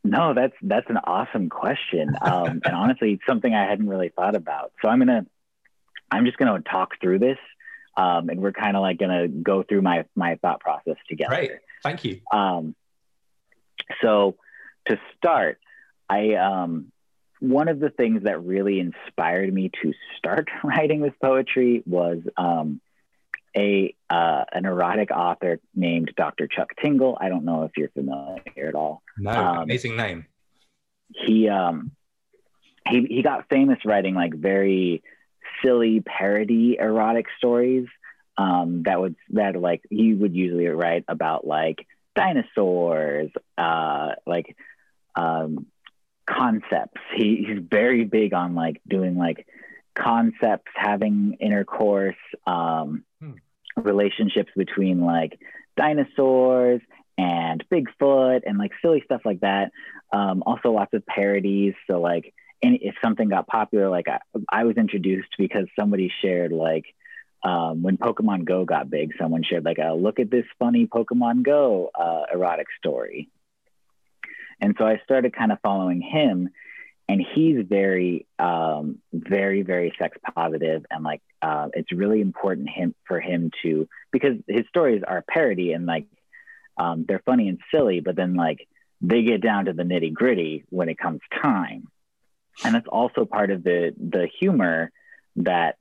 No, 0.04 0.34
that's 0.34 0.54
that's 0.62 0.88
an 0.88 0.98
awesome 1.04 1.48
question, 1.48 2.16
um, 2.22 2.60
and 2.64 2.74
honestly, 2.74 3.12
it's 3.12 3.22
something 3.28 3.54
I 3.54 3.64
hadn't 3.68 3.88
really 3.88 4.08
thought 4.08 4.34
about. 4.34 4.72
So 4.82 4.88
I'm 4.88 4.98
gonna, 4.98 5.26
I'm 6.10 6.24
just 6.24 6.38
gonna 6.38 6.60
talk 6.60 7.00
through 7.00 7.18
this, 7.18 7.38
um, 7.96 8.28
and 8.28 8.40
we're 8.40 8.52
kind 8.52 8.76
of 8.76 8.82
like 8.82 8.98
gonna 8.98 9.28
go 9.28 9.62
through 9.62 9.82
my 9.82 10.04
my 10.14 10.36
thought 10.36 10.60
process 10.60 10.96
together. 11.08 11.32
Right. 11.32 11.50
thank 11.82 12.04
you. 12.04 12.20
Um, 12.32 12.74
so 14.02 14.36
to 14.86 14.98
start, 15.16 15.58
I 16.08 16.34
um, 16.34 16.92
one 17.40 17.68
of 17.68 17.78
the 17.78 17.90
things 17.90 18.24
that 18.24 18.44
really 18.44 18.80
inspired 18.80 19.52
me 19.52 19.70
to 19.82 19.92
start 20.16 20.48
writing 20.64 21.00
this 21.00 21.14
poetry 21.22 21.82
was 21.86 22.18
um, 22.36 22.80
a 23.56 23.94
uh, 24.10 24.44
an 24.52 24.66
erotic 24.66 25.10
author 25.10 25.60
named 25.74 26.12
Dr. 26.16 26.46
Chuck 26.46 26.70
Tingle. 26.82 27.16
I 27.20 27.28
don't 27.28 27.44
know 27.44 27.64
if 27.64 27.72
you're 27.76 27.90
familiar 27.90 28.68
at 28.68 28.74
all. 28.74 29.02
No, 29.16 29.30
um, 29.30 29.58
amazing 29.58 29.96
name. 29.96 30.26
He 31.26 31.48
um 31.48 31.92
he 32.88 33.06
he 33.08 33.22
got 33.22 33.48
famous 33.48 33.78
writing 33.84 34.14
like 34.14 34.34
very 34.34 35.02
silly 35.64 36.00
parody 36.00 36.76
erotic 36.78 37.26
stories. 37.38 37.86
Um, 38.36 38.84
that 38.84 39.00
would 39.00 39.16
that 39.30 39.60
like 39.60 39.82
he 39.90 40.14
would 40.14 40.34
usually 40.34 40.66
write 40.66 41.04
about 41.08 41.46
like 41.46 41.86
dinosaurs, 42.14 43.30
uh, 43.56 44.10
like 44.26 44.56
um, 45.16 45.66
concepts. 46.26 47.00
He, 47.16 47.44
he's 47.46 47.62
very 47.68 48.04
big 48.04 48.34
on 48.34 48.54
like 48.54 48.80
doing 48.86 49.16
like 49.16 49.46
concepts, 49.94 50.70
having 50.74 51.36
intercourse, 51.40 52.16
um, 52.46 53.04
hmm. 53.20 53.32
relationships 53.76 54.50
between 54.56 55.00
like 55.00 55.38
dinosaurs 55.76 56.80
and 57.16 57.64
Bigfoot 57.70 58.42
and 58.46 58.58
like 58.58 58.72
silly 58.80 59.02
stuff 59.04 59.22
like 59.24 59.40
that. 59.40 59.72
Um, 60.12 60.42
also, 60.46 60.70
lots 60.70 60.94
of 60.94 61.04
parodies. 61.04 61.74
So, 61.90 62.00
like, 62.00 62.32
and 62.62 62.78
if 62.80 62.94
something 63.02 63.28
got 63.28 63.46
popular, 63.46 63.88
like 63.88 64.08
I, 64.08 64.18
I 64.50 64.64
was 64.64 64.76
introduced 64.76 65.28
because 65.38 65.66
somebody 65.78 66.12
shared 66.22 66.52
like 66.52 66.84
um, 67.44 67.82
when 67.82 67.96
Pokemon 67.96 68.44
Go 68.44 68.64
got 68.64 68.90
big, 68.90 69.12
someone 69.18 69.42
shared 69.44 69.64
like 69.64 69.78
a 69.78 69.92
look 69.94 70.18
at 70.18 70.30
this 70.30 70.44
funny 70.58 70.86
Pokemon 70.86 71.44
Go 71.44 71.90
uh, 71.94 72.22
erotic 72.32 72.66
story. 72.78 73.30
And 74.60 74.74
so 74.76 74.84
I 74.84 75.00
started 75.04 75.36
kind 75.36 75.52
of 75.52 75.58
following 75.62 76.00
him 76.00 76.50
and 77.08 77.24
he's 77.34 77.64
very, 77.66 78.26
um, 78.38 78.98
very, 79.12 79.62
very 79.62 79.94
sex 79.98 80.18
positive, 80.34 80.84
and 80.90 81.02
like 81.02 81.22
uh, 81.40 81.68
it's 81.72 81.90
really 81.90 82.20
important 82.20 82.68
him 82.68 82.94
for 83.06 83.18
him 83.18 83.50
to 83.62 83.88
because 84.12 84.36
his 84.46 84.66
stories 84.68 85.02
are 85.06 85.24
parody 85.26 85.72
and 85.72 85.86
like 85.86 86.06
um, 86.76 87.06
they're 87.08 87.22
funny 87.24 87.48
and 87.48 87.60
silly, 87.74 88.00
but 88.00 88.14
then 88.14 88.34
like 88.34 88.68
they 89.00 89.22
get 89.22 89.40
down 89.40 89.64
to 89.66 89.72
the 89.72 89.84
nitty 89.84 90.12
gritty 90.12 90.64
when 90.68 90.90
it 90.90 90.98
comes 90.98 91.20
time, 91.42 91.88
and 92.64 92.74
that's 92.74 92.88
also 92.88 93.24
part 93.24 93.50
of 93.50 93.62
the 93.62 93.94
the 93.98 94.28
humor 94.38 94.90
that 95.36 95.76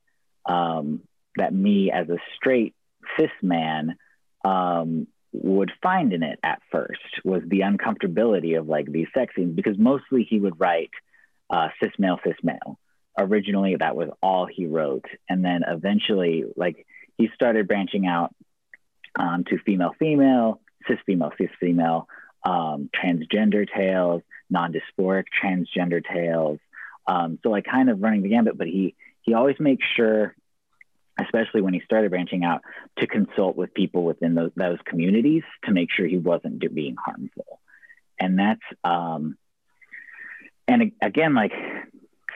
um, 0.46 1.02
that 1.36 1.52
me 1.52 1.90
as 1.90 2.08
a 2.08 2.18
straight 2.36 2.74
cis 3.16 3.30
man 3.42 3.96
um, 4.44 5.06
would 5.32 5.72
find 5.82 6.12
in 6.12 6.22
it 6.22 6.38
at 6.42 6.60
first 6.70 7.00
was 7.24 7.42
the 7.46 7.60
uncomfortability 7.60 8.58
of 8.58 8.68
like 8.68 8.90
these 8.90 9.08
sex 9.14 9.34
scenes 9.34 9.54
because 9.54 9.78
mostly 9.78 10.24
he 10.28 10.40
would 10.40 10.58
write 10.58 10.90
uh, 11.50 11.68
cis 11.82 11.92
male 11.98 12.18
cis 12.24 12.36
male. 12.42 12.78
Originally, 13.18 13.74
that 13.76 13.96
was 13.96 14.10
all 14.22 14.46
he 14.46 14.66
wrote, 14.66 15.06
and 15.28 15.44
then 15.44 15.62
eventually, 15.66 16.44
like 16.56 16.86
he 17.16 17.28
started 17.34 17.66
branching 17.66 18.06
out 18.06 18.32
um, 19.18 19.42
to 19.44 19.58
female 19.58 19.92
female, 19.98 20.60
cis 20.86 20.98
female 21.04 21.32
cis 21.36 21.50
female, 21.58 22.06
um, 22.44 22.88
transgender 22.94 23.66
tales, 23.68 24.22
non-dysphoric 24.50 25.24
transgender 25.42 26.02
tales. 26.04 26.60
Um, 27.08 27.38
so 27.42 27.50
like 27.50 27.64
kind 27.64 27.90
of 27.90 28.00
running 28.00 28.22
the 28.22 28.28
gambit, 28.28 28.56
but 28.56 28.68
he 28.68 28.94
he 29.22 29.34
always 29.34 29.56
makes 29.58 29.84
sure 29.96 30.36
especially 31.20 31.60
when 31.60 31.74
he 31.74 31.80
started 31.80 32.10
branching 32.10 32.44
out, 32.44 32.62
to 32.98 33.06
consult 33.06 33.56
with 33.56 33.74
people 33.74 34.04
within 34.04 34.34
those, 34.34 34.50
those 34.56 34.78
communities 34.84 35.42
to 35.64 35.72
make 35.72 35.90
sure 35.92 36.06
he 36.06 36.18
wasn't 36.18 36.62
being 36.74 36.96
harmful. 36.96 37.60
And 38.18 38.38
that's, 38.38 38.60
um, 38.84 39.36
and 40.66 40.92
again, 41.02 41.34
like 41.34 41.52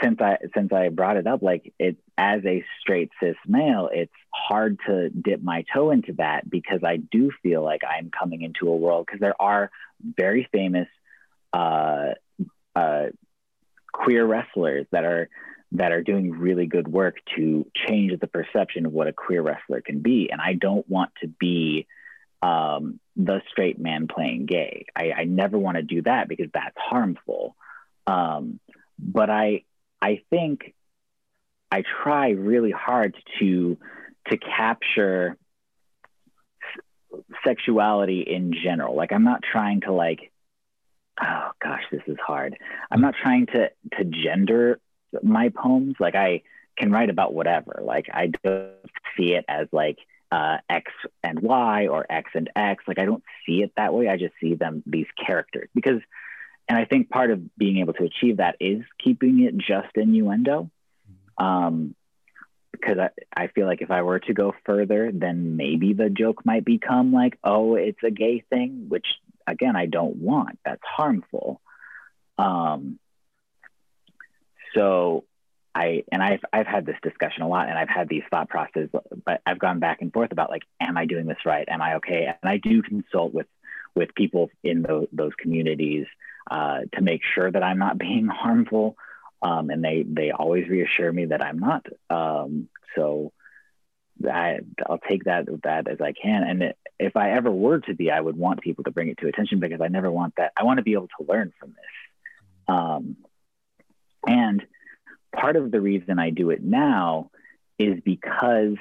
since 0.02 0.20
I 0.20 0.38
since 0.54 0.72
I 0.72 0.88
brought 0.88 1.16
it 1.16 1.26
up, 1.26 1.42
like 1.42 1.72
it 1.78 1.96
as 2.16 2.44
a 2.44 2.64
straight 2.80 3.10
cis 3.20 3.36
male, 3.46 3.90
it's 3.92 4.12
hard 4.32 4.78
to 4.86 5.10
dip 5.10 5.42
my 5.42 5.64
toe 5.72 5.90
into 5.90 6.14
that 6.14 6.48
because 6.48 6.80
I 6.82 6.96
do 6.96 7.30
feel 7.42 7.62
like 7.62 7.82
I'm 7.88 8.10
coming 8.10 8.42
into 8.42 8.68
a 8.68 8.76
world 8.76 9.06
because 9.06 9.20
there 9.20 9.40
are 9.40 9.70
very 10.02 10.48
famous 10.50 10.88
uh, 11.52 12.12
uh, 12.74 13.06
queer 13.92 14.24
wrestlers 14.24 14.86
that 14.90 15.04
are 15.04 15.28
that 15.72 15.92
are 15.92 16.02
doing 16.02 16.32
really 16.32 16.66
good 16.66 16.86
work 16.86 17.16
to 17.36 17.66
change 17.86 18.18
the 18.20 18.26
perception 18.26 18.84
of 18.86 18.92
what 18.92 19.08
a 19.08 19.12
queer 19.12 19.42
wrestler 19.42 19.80
can 19.80 20.00
be. 20.00 20.28
And 20.30 20.40
I 20.40 20.52
don't 20.52 20.88
want 20.88 21.12
to 21.22 21.28
be 21.28 21.86
um, 22.42 23.00
the 23.16 23.40
straight 23.50 23.78
man 23.78 24.06
playing 24.06 24.46
gay. 24.46 24.86
I, 24.94 25.12
I 25.12 25.24
never 25.24 25.56
want 25.56 25.76
to 25.76 25.82
do 25.82 26.02
that 26.02 26.28
because 26.28 26.48
that's 26.52 26.76
harmful. 26.76 27.56
Um, 28.06 28.60
but 28.98 29.30
I, 29.30 29.64
I 30.00 30.22
think 30.28 30.74
I 31.70 31.84
try 32.02 32.30
really 32.30 32.72
hard 32.72 33.16
to 33.38 33.78
to 34.28 34.36
capture 34.36 35.36
sexuality 37.44 38.20
in 38.22 38.52
general. 38.52 38.94
Like 38.94 39.12
I'm 39.12 39.24
not 39.24 39.42
trying 39.42 39.82
to 39.82 39.92
like, 39.92 40.31
oh 41.20 41.50
gosh, 41.62 41.82
this 41.90 42.02
is 42.06 42.16
hard. 42.24 42.56
I'm 42.90 43.00
not 43.00 43.14
trying 43.20 43.46
to 43.46 43.70
to 43.98 44.04
gender 44.04 44.80
my 45.22 45.50
poems. 45.50 45.96
Like 46.00 46.14
I 46.14 46.42
can 46.78 46.90
write 46.90 47.10
about 47.10 47.34
whatever. 47.34 47.80
Like 47.82 48.06
I 48.12 48.30
don't 48.42 48.74
see 49.16 49.34
it 49.34 49.44
as 49.48 49.68
like 49.72 49.98
uh, 50.30 50.58
X 50.68 50.90
and 51.22 51.40
Y 51.40 51.88
or 51.88 52.06
X 52.10 52.30
and 52.34 52.50
X. 52.56 52.84
Like 52.88 52.98
I 52.98 53.04
don't 53.04 53.24
see 53.46 53.62
it 53.62 53.72
that 53.76 53.92
way. 53.92 54.08
I 54.08 54.16
just 54.16 54.34
see 54.40 54.54
them 54.54 54.82
these 54.86 55.06
characters 55.24 55.68
because, 55.74 56.00
and 56.68 56.78
I 56.78 56.86
think 56.86 57.10
part 57.10 57.30
of 57.30 57.56
being 57.56 57.78
able 57.78 57.92
to 57.94 58.04
achieve 58.04 58.38
that 58.38 58.56
is 58.58 58.82
keeping 59.02 59.40
it 59.40 59.56
just 59.58 59.94
innuendo. 59.94 60.70
Um, 61.36 61.94
because 62.72 62.98
I, 62.98 63.10
I 63.44 63.46
feel 63.48 63.66
like 63.66 63.82
if 63.82 63.90
I 63.90 64.02
were 64.02 64.18
to 64.20 64.32
go 64.32 64.54
further, 64.64 65.10
then 65.12 65.56
maybe 65.56 65.92
the 65.92 66.10
joke 66.10 66.44
might 66.44 66.64
become 66.64 67.12
like, 67.12 67.38
oh, 67.44 67.76
it's 67.76 68.02
a 68.02 68.10
gay 68.10 68.42
thing, 68.50 68.86
which 68.88 69.06
again, 69.46 69.76
I 69.76 69.86
don't 69.86 70.16
want. 70.16 70.58
That's 70.64 70.82
harmful. 70.84 71.60
Um, 72.38 72.98
so 74.74 75.24
I 75.74 76.04
and 76.12 76.22
I've 76.22 76.40
I've 76.52 76.66
had 76.66 76.86
this 76.86 76.96
discussion 77.02 77.42
a 77.42 77.48
lot, 77.48 77.68
and 77.68 77.78
I've 77.78 77.88
had 77.88 78.08
these 78.08 78.22
thought 78.30 78.48
processes, 78.48 78.90
but 79.24 79.40
I've 79.46 79.58
gone 79.58 79.78
back 79.78 80.02
and 80.02 80.12
forth 80.12 80.32
about 80.32 80.50
like, 80.50 80.62
am 80.80 80.96
I 80.96 81.06
doing 81.06 81.26
this 81.26 81.44
right? 81.46 81.66
Am 81.68 81.80
I 81.80 81.96
okay? 81.96 82.26
And 82.26 82.50
I 82.50 82.58
do 82.58 82.82
consult 82.82 83.32
with 83.32 83.46
with 83.94 84.14
people 84.14 84.50
in 84.62 84.82
those, 84.82 85.06
those 85.12 85.32
communities 85.38 86.06
uh, 86.50 86.80
to 86.94 87.02
make 87.02 87.22
sure 87.34 87.50
that 87.50 87.62
I'm 87.62 87.78
not 87.78 87.98
being 88.06 88.26
harmful, 88.26 88.96
um, 89.42 89.70
and 89.70 89.84
they 89.84 90.04
they 90.06 90.30
always 90.30 90.68
reassure 90.68 91.12
me 91.12 91.26
that 91.26 91.42
I'm 91.42 91.58
not. 91.58 91.86
Um, 92.10 92.68
so 92.96 93.32
I, 94.30 94.58
I'll 94.86 94.98
take 94.98 95.24
that 95.24 95.46
that 95.64 95.88
as 95.88 96.00
I 96.00 96.12
can, 96.12 96.42
and 96.42 96.62
it, 96.62 96.78
if 97.02 97.16
I 97.16 97.32
ever 97.32 97.50
were 97.50 97.80
to 97.80 97.94
be, 97.94 98.10
I 98.10 98.20
would 98.20 98.36
want 98.36 98.60
people 98.60 98.84
to 98.84 98.90
bring 98.90 99.08
it 99.08 99.18
to 99.18 99.28
attention 99.28 99.58
because 99.58 99.80
I 99.80 99.88
never 99.88 100.10
want 100.10 100.34
that. 100.36 100.52
I 100.56 100.64
want 100.64 100.78
to 100.78 100.82
be 100.82 100.92
able 100.92 101.08
to 101.18 101.26
learn 101.26 101.52
from 101.58 101.70
this. 101.70 102.66
Um, 102.68 103.16
and 104.26 104.62
part 105.34 105.56
of 105.56 105.70
the 105.70 105.80
reason 105.80 106.18
I 106.18 106.30
do 106.30 106.50
it 106.50 106.62
now 106.62 107.30
is 107.78 108.00
because 108.04 108.76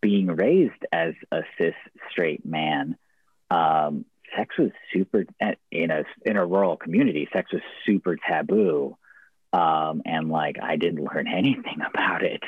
being 0.00 0.26
raised 0.26 0.84
as 0.92 1.14
a 1.30 1.42
cis 1.56 1.74
straight 2.10 2.44
man, 2.44 2.96
um, 3.50 4.04
sex 4.36 4.56
was 4.58 4.70
super 4.92 5.24
in 5.70 5.90
a 5.90 6.04
in 6.24 6.36
a 6.36 6.44
rural 6.44 6.76
community. 6.76 7.28
Sex 7.32 7.52
was 7.52 7.62
super 7.86 8.16
taboo, 8.16 8.96
um, 9.52 10.02
and 10.04 10.28
like 10.28 10.56
I 10.60 10.76
didn't 10.76 11.04
learn 11.04 11.28
anything 11.32 11.78
about 11.88 12.24
it. 12.24 12.42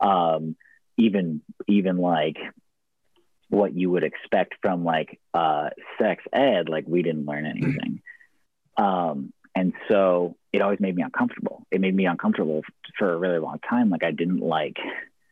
Um, 0.00 0.56
even 0.96 1.42
even 1.68 1.98
like 1.98 2.38
what 3.54 3.74
you 3.74 3.90
would 3.90 4.04
expect 4.04 4.54
from 4.60 4.84
like 4.84 5.20
uh, 5.32 5.70
sex 5.98 6.24
ed, 6.32 6.68
like 6.68 6.84
we 6.86 7.02
didn't 7.02 7.26
learn 7.26 7.46
anything. 7.46 8.02
Um, 8.76 9.32
and 9.54 9.72
so 9.88 10.36
it 10.52 10.60
always 10.60 10.80
made 10.80 10.96
me 10.96 11.02
uncomfortable. 11.02 11.64
It 11.70 11.80
made 11.80 11.94
me 11.94 12.06
uncomfortable 12.06 12.62
for 12.98 13.12
a 13.12 13.16
really 13.16 13.38
long 13.38 13.60
time. 13.68 13.90
Like 13.90 14.02
I 14.02 14.10
didn't 14.10 14.40
like, 14.40 14.76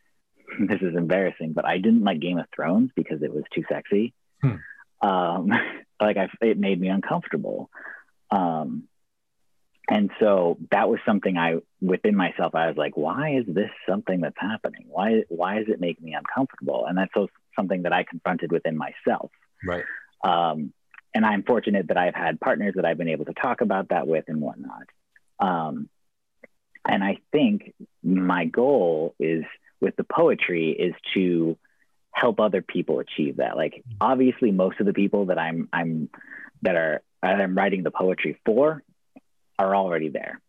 this 0.59 0.81
is 0.81 0.95
embarrassing, 0.95 1.53
but 1.53 1.65
I 1.65 1.77
didn't 1.77 2.03
like 2.03 2.21
Game 2.21 2.37
of 2.37 2.45
Thrones 2.55 2.91
because 2.95 3.21
it 3.21 3.33
was 3.33 3.43
too 3.53 3.63
sexy. 3.69 4.13
Hmm. 4.41 4.55
Um, 5.01 5.51
like 6.01 6.17
I, 6.17 6.29
it 6.41 6.57
made 6.57 6.79
me 6.79 6.87
uncomfortable. 6.87 7.69
Um, 8.31 8.83
and 9.89 10.11
so 10.21 10.57
that 10.71 10.87
was 10.87 10.99
something 11.05 11.37
I, 11.37 11.57
within 11.81 12.15
myself, 12.15 12.55
I 12.55 12.67
was 12.67 12.77
like, 12.77 12.95
why 12.95 13.35
is 13.35 13.45
this 13.45 13.69
something 13.87 14.21
that's 14.21 14.39
happening? 14.39 14.85
Why, 14.87 15.23
why 15.27 15.59
does 15.59 15.67
it 15.67 15.81
make 15.81 16.01
me 16.01 16.13
uncomfortable? 16.13 16.85
And 16.87 16.97
that's 16.97 17.13
so, 17.13 17.27
something 17.55 17.83
that 17.83 17.93
I 17.93 18.03
confronted 18.03 18.51
within 18.51 18.77
myself. 18.77 19.31
Right. 19.65 19.83
Um, 20.23 20.73
and 21.13 21.25
I'm 21.25 21.43
fortunate 21.43 21.87
that 21.89 21.97
I've 21.97 22.15
had 22.15 22.39
partners 22.39 22.73
that 22.75 22.85
I've 22.85 22.97
been 22.97 23.09
able 23.09 23.25
to 23.25 23.33
talk 23.33 23.61
about 23.61 23.89
that 23.89 24.07
with 24.07 24.25
and 24.27 24.41
whatnot. 24.41 24.87
Um, 25.39 25.89
and 26.85 27.03
I 27.03 27.19
think 27.31 27.73
my 28.03 28.45
goal 28.45 29.15
is 29.19 29.43
with 29.79 29.95
the 29.95 30.03
poetry 30.03 30.71
is 30.71 30.93
to 31.13 31.57
help 32.11 32.39
other 32.39 32.61
people 32.61 32.99
achieve 32.99 33.37
that. 33.37 33.55
Like 33.55 33.83
obviously, 34.01 34.51
most 34.51 34.79
of 34.79 34.85
the 34.85 34.93
people 34.93 35.27
that 35.27 35.37
I'm 35.37 35.69
I'm 35.71 36.09
that 36.61 36.75
are 36.75 37.01
that 37.21 37.41
I'm 37.41 37.55
writing 37.55 37.83
the 37.83 37.91
poetry 37.91 38.39
for 38.45 38.83
are 39.59 39.75
already 39.75 40.09
there. 40.09 40.41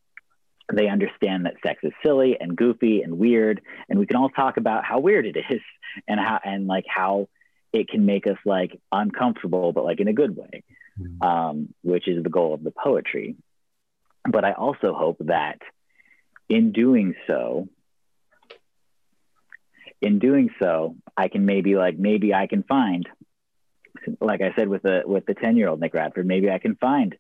They 0.73 0.89
understand 0.89 1.45
that 1.45 1.57
sex 1.65 1.81
is 1.83 1.93
silly 2.03 2.37
and 2.41 2.57
goofy 2.57 3.03
and 3.03 3.19
weird, 3.19 3.61
and 3.89 3.99
we 3.99 4.07
can 4.07 4.17
all 4.17 4.31
talk 4.31 4.57
about 4.57 4.85
how 4.85 4.99
weird 4.99 5.27
it 5.27 5.37
is 5.37 5.61
and 6.09 6.19
how 6.19 6.41
and 6.43 6.67
like 6.67 6.87
how 6.89 7.29
it 7.73 7.89
can 7.89 8.07
make 8.07 8.27
us 8.27 8.39
like 8.45 8.81
uncomfortable, 8.93 9.73
but 9.73 9.85
like 9.85 10.01
in 10.01 10.09
a 10.09 10.13
good 10.13 10.37
way, 10.37 10.63
mm-hmm. 10.99 11.23
um, 11.23 11.75
which 11.83 12.09
is 12.09 12.23
the 12.23 12.31
goal 12.31 12.55
of 12.55 12.63
the 12.63 12.71
poetry. 12.71 13.37
But 14.31 14.45
I 14.45 14.53
also 14.53 14.95
hope 14.95 15.19
that 15.21 15.59
in 16.49 16.73
doing 16.73 17.15
so, 17.27 17.69
in 20.01 20.19
doing 20.19 20.51
so, 20.63 20.97
I 21.17 21.29
can 21.29 21.45
maybe 21.45 21.77
like 21.77 21.99
maybe 21.99 22.33
I 22.33 22.47
can 22.47 22.63
find, 22.63 23.09
like 24.21 24.41
I 24.41 24.55
said 24.57 24.69
with 24.69 24.83
the 24.83 25.03
with 25.05 25.27
the 25.27 25.35
ten 25.35 25.57
year 25.57 25.69
old 25.69 25.81
Nick 25.81 25.95
Radford, 25.95 26.27
maybe 26.27 26.51
I 26.51 26.59
can 26.59 26.77
find 26.77 27.17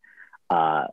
uh, 0.51 0.85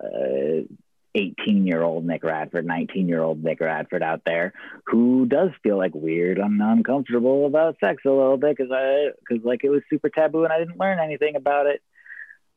18 1.15 1.67
year 1.67 1.81
old 1.81 2.05
Nick 2.05 2.23
Radford, 2.23 2.65
19 2.65 3.07
year 3.07 3.21
old 3.21 3.43
Nick 3.43 3.59
Radford 3.59 4.03
out 4.03 4.21
there 4.25 4.53
who 4.85 5.25
does 5.25 5.49
feel 5.63 5.77
like 5.77 5.93
weird 5.93 6.37
and 6.37 6.61
uncomfortable 6.61 7.45
about 7.45 7.77
sex 7.79 8.03
a 8.05 8.09
little 8.09 8.37
bit 8.37 8.57
because 8.57 8.71
I, 8.71 9.09
because 9.19 9.43
like 9.45 9.63
it 9.63 9.69
was 9.69 9.81
super 9.89 10.09
taboo 10.09 10.43
and 10.43 10.53
I 10.53 10.59
didn't 10.59 10.79
learn 10.79 10.99
anything 10.99 11.35
about 11.35 11.67
it. 11.67 11.81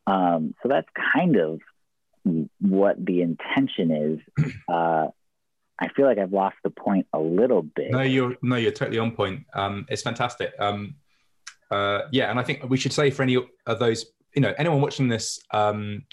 Um, 0.06 0.54
so 0.62 0.68
that's 0.68 0.88
kind 1.12 1.36
of 1.36 1.60
what 2.60 3.04
the 3.04 3.22
intention 3.22 4.20
is. 4.38 4.52
Uh, 4.66 5.08
I 5.78 5.88
feel 5.88 6.06
like 6.06 6.18
I've 6.18 6.32
lost 6.32 6.56
the 6.62 6.70
point 6.70 7.06
a 7.12 7.18
little 7.18 7.62
bit. 7.62 7.90
No, 7.90 8.02
you're 8.02 8.36
no, 8.42 8.56
you're 8.56 8.72
totally 8.72 8.98
on 8.98 9.10
point. 9.10 9.44
Um, 9.54 9.86
it's 9.88 10.02
fantastic. 10.02 10.52
Um, 10.58 10.94
uh, 11.70 12.02
yeah, 12.12 12.30
and 12.30 12.38
I 12.38 12.42
think 12.42 12.68
we 12.68 12.76
should 12.76 12.92
say 12.92 13.10
for 13.10 13.22
any 13.22 13.36
of 13.66 13.78
those, 13.78 14.06
you 14.34 14.40
know, 14.40 14.54
anyone 14.56 14.80
watching 14.80 15.08
this, 15.08 15.40
um, 15.52 16.04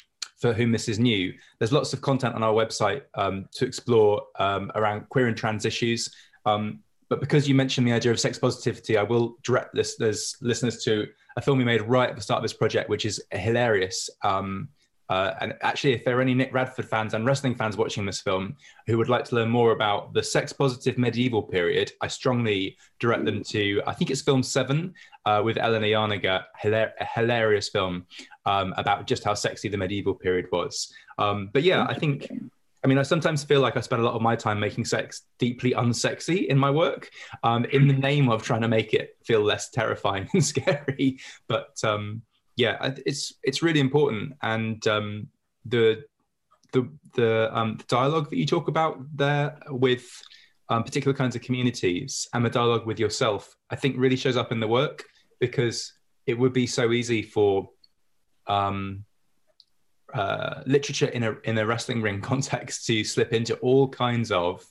for 0.41 0.53
whom 0.53 0.71
this 0.71 0.89
is 0.89 0.99
new, 0.99 1.33
there's 1.59 1.71
lots 1.71 1.93
of 1.93 2.01
content 2.01 2.35
on 2.35 2.43
our 2.43 2.53
website 2.53 3.03
um, 3.15 3.45
to 3.53 3.65
explore 3.65 4.23
um, 4.39 4.71
around 4.75 5.07
queer 5.09 5.27
and 5.27 5.37
trans 5.37 5.65
issues. 5.65 6.13
Um, 6.45 6.79
but 7.09 7.19
because 7.19 7.47
you 7.47 7.53
mentioned 7.53 7.87
the 7.87 7.93
idea 7.93 8.11
of 8.11 8.19
sex 8.19 8.39
positivity, 8.39 8.97
I 8.97 9.03
will 9.03 9.37
direct 9.43 9.75
listeners 9.75 10.35
listeners 10.41 10.83
to 10.83 11.07
a 11.37 11.41
film 11.41 11.57
we 11.57 11.63
made 11.63 11.81
right 11.81 12.09
at 12.09 12.15
the 12.15 12.21
start 12.21 12.39
of 12.39 12.43
this 12.43 12.53
project, 12.53 12.89
which 12.89 13.05
is 13.05 13.21
hilarious. 13.31 14.09
Um, 14.23 14.69
uh, 15.11 15.35
and 15.41 15.53
actually, 15.61 15.91
if 15.91 16.05
there 16.05 16.17
are 16.17 16.21
any 16.21 16.33
Nick 16.33 16.53
Radford 16.53 16.87
fans 16.87 17.13
and 17.13 17.25
wrestling 17.25 17.53
fans 17.53 17.75
watching 17.75 18.05
this 18.05 18.21
film 18.21 18.55
who 18.87 18.97
would 18.97 19.09
like 19.09 19.25
to 19.25 19.35
learn 19.35 19.49
more 19.49 19.73
about 19.73 20.13
the 20.13 20.23
sex 20.23 20.53
positive 20.53 20.97
medieval 20.97 21.43
period, 21.43 21.91
I 21.99 22.07
strongly 22.07 22.77
direct 22.97 23.25
them 23.25 23.43
to, 23.43 23.81
I 23.85 23.93
think 23.93 24.09
it's 24.09 24.21
film 24.21 24.41
seven 24.41 24.93
uh, 25.25 25.41
with 25.43 25.57
Eleanor 25.57 25.87
Janega, 25.87 26.45
hilar- 26.63 26.93
a 26.97 27.03
hilarious 27.03 27.67
film 27.67 28.05
um, 28.45 28.73
about 28.77 29.05
just 29.05 29.25
how 29.25 29.33
sexy 29.33 29.67
the 29.67 29.75
medieval 29.75 30.13
period 30.13 30.45
was. 30.49 30.93
Um, 31.17 31.49
but 31.51 31.63
yeah, 31.63 31.85
I 31.89 31.93
think. 31.93 32.29
I 32.83 32.87
mean, 32.87 32.97
I 32.97 33.03
sometimes 33.03 33.43
feel 33.43 33.61
like 33.61 33.77
I 33.77 33.81
spend 33.81 34.01
a 34.01 34.05
lot 34.05 34.15
of 34.15 34.23
my 34.23 34.35
time 34.35 34.59
making 34.59 34.85
sex 34.85 35.21
deeply 35.37 35.73
unsexy 35.73 36.47
in 36.47 36.57
my 36.57 36.71
work, 36.71 37.11
um, 37.43 37.63
in 37.65 37.87
the 37.87 37.93
name 37.93 38.27
of 38.27 38.41
trying 38.41 38.61
to 38.61 38.67
make 38.67 38.95
it 38.95 39.17
feel 39.23 39.41
less 39.41 39.69
terrifying 39.69 40.27
and 40.33 40.43
scary. 40.43 41.19
But 41.47 41.77
um, 41.83 42.23
yeah, 42.55 42.93
it's 43.05 43.33
it's 43.43 43.61
really 43.61 43.79
important, 43.79 44.33
and 44.41 44.85
um, 44.87 45.27
the 45.65 46.03
the 46.73 46.89
the, 47.15 47.57
um, 47.57 47.77
the 47.77 47.83
dialogue 47.85 48.29
that 48.29 48.37
you 48.37 48.45
talk 48.45 48.67
about 48.67 48.99
there 49.15 49.57
with 49.69 50.09
um, 50.69 50.83
particular 50.83 51.15
kinds 51.15 51.35
of 51.35 51.41
communities 51.41 52.27
and 52.33 52.45
the 52.45 52.49
dialogue 52.49 52.85
with 52.85 52.99
yourself, 52.99 53.55
I 53.69 53.75
think 53.75 53.97
really 53.97 54.15
shows 54.15 54.37
up 54.37 54.53
in 54.53 54.59
the 54.61 54.67
work 54.67 55.03
because 55.39 55.93
it 56.25 56.37
would 56.37 56.53
be 56.53 56.65
so 56.65 56.93
easy 56.93 57.21
for 57.21 57.69
um, 58.47 59.03
uh, 60.13 60.61
literature 60.65 61.07
in 61.07 61.23
a 61.23 61.35
in 61.43 61.57
a 61.57 61.65
wrestling 61.65 62.01
ring 62.01 62.21
context 62.31 62.85
to 62.87 63.03
slip 63.03 63.33
into 63.33 63.55
all 63.57 63.87
kinds 63.87 64.31
of 64.31 64.65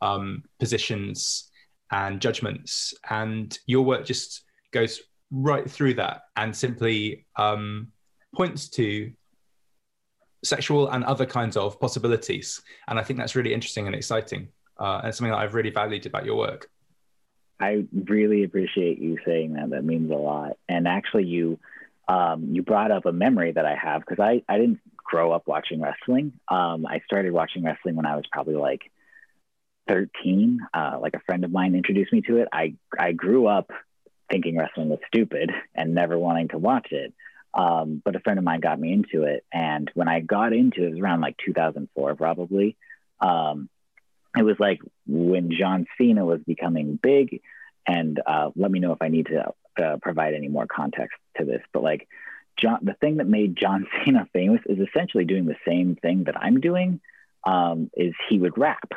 um, 0.00 0.42
positions 0.58 1.50
and 1.92 2.20
judgments, 2.20 2.94
and 3.10 3.58
your 3.66 3.84
work 3.84 4.04
just 4.04 4.42
goes 4.72 5.00
right 5.30 5.68
through 5.70 5.94
that 5.94 6.22
and 6.36 6.54
simply 6.56 7.26
um, 7.36 7.88
points 8.34 8.68
to 8.68 9.12
sexual 10.44 10.88
and 10.88 11.04
other 11.04 11.26
kinds 11.26 11.56
of 11.56 11.80
possibilities. 11.80 12.62
And 12.88 12.98
I 12.98 13.02
think 13.02 13.18
that's 13.18 13.34
really 13.34 13.52
interesting 13.52 13.86
and 13.86 13.94
exciting. 13.94 14.48
Uh, 14.78 15.00
and 15.04 15.14
something 15.14 15.32
that 15.32 15.38
I've 15.38 15.54
really 15.54 15.70
valued 15.70 16.06
about 16.06 16.26
your 16.26 16.36
work. 16.36 16.68
I 17.58 17.86
really 17.92 18.44
appreciate 18.44 18.98
you 18.98 19.18
saying 19.24 19.54
that. 19.54 19.70
That 19.70 19.84
means 19.84 20.10
a 20.10 20.14
lot. 20.14 20.58
And 20.68 20.86
actually, 20.86 21.24
you 21.24 21.58
um, 22.08 22.48
you 22.52 22.62
brought 22.62 22.90
up 22.90 23.06
a 23.06 23.12
memory 23.12 23.52
that 23.52 23.64
I 23.64 23.74
have 23.74 24.02
because 24.02 24.22
I, 24.22 24.42
I 24.48 24.58
didn't 24.58 24.80
grow 24.96 25.32
up 25.32 25.46
watching 25.46 25.80
wrestling. 25.80 26.34
Um, 26.48 26.86
I 26.86 27.00
started 27.06 27.32
watching 27.32 27.64
wrestling 27.64 27.96
when 27.96 28.06
I 28.06 28.16
was 28.16 28.26
probably 28.30 28.54
like 28.54 28.82
13. 29.88 30.60
Uh, 30.74 30.98
like 31.00 31.14
a 31.14 31.20
friend 31.20 31.44
of 31.44 31.50
mine 31.50 31.74
introduced 31.74 32.12
me 32.12 32.20
to 32.22 32.36
it. 32.38 32.48
I 32.52 32.74
I 32.98 33.12
grew 33.12 33.46
up 33.46 33.70
thinking 34.30 34.56
wrestling 34.56 34.88
was 34.88 34.98
stupid 35.06 35.50
and 35.74 35.94
never 35.94 36.18
wanting 36.18 36.48
to 36.48 36.58
watch 36.58 36.88
it. 36.90 37.12
Um, 37.54 38.02
but 38.04 38.16
a 38.16 38.20
friend 38.20 38.38
of 38.38 38.44
mine 38.44 38.60
got 38.60 38.78
me 38.78 38.92
into 38.92 39.22
it. 39.22 39.44
And 39.52 39.90
when 39.94 40.08
I 40.08 40.20
got 40.20 40.52
into 40.52 40.82
it, 40.82 40.88
it 40.88 40.90
was 40.90 41.00
around 41.00 41.22
like 41.22 41.36
2004, 41.44 42.14
probably. 42.14 42.76
Um, 43.20 43.70
it 44.36 44.42
was 44.42 44.56
like 44.58 44.80
when 45.06 45.50
John 45.50 45.86
Cena 45.96 46.24
was 46.24 46.40
becoming 46.46 46.98
big. 47.02 47.40
And 47.86 48.20
uh, 48.26 48.50
let 48.56 48.70
me 48.70 48.80
know 48.80 48.92
if 48.92 49.00
I 49.00 49.08
need 49.08 49.26
to 49.26 49.52
uh, 49.82 49.96
provide 50.02 50.34
any 50.34 50.48
more 50.48 50.66
context 50.66 51.16
to 51.38 51.44
this. 51.44 51.62
But 51.72 51.82
like, 51.82 52.08
John, 52.58 52.80
the 52.82 52.94
thing 52.94 53.18
that 53.18 53.26
made 53.26 53.56
John 53.56 53.86
Cena 54.04 54.28
famous 54.32 54.60
is 54.66 54.78
essentially 54.78 55.24
doing 55.24 55.46
the 55.46 55.56
same 55.66 55.96
thing 55.96 56.24
that 56.24 56.36
I'm 56.36 56.60
doing. 56.60 57.00
Um, 57.44 57.90
is 57.96 58.12
he 58.28 58.38
would 58.38 58.58
rap. 58.58 58.90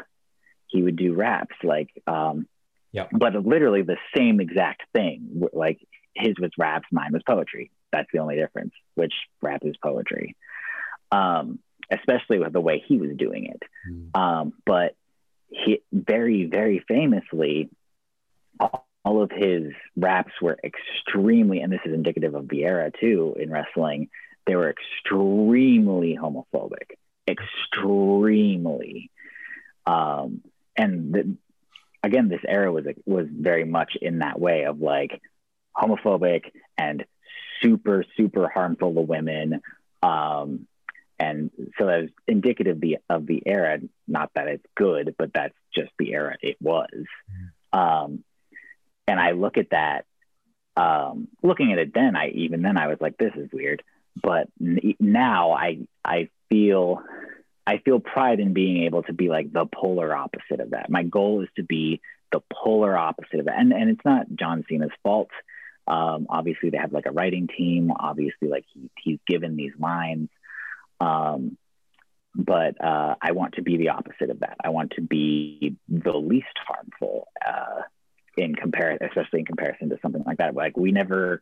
He 0.67 0.81
would 0.81 0.95
do 0.95 1.13
raps 1.13 1.55
like 1.63 1.89
um, 2.07 2.47
yeah. 2.91 3.07
But 3.11 3.33
literally 3.45 3.81
the 3.81 3.97
same 4.15 4.39
exact 4.39 4.83
thing. 4.93 5.43
Like 5.53 5.79
his 6.15 6.35
was 6.39 6.51
raps, 6.57 6.87
mine 6.91 7.11
was 7.13 7.21
poetry. 7.27 7.71
That's 7.91 8.09
the 8.11 8.19
only 8.19 8.35
difference, 8.35 8.73
which 8.95 9.13
rap 9.41 9.61
is 9.63 9.75
poetry. 9.81 10.35
Um, 11.11 11.59
especially 11.91 12.39
with 12.39 12.53
the 12.53 12.61
way 12.61 12.83
he 12.85 12.97
was 12.97 13.11
doing 13.17 13.45
it. 13.45 13.63
Mm. 13.89 14.19
Um, 14.19 14.53
but 14.65 14.95
he 15.49 15.81
very, 15.91 16.45
very 16.45 16.83
famously, 16.87 17.69
all 18.59 19.23
of 19.23 19.31
his 19.31 19.73
raps 19.95 20.33
were 20.41 20.57
extremely, 20.63 21.61
and 21.61 21.71
this 21.71 21.79
is 21.85 21.93
indicative 21.93 22.35
of 22.35 22.47
the 22.47 22.63
era 22.63 22.91
too 22.99 23.35
in 23.39 23.49
wrestling, 23.49 24.09
they 24.45 24.55
were 24.55 24.69
extremely 24.69 26.17
homophobic, 26.21 26.91
extremely. 27.27 29.09
Um, 29.85 30.41
and 30.75 31.13
the, 31.13 31.37
again, 32.03 32.29
this 32.29 32.41
era 32.47 32.71
was 32.71 32.85
was 33.05 33.27
very 33.29 33.65
much 33.65 33.93
in 34.01 34.19
that 34.19 34.39
way 34.39 34.63
of 34.63 34.79
like 34.79 35.21
homophobic 35.75 36.51
and 36.77 37.05
super 37.61 38.03
super 38.17 38.47
harmful 38.49 38.93
to 38.93 39.01
women. 39.01 39.61
Um, 40.01 40.67
and 41.19 41.51
so 41.77 41.85
that 41.85 42.01
was 42.01 42.09
indicative 42.27 42.77
of 42.77 42.81
the, 42.81 42.97
of 43.09 43.25
the 43.27 43.43
era. 43.45 43.79
Not 44.07 44.31
that 44.35 44.47
it's 44.47 44.65
good, 44.75 45.15
but 45.17 45.31
that's 45.33 45.53
just 45.75 45.91
the 45.99 46.13
era 46.13 46.37
it 46.41 46.55
was. 46.61 47.03
Um, 47.73 48.23
and 49.07 49.19
I 49.19 49.31
look 49.31 49.57
at 49.57 49.71
that. 49.71 50.05
Um, 50.77 51.27
looking 51.43 51.73
at 51.73 51.79
it 51.79 51.93
then, 51.93 52.15
I 52.15 52.29
even 52.29 52.61
then 52.61 52.77
I 52.77 52.87
was 52.87 52.99
like, 53.01 53.17
this 53.17 53.33
is 53.35 53.49
weird. 53.51 53.83
But 54.21 54.47
n- 54.61 54.95
now 54.99 55.51
I 55.51 55.79
I 56.05 56.29
feel 56.49 57.01
I 57.69 57.77
feel 57.85 57.99
pride 57.99 58.39
in 58.39 58.53
being 58.53 58.85
able 58.85 59.03
to 59.03 59.13
be 59.13 59.29
like 59.29 59.53
the 59.53 59.67
polar 59.71 60.15
opposite 60.15 60.59
of 60.59 60.71
that. 60.71 60.89
My 60.89 61.03
goal 61.03 61.43
is 61.43 61.49
to 61.57 61.63
be 61.63 62.01
the 62.31 62.41
polar 62.51 62.97
opposite 62.97 63.41
of 63.41 63.45
that. 63.45 63.59
And, 63.59 63.71
and 63.71 63.91
it's 63.91 64.03
not 64.03 64.25
John 64.33 64.65
Cena's 64.67 64.89
fault. 65.03 65.29
Um, 65.85 66.25
obviously, 66.31 66.71
they 66.71 66.79
have 66.79 66.93
like 66.93 67.05
a 67.05 67.11
writing 67.11 67.47
team. 67.47 67.91
Obviously, 67.91 68.47
like 68.47 68.65
he, 68.73 68.89
he's 69.03 69.19
given 69.27 69.55
these 69.55 69.73
lines. 69.77 70.29
Um, 70.99 71.59
but 72.33 72.83
uh, 72.83 73.15
I 73.21 73.33
want 73.33 73.53
to 73.55 73.61
be 73.61 73.77
the 73.77 73.89
opposite 73.89 74.31
of 74.31 74.39
that. 74.39 74.57
I 74.63 74.69
want 74.69 74.93
to 74.95 75.01
be 75.01 75.75
the 75.87 76.17
least 76.17 76.47
harmful 76.67 77.27
uh, 77.47 77.81
in 78.35 78.55
comparison, 78.55 79.05
especially 79.09 79.41
in 79.41 79.45
comparison 79.45 79.89
to 79.89 79.99
something 80.01 80.23
like 80.25 80.37
that. 80.37 80.55
Like 80.55 80.75
we 80.75 80.91
never, 80.91 81.39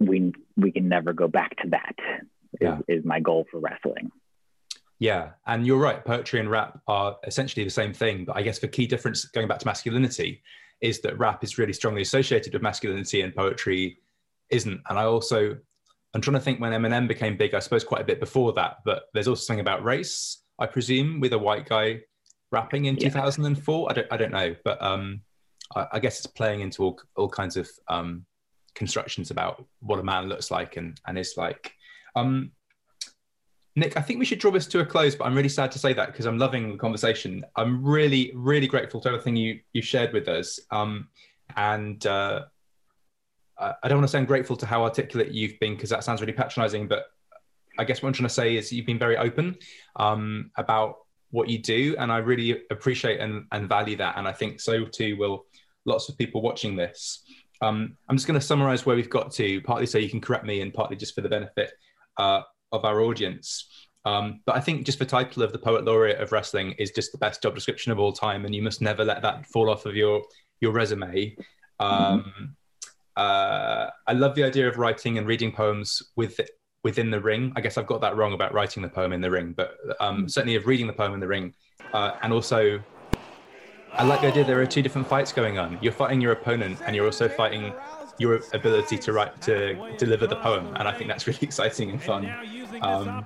we 0.00 0.32
we 0.56 0.72
can 0.72 0.88
never 0.88 1.12
go 1.12 1.28
back 1.28 1.54
to 1.56 1.68
that. 1.70 1.96
Is, 1.98 2.58
Yeah. 2.62 2.78
Is, 2.88 3.00
is 3.00 3.04
my 3.04 3.20
goal 3.20 3.46
for 3.50 3.60
wrestling. 3.60 4.10
Yeah, 4.98 5.30
and 5.46 5.66
you're 5.66 5.78
right. 5.78 6.04
Poetry 6.04 6.40
and 6.40 6.50
rap 6.50 6.80
are 6.88 7.16
essentially 7.26 7.64
the 7.64 7.70
same 7.70 7.92
thing, 7.92 8.24
but 8.24 8.36
I 8.36 8.42
guess 8.42 8.58
the 8.58 8.68
key 8.68 8.86
difference, 8.86 9.24
going 9.26 9.46
back 9.46 9.60
to 9.60 9.66
masculinity, 9.66 10.42
is 10.80 11.00
that 11.00 11.18
rap 11.18 11.44
is 11.44 11.58
really 11.58 11.72
strongly 11.72 12.02
associated 12.02 12.52
with 12.52 12.62
masculinity 12.62 13.20
and 13.22 13.34
poetry 13.34 13.98
isn't. 14.50 14.80
And 14.88 14.98
I 14.98 15.04
also, 15.04 15.56
I'm 16.14 16.20
trying 16.20 16.34
to 16.34 16.40
think 16.40 16.60
when 16.60 16.72
Eminem 16.72 17.06
became 17.06 17.36
big. 17.36 17.54
I 17.54 17.60
suppose 17.60 17.84
quite 17.84 18.02
a 18.02 18.04
bit 18.04 18.20
before 18.20 18.52
that, 18.54 18.78
but 18.84 19.04
there's 19.14 19.28
also 19.28 19.42
something 19.42 19.60
about 19.60 19.84
race. 19.84 20.42
I 20.58 20.66
presume 20.66 21.20
with 21.20 21.32
a 21.32 21.38
white 21.38 21.68
guy 21.68 22.00
rapping 22.50 22.86
in 22.86 22.96
yeah. 22.96 23.08
2004. 23.08 23.90
I 23.90 23.94
don't, 23.94 24.06
I 24.10 24.16
don't 24.16 24.32
know, 24.32 24.56
but 24.64 24.82
um, 24.82 25.20
I, 25.76 25.86
I, 25.92 25.98
guess 26.00 26.18
it's 26.18 26.26
playing 26.26 26.60
into 26.60 26.82
all 26.82 27.00
all 27.16 27.28
kinds 27.28 27.56
of 27.56 27.68
um, 27.88 28.24
constructions 28.74 29.30
about 29.30 29.64
what 29.80 30.00
a 30.00 30.02
man 30.02 30.28
looks 30.28 30.50
like 30.50 30.76
and 30.76 31.00
and 31.06 31.18
is 31.18 31.34
like. 31.36 31.72
Um, 32.16 32.52
Nick, 33.78 33.96
I 33.96 34.00
think 34.00 34.18
we 34.18 34.24
should 34.24 34.40
draw 34.40 34.50
this 34.50 34.66
to 34.68 34.80
a 34.80 34.86
close, 34.86 35.14
but 35.14 35.24
I'm 35.24 35.34
really 35.34 35.48
sad 35.48 35.70
to 35.72 35.78
say 35.78 35.92
that 35.92 36.08
because 36.08 36.26
I'm 36.26 36.38
loving 36.38 36.72
the 36.72 36.78
conversation. 36.78 37.44
I'm 37.56 37.84
really, 37.84 38.32
really 38.34 38.66
grateful 38.66 39.00
to 39.02 39.08
everything 39.08 39.36
you 39.36 39.60
you 39.72 39.82
shared 39.82 40.12
with 40.12 40.28
us. 40.28 40.58
Um, 40.70 41.08
and 41.56 42.04
uh, 42.06 42.46
I 43.58 43.88
don't 43.88 43.98
want 43.98 44.08
to 44.08 44.12
sound 44.12 44.26
grateful 44.26 44.56
to 44.56 44.66
how 44.66 44.82
articulate 44.82 45.32
you've 45.32 45.58
been 45.60 45.74
because 45.74 45.90
that 45.90 46.04
sounds 46.04 46.20
really 46.20 46.32
patronizing, 46.32 46.88
but 46.88 47.06
I 47.78 47.84
guess 47.84 48.02
what 48.02 48.08
I'm 48.08 48.12
trying 48.12 48.28
to 48.28 48.34
say 48.34 48.56
is 48.56 48.72
you've 48.72 48.86
been 48.86 48.98
very 48.98 49.16
open 49.16 49.56
um, 49.96 50.50
about 50.56 50.96
what 51.30 51.48
you 51.48 51.58
do, 51.58 51.94
and 51.98 52.10
I 52.10 52.18
really 52.18 52.62
appreciate 52.70 53.20
and, 53.20 53.46
and 53.52 53.68
value 53.68 53.96
that. 53.96 54.16
And 54.16 54.26
I 54.26 54.32
think 54.32 54.60
so 54.60 54.84
too 54.86 55.16
will 55.16 55.46
lots 55.84 56.08
of 56.08 56.18
people 56.18 56.42
watching 56.42 56.74
this. 56.74 57.22
Um, 57.60 57.96
I'm 58.08 58.16
just 58.16 58.26
going 58.26 58.38
to 58.38 58.44
summarize 58.44 58.86
where 58.86 58.96
we've 58.96 59.10
got 59.10 59.32
to, 59.32 59.60
partly 59.62 59.86
so 59.86 59.98
you 59.98 60.10
can 60.10 60.20
correct 60.20 60.44
me, 60.44 60.62
and 60.62 60.74
partly 60.74 60.96
just 60.96 61.14
for 61.14 61.20
the 61.20 61.28
benefit 61.28 61.72
uh, 62.16 62.42
of 62.72 62.84
our 62.84 63.00
audience. 63.00 63.66
Um, 64.04 64.40
but 64.46 64.56
I 64.56 64.60
think 64.60 64.86
just 64.86 64.98
the 64.98 65.04
title 65.04 65.42
of 65.42 65.52
the 65.52 65.58
poet 65.58 65.84
laureate 65.84 66.20
of 66.20 66.32
wrestling 66.32 66.72
is 66.78 66.90
just 66.90 67.12
the 67.12 67.18
best 67.18 67.42
job 67.42 67.54
description 67.54 67.92
of 67.92 67.98
all 67.98 68.12
time, 68.12 68.44
and 68.44 68.54
you 68.54 68.62
must 68.62 68.80
never 68.80 69.04
let 69.04 69.22
that 69.22 69.46
fall 69.46 69.68
off 69.70 69.86
of 69.86 69.96
your 69.96 70.22
your 70.60 70.72
resume. 70.72 71.36
Um, 71.78 72.56
uh, 73.16 73.90
I 74.06 74.12
love 74.12 74.34
the 74.34 74.44
idea 74.44 74.68
of 74.68 74.78
writing 74.78 75.18
and 75.18 75.26
reading 75.26 75.52
poems 75.52 76.02
with 76.16 76.40
within 76.84 77.10
the 77.10 77.20
ring. 77.20 77.52
I 77.56 77.60
guess 77.60 77.76
I've 77.76 77.86
got 77.86 78.00
that 78.00 78.16
wrong 78.16 78.32
about 78.32 78.54
writing 78.54 78.82
the 78.82 78.88
poem 78.88 79.12
in 79.12 79.20
the 79.20 79.30
ring, 79.30 79.52
but 79.56 79.76
um, 80.00 80.28
certainly 80.28 80.56
of 80.56 80.66
reading 80.66 80.86
the 80.86 80.92
poem 80.92 81.12
in 81.12 81.20
the 81.20 81.28
ring, 81.28 81.52
uh, 81.92 82.12
and 82.22 82.32
also 82.32 82.80
I 83.92 84.04
like 84.04 84.20
the 84.20 84.28
idea 84.28 84.44
there 84.44 84.60
are 84.60 84.66
two 84.66 84.82
different 84.82 85.08
fights 85.08 85.32
going 85.32 85.58
on. 85.58 85.78
You're 85.82 85.92
fighting 85.92 86.20
your 86.20 86.32
opponent, 86.32 86.78
and 86.86 86.94
you're 86.94 87.06
also 87.06 87.28
fighting 87.28 87.72
your 88.18 88.40
ability 88.52 88.98
to 88.98 89.12
write 89.12 89.40
to 89.42 89.96
deliver 89.96 90.26
the 90.26 90.36
poem, 90.36 90.74
and 90.76 90.88
I 90.88 90.92
think 90.92 91.08
that's 91.08 91.26
really 91.26 91.38
exciting 91.42 91.90
and 91.90 92.02
fun. 92.02 92.26
Um, 92.82 93.24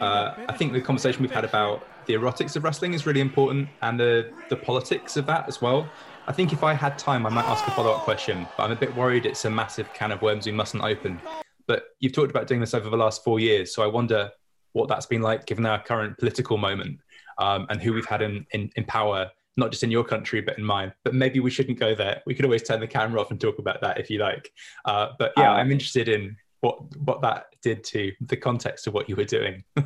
uh, 0.00 0.34
I 0.48 0.56
think 0.56 0.72
the 0.72 0.80
conversation 0.80 1.22
we've 1.22 1.30
had 1.30 1.44
about 1.44 1.86
the 2.06 2.14
erotics 2.14 2.56
of 2.56 2.64
wrestling 2.64 2.94
is 2.94 3.06
really 3.06 3.20
important, 3.20 3.68
and 3.82 3.98
the 3.98 4.30
the 4.48 4.56
politics 4.56 5.16
of 5.16 5.26
that 5.26 5.48
as 5.48 5.60
well. 5.60 5.88
I 6.26 6.32
think 6.32 6.52
if 6.52 6.62
I 6.62 6.72
had 6.72 6.98
time, 6.98 7.26
I 7.26 7.30
might 7.30 7.44
ask 7.44 7.66
a 7.66 7.70
follow 7.72 7.92
up 7.92 8.02
question, 8.02 8.46
but 8.56 8.64
I'm 8.64 8.72
a 8.72 8.76
bit 8.76 8.94
worried 8.96 9.26
it's 9.26 9.44
a 9.44 9.50
massive 9.50 9.92
can 9.92 10.10
of 10.10 10.22
worms 10.22 10.46
we 10.46 10.52
mustn't 10.52 10.82
open. 10.82 11.20
But 11.66 11.84
you've 12.00 12.12
talked 12.12 12.30
about 12.30 12.46
doing 12.46 12.60
this 12.60 12.72
over 12.72 12.88
the 12.88 12.96
last 12.96 13.24
four 13.24 13.40
years, 13.40 13.74
so 13.74 13.82
I 13.82 13.86
wonder 13.86 14.30
what 14.72 14.88
that's 14.88 15.06
been 15.06 15.22
like 15.22 15.46
given 15.46 15.64
our 15.66 15.82
current 15.82 16.18
political 16.18 16.56
moment 16.58 16.98
um, 17.38 17.66
and 17.70 17.80
who 17.80 17.92
we've 17.92 18.06
had 18.06 18.22
in, 18.22 18.46
in, 18.52 18.70
in 18.76 18.84
power 18.84 19.30
not 19.56 19.70
just 19.70 19.82
in 19.82 19.90
your 19.90 20.04
country 20.04 20.40
but 20.40 20.58
in 20.58 20.64
mine. 20.64 20.92
But 21.04 21.14
maybe 21.14 21.40
we 21.40 21.50
shouldn't 21.50 21.78
go 21.78 21.94
there. 21.94 22.22
We 22.26 22.34
could 22.34 22.44
always 22.44 22.62
turn 22.62 22.80
the 22.80 22.86
camera 22.86 23.20
off 23.20 23.30
and 23.30 23.40
talk 23.40 23.58
about 23.58 23.80
that 23.82 23.98
if 23.98 24.10
you 24.10 24.18
like. 24.18 24.50
Uh, 24.84 25.08
but 25.18 25.32
yeah 25.36 25.52
um, 25.52 25.56
i'm 25.58 25.72
interested 25.72 26.08
in 26.08 26.36
what 26.60 26.96
what 26.96 27.20
that 27.22 27.46
did 27.62 27.84
to 27.84 28.12
the 28.20 28.36
context 28.36 28.86
of 28.86 28.94
what 28.94 29.08
you 29.08 29.16
were 29.16 29.24
doing. 29.24 29.64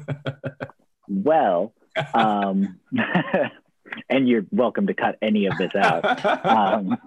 Well 1.11 1.73
um, 2.14 2.79
and 4.09 4.29
you're 4.29 4.47
welcome 4.51 4.87
to 4.87 4.95
cut 4.95 5.16
any 5.23 5.47
of 5.47 5.57
this 5.59 5.75
out. 5.75 6.25
Um, 6.45 6.99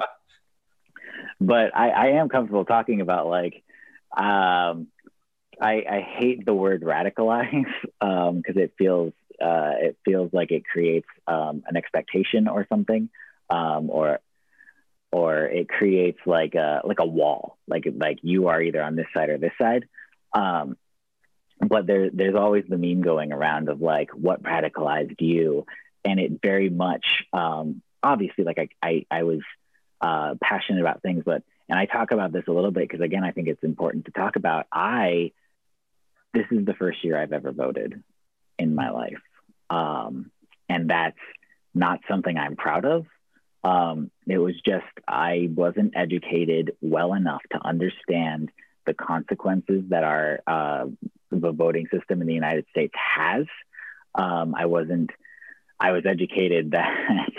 but 1.39 1.75
I, 1.75 1.89
I, 1.89 2.07
am 2.07 2.29
comfortable 2.29 2.65
talking 2.65 3.01
about 3.01 3.27
like 3.27 3.63
um, 4.15 4.87
I, 5.59 5.83
I, 5.89 6.05
hate 6.07 6.45
the 6.45 6.53
word 6.53 6.81
radicalize 6.81 7.65
because 7.99 8.29
um, 8.29 8.41
it 8.45 8.73
feels 8.77 9.13
uh, 9.41 9.73
it 9.79 9.97
feels 10.05 10.31
like 10.33 10.51
it 10.51 10.63
creates 10.65 11.07
um, 11.27 11.63
an 11.67 11.77
expectation 11.77 12.47
or 12.47 12.65
something, 12.69 13.09
um, 13.49 13.89
or 13.89 14.19
or 15.11 15.45
it 15.45 15.67
creates 15.67 16.19
like 16.25 16.55
a 16.55 16.81
like 16.83 16.99
a 16.99 17.05
wall, 17.05 17.57
like 17.67 17.85
like 17.95 18.19
you 18.21 18.47
are 18.47 18.61
either 18.61 18.81
on 18.81 18.95
this 18.95 19.07
side 19.13 19.29
or 19.29 19.37
this 19.37 19.53
side. 19.59 19.85
Um, 20.33 20.77
but 21.59 21.85
there, 21.85 22.09
there's 22.11 22.35
always 22.35 22.65
the 22.67 22.77
meme 22.77 23.01
going 23.01 23.31
around 23.31 23.69
of 23.69 23.81
like 23.81 24.11
what 24.11 24.41
radicalized 24.43 25.19
you, 25.19 25.65
and 26.03 26.19
it 26.19 26.39
very 26.41 26.69
much 26.69 27.23
um, 27.33 27.81
obviously 28.01 28.43
like 28.43 28.57
I 28.57 28.69
I, 28.81 29.05
I 29.11 29.23
was 29.23 29.41
uh, 29.99 30.35
passionate 30.41 30.81
about 30.81 31.01
things, 31.01 31.23
but 31.25 31.43
and 31.69 31.77
I 31.77 31.85
talk 31.85 32.11
about 32.11 32.31
this 32.31 32.45
a 32.47 32.51
little 32.51 32.71
bit 32.71 32.87
because 32.89 33.03
again 33.03 33.23
I 33.23 33.31
think 33.31 33.47
it's 33.47 33.63
important 33.63 34.05
to 34.05 34.11
talk 34.11 34.35
about. 34.35 34.67
I 34.71 35.31
this 36.33 36.45
is 36.51 36.65
the 36.65 36.73
first 36.73 37.03
year 37.03 37.21
I've 37.21 37.33
ever 37.33 37.51
voted 37.51 38.01
in 38.57 38.75
my 38.75 38.89
life. 38.89 39.19
Um, 39.71 40.31
and 40.67 40.89
that's 40.89 41.17
not 41.73 42.01
something 42.07 42.37
I'm 42.37 42.55
proud 42.55 42.85
of. 42.85 43.05
Um, 43.63 44.11
it 44.27 44.37
was 44.37 44.55
just 44.65 44.85
I 45.07 45.49
wasn't 45.53 45.93
educated 45.95 46.73
well 46.81 47.13
enough 47.13 47.41
to 47.51 47.65
understand 47.65 48.51
the 48.85 48.93
consequences 48.93 49.83
that 49.89 50.03
our 50.03 50.41
uh, 50.45 50.85
the 51.29 51.51
voting 51.51 51.87
system 51.91 52.21
in 52.21 52.27
the 52.27 52.33
United 52.33 52.65
States 52.71 52.93
has. 52.95 53.45
Um, 54.13 54.55
I 54.55 54.65
wasn't. 54.65 55.11
I 55.79 55.91
was 55.91 56.05
educated 56.05 56.71
that 56.75 57.29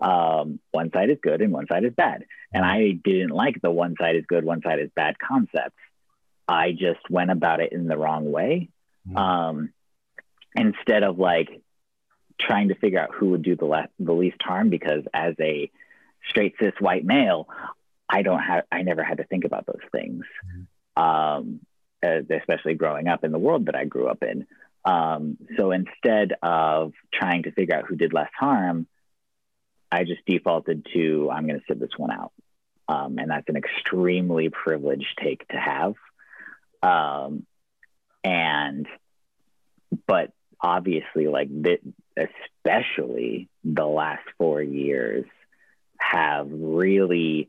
um, 0.00 0.60
one 0.70 0.90
side 0.92 1.10
is 1.10 1.18
good 1.22 1.40
and 1.40 1.52
one 1.52 1.66
side 1.66 1.84
is 1.84 1.94
bad, 1.94 2.26
and 2.52 2.64
I 2.64 2.92
didn't 2.92 3.30
like 3.30 3.60
the 3.60 3.70
one 3.70 3.96
side 3.98 4.16
is 4.16 4.24
good, 4.28 4.44
one 4.44 4.62
side 4.62 4.78
is 4.78 4.90
bad 4.94 5.18
concept. 5.18 5.74
I 6.46 6.72
just 6.72 7.10
went 7.10 7.30
about 7.30 7.60
it 7.60 7.72
in 7.72 7.88
the 7.88 7.96
wrong 7.96 8.30
way. 8.30 8.68
Mm-hmm. 9.08 9.16
Um, 9.16 9.72
instead 10.56 11.02
of 11.02 11.18
like 11.18 11.60
trying 12.40 12.68
to 12.68 12.74
figure 12.74 13.00
out 13.00 13.14
who 13.14 13.30
would 13.30 13.42
do 13.42 13.56
the, 13.56 13.64
le- 13.64 13.88
the 13.98 14.12
least 14.12 14.42
harm 14.42 14.68
because 14.68 15.04
as 15.14 15.34
a 15.40 15.70
straight 16.28 16.54
cis 16.60 16.72
white 16.80 17.04
male 17.04 17.48
i 18.08 18.22
don't 18.22 18.40
have 18.40 18.64
i 18.70 18.82
never 18.82 19.02
had 19.02 19.18
to 19.18 19.24
think 19.24 19.44
about 19.44 19.64
those 19.66 19.82
things 19.92 20.24
mm-hmm. 20.46 21.02
um, 21.02 21.60
especially 22.02 22.74
growing 22.74 23.08
up 23.08 23.24
in 23.24 23.32
the 23.32 23.38
world 23.38 23.66
that 23.66 23.76
i 23.76 23.84
grew 23.84 24.08
up 24.08 24.22
in. 24.22 24.46
Um, 24.84 25.36
so 25.56 25.72
instead 25.72 26.34
of 26.42 26.92
trying 27.12 27.42
to 27.44 27.50
figure 27.50 27.74
out 27.74 27.86
who 27.86 27.96
did 27.96 28.12
less 28.12 28.30
harm 28.38 28.86
i 29.90 30.04
just 30.04 30.24
defaulted 30.26 30.86
to 30.92 31.30
i'm 31.32 31.46
going 31.46 31.58
to 31.58 31.64
sit 31.68 31.80
this 31.80 31.96
one 31.96 32.10
out. 32.10 32.32
Um, 32.88 33.18
and 33.18 33.30
that's 33.30 33.48
an 33.48 33.56
extremely 33.56 34.48
privileged 34.48 35.18
take 35.20 35.46
to 35.48 35.56
have. 35.56 35.94
Um, 36.82 37.46
and 38.22 38.86
but 40.06 40.30
obviously 40.60 41.26
like 41.26 41.48
this, 41.50 41.78
especially 42.16 43.48
the 43.64 43.86
last 43.86 44.24
four 44.38 44.62
years 44.62 45.24
have 45.98 46.48
really 46.50 47.48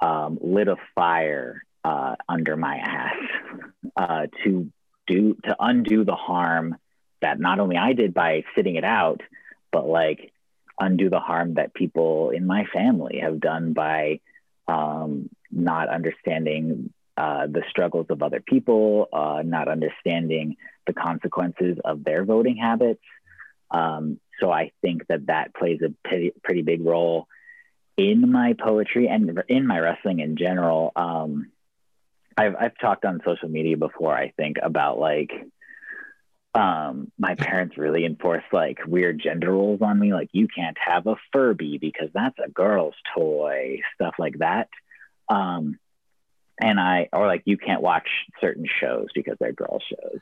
um, 0.00 0.38
lit 0.40 0.68
a 0.68 0.76
fire 0.94 1.62
uh, 1.84 2.16
under 2.28 2.56
my 2.56 2.76
ass 2.76 3.16
uh, 3.96 4.26
to 4.44 4.70
do 5.06 5.36
to 5.44 5.56
undo 5.60 6.04
the 6.04 6.14
harm 6.14 6.76
that 7.22 7.38
not 7.38 7.60
only 7.60 7.76
I 7.76 7.92
did 7.92 8.12
by 8.12 8.44
sitting 8.54 8.76
it 8.76 8.84
out, 8.84 9.20
but 9.72 9.86
like 9.86 10.32
undo 10.80 11.08
the 11.08 11.20
harm 11.20 11.54
that 11.54 11.74
people 11.74 12.30
in 12.30 12.46
my 12.46 12.64
family 12.66 13.20
have 13.22 13.40
done 13.40 13.72
by 13.72 14.20
um, 14.68 15.30
not 15.50 15.88
understanding 15.88 16.92
uh, 17.16 17.46
the 17.46 17.62
struggles 17.70 18.06
of 18.10 18.22
other 18.22 18.40
people, 18.40 19.08
uh, 19.12 19.42
not 19.44 19.68
understanding 19.68 20.56
the 20.86 20.92
consequences 20.92 21.78
of 21.84 22.04
their 22.04 22.24
voting 22.24 22.56
habits. 22.56 23.02
Um, 23.70 24.20
so 24.40 24.50
I 24.50 24.72
think 24.82 25.06
that 25.08 25.26
that 25.26 25.54
plays 25.54 25.80
a 25.82 25.94
pretty, 26.06 26.32
pretty 26.44 26.62
big 26.62 26.84
role 26.84 27.26
in 27.96 28.30
my 28.30 28.54
poetry 28.58 29.08
and 29.08 29.42
in 29.48 29.66
my 29.66 29.78
wrestling 29.78 30.20
in 30.20 30.36
general. 30.36 30.92
Um, 30.94 31.50
I've, 32.36 32.54
I've 32.54 32.78
talked 32.78 33.04
on 33.06 33.22
social 33.24 33.48
media 33.48 33.78
before, 33.78 34.14
I 34.14 34.32
think, 34.36 34.58
about 34.62 34.98
like 34.98 35.30
um, 36.54 37.10
my 37.18 37.34
parents 37.34 37.78
really 37.78 38.04
enforced 38.04 38.52
like 38.52 38.78
weird 38.86 39.20
gender 39.22 39.52
roles 39.52 39.80
on 39.80 39.98
me. 39.98 40.12
Like, 40.12 40.28
you 40.32 40.48
can't 40.48 40.76
have 40.78 41.06
a 41.06 41.16
Furby 41.32 41.78
because 41.78 42.10
that's 42.12 42.38
a 42.44 42.50
girl's 42.50 42.94
toy, 43.14 43.80
stuff 43.94 44.14
like 44.18 44.38
that. 44.38 44.68
Um, 45.28 45.78
and 46.60 46.80
I, 46.80 47.08
or 47.12 47.26
like, 47.26 47.42
you 47.44 47.58
can't 47.58 47.82
watch 47.82 48.08
certain 48.40 48.66
shows 48.80 49.08
because 49.14 49.36
they're 49.38 49.52
girl 49.52 49.80
shows. 49.80 50.20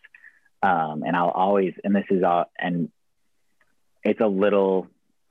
Um, 0.62 1.02
and 1.06 1.14
I'll 1.14 1.30
always, 1.30 1.74
and 1.84 1.94
this 1.94 2.06
is 2.10 2.22
all, 2.22 2.46
and 2.58 2.90
it's 4.02 4.20
a 4.20 4.26
little, 4.26 4.88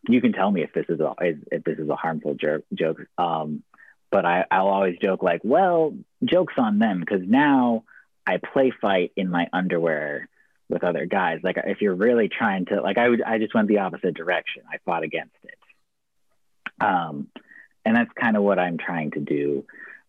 you 0.07 0.21
can 0.21 0.33
tell 0.33 0.51
me 0.51 0.63
if 0.63 0.73
this 0.73 0.85
is 0.89 0.99
a, 0.99 1.13
if 1.19 1.63
this 1.63 1.79
is 1.79 1.89
a 1.89 1.95
harmful 1.95 2.35
joke, 2.35 2.63
joke. 2.73 3.01
Um, 3.17 3.63
but 4.11 4.25
I, 4.25 4.45
I'll 4.51 4.67
always 4.67 4.97
joke 5.01 5.23
like, 5.23 5.41
well, 5.43 5.95
jokes 6.23 6.53
on 6.57 6.77
them 6.77 6.99
because 6.99 7.21
now 7.25 7.83
I 8.27 8.37
play 8.37 8.71
fight 8.79 9.11
in 9.15 9.29
my 9.29 9.47
underwear 9.51 10.29
with 10.69 10.83
other 10.83 11.05
guys. 11.05 11.39
Like 11.43 11.57
if 11.65 11.81
you're 11.81 11.95
really 11.95 12.29
trying 12.29 12.65
to, 12.65 12.81
like 12.81 12.97
I 12.97 13.09
would, 13.09 13.21
I 13.21 13.39
just 13.39 13.55
went 13.55 13.67
the 13.67 13.79
opposite 13.79 14.13
direction. 14.13 14.63
I 14.71 14.77
fought 14.85 15.03
against 15.03 15.35
it. 15.43 15.57
Um, 16.79 17.27
and 17.85 17.95
that's 17.95 18.11
kind 18.19 18.37
of 18.37 18.43
what 18.43 18.59
I'm 18.59 18.77
trying 18.77 19.11
to 19.11 19.19
do 19.19 19.65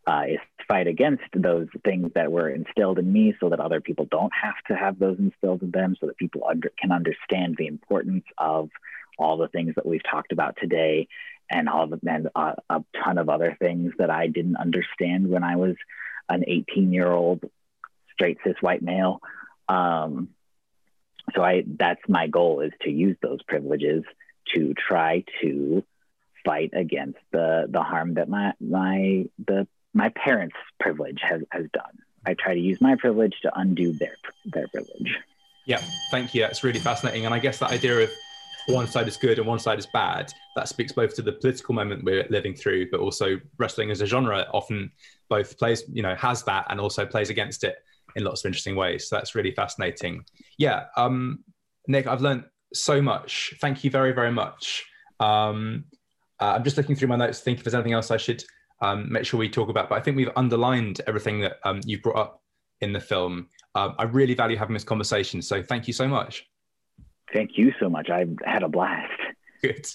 uh, 0.06 0.22
is 0.28 0.38
fight 0.68 0.86
against 0.86 1.24
those 1.34 1.68
things 1.84 2.10
that 2.14 2.30
were 2.30 2.48
instilled 2.48 2.98
in 2.98 3.12
me 3.12 3.34
so 3.40 3.48
that 3.48 3.60
other 3.60 3.80
people 3.80 4.06
don't 4.10 4.32
have 4.34 4.54
to 4.68 4.74
have 4.74 4.98
those 4.98 5.18
instilled 5.18 5.62
in 5.62 5.70
them 5.70 5.96
so 6.00 6.06
that 6.06 6.16
people 6.16 6.42
under, 6.48 6.72
can 6.78 6.92
understand 6.92 7.56
the 7.58 7.66
importance 7.66 8.24
of 8.38 8.70
all 9.18 9.36
the 9.36 9.48
things 9.48 9.74
that 9.76 9.86
we've 9.86 10.02
talked 10.08 10.32
about 10.32 10.56
today 10.60 11.08
and 11.50 11.68
all 11.68 11.86
the 11.86 11.98
and 12.06 12.28
uh, 12.34 12.54
a 12.70 12.82
ton 13.04 13.18
of 13.18 13.28
other 13.28 13.56
things 13.60 13.92
that 13.98 14.10
I 14.10 14.26
didn't 14.26 14.56
understand 14.56 15.28
when 15.28 15.44
I 15.44 15.56
was 15.56 15.76
an 16.28 16.44
18 16.46 16.92
year 16.92 17.10
old 17.10 17.44
straight 18.12 18.38
cis 18.44 18.56
white 18.60 18.82
male. 18.82 19.20
Um, 19.68 20.30
so 21.34 21.42
I 21.42 21.64
that's 21.66 22.00
my 22.08 22.26
goal 22.26 22.60
is 22.60 22.72
to 22.82 22.90
use 22.90 23.16
those 23.22 23.42
privileges 23.42 24.04
to 24.54 24.74
try 24.74 25.24
to 25.40 25.84
fight 26.44 26.70
against 26.74 27.18
the 27.30 27.66
the 27.68 27.82
harm 27.82 28.14
that 28.14 28.28
my 28.28 28.52
my 28.60 29.26
the 29.46 29.66
my 29.94 30.10
parents' 30.10 30.56
privilege 30.80 31.20
has, 31.22 31.42
has 31.50 31.66
done. 31.72 31.98
I 32.26 32.34
try 32.34 32.54
to 32.54 32.60
use 32.60 32.80
my 32.80 32.96
privilege 32.96 33.34
to 33.42 33.58
undo 33.58 33.92
their 33.92 34.16
their 34.46 34.68
privilege. 34.68 35.14
Yeah, 35.66 35.80
thank 36.10 36.34
you. 36.34 36.42
That's 36.42 36.64
really 36.64 36.78
fascinating. 36.78 37.24
And 37.24 37.34
I 37.34 37.38
guess 37.38 37.58
that 37.58 37.70
idea 37.70 38.00
of 38.00 38.10
one 38.66 38.86
side 38.86 39.08
is 39.08 39.16
good 39.16 39.38
and 39.38 39.46
one 39.46 39.58
side 39.58 39.78
is 39.78 39.86
bad, 39.86 40.32
that 40.56 40.68
speaks 40.68 40.92
both 40.92 41.14
to 41.16 41.22
the 41.22 41.32
political 41.32 41.74
moment 41.74 42.04
we're 42.04 42.26
living 42.30 42.54
through, 42.54 42.90
but 42.90 43.00
also 43.00 43.38
wrestling 43.58 43.90
as 43.90 44.00
a 44.00 44.06
genre 44.06 44.46
often 44.52 44.90
both 45.28 45.58
plays, 45.58 45.84
you 45.92 46.02
know, 46.02 46.14
has 46.14 46.42
that 46.44 46.66
and 46.70 46.80
also 46.80 47.04
plays 47.04 47.30
against 47.30 47.64
it 47.64 47.76
in 48.16 48.24
lots 48.24 48.44
of 48.44 48.48
interesting 48.48 48.76
ways. 48.76 49.08
So 49.08 49.16
that's 49.16 49.34
really 49.34 49.52
fascinating. 49.52 50.24
Yeah, 50.58 50.84
um, 50.96 51.40
Nick, 51.88 52.06
I've 52.06 52.22
learned 52.22 52.44
so 52.72 53.02
much. 53.02 53.54
Thank 53.60 53.84
you 53.84 53.90
very, 53.90 54.12
very 54.12 54.32
much. 54.32 54.84
Um, 55.20 55.84
uh, 56.40 56.52
I'm 56.56 56.64
just 56.64 56.76
looking 56.76 56.96
through 56.96 57.08
my 57.08 57.16
notes, 57.16 57.40
think 57.40 57.58
if 57.58 57.64
there's 57.64 57.74
anything 57.74 57.92
else 57.92 58.10
I 58.10 58.16
should 58.16 58.44
um, 58.84 59.10
make 59.10 59.24
sure 59.24 59.38
we 59.38 59.48
talk 59.48 59.68
about. 59.68 59.88
But 59.88 59.96
I 59.96 60.00
think 60.00 60.16
we've 60.16 60.30
underlined 60.36 61.00
everything 61.06 61.40
that 61.40 61.58
um, 61.64 61.80
you've 61.84 62.02
brought 62.02 62.16
up 62.16 62.42
in 62.80 62.92
the 62.92 63.00
film. 63.00 63.48
Um, 63.74 63.94
I 63.98 64.04
really 64.04 64.34
value 64.34 64.56
having 64.56 64.74
this 64.74 64.84
conversation. 64.84 65.40
So 65.42 65.62
thank 65.62 65.86
you 65.86 65.94
so 65.94 66.06
much. 66.06 66.46
Thank 67.32 67.56
you 67.56 67.72
so 67.80 67.88
much. 67.88 68.10
I've 68.10 68.36
had 68.44 68.62
a 68.62 68.68
blast. 68.68 69.20
Good. 69.62 69.86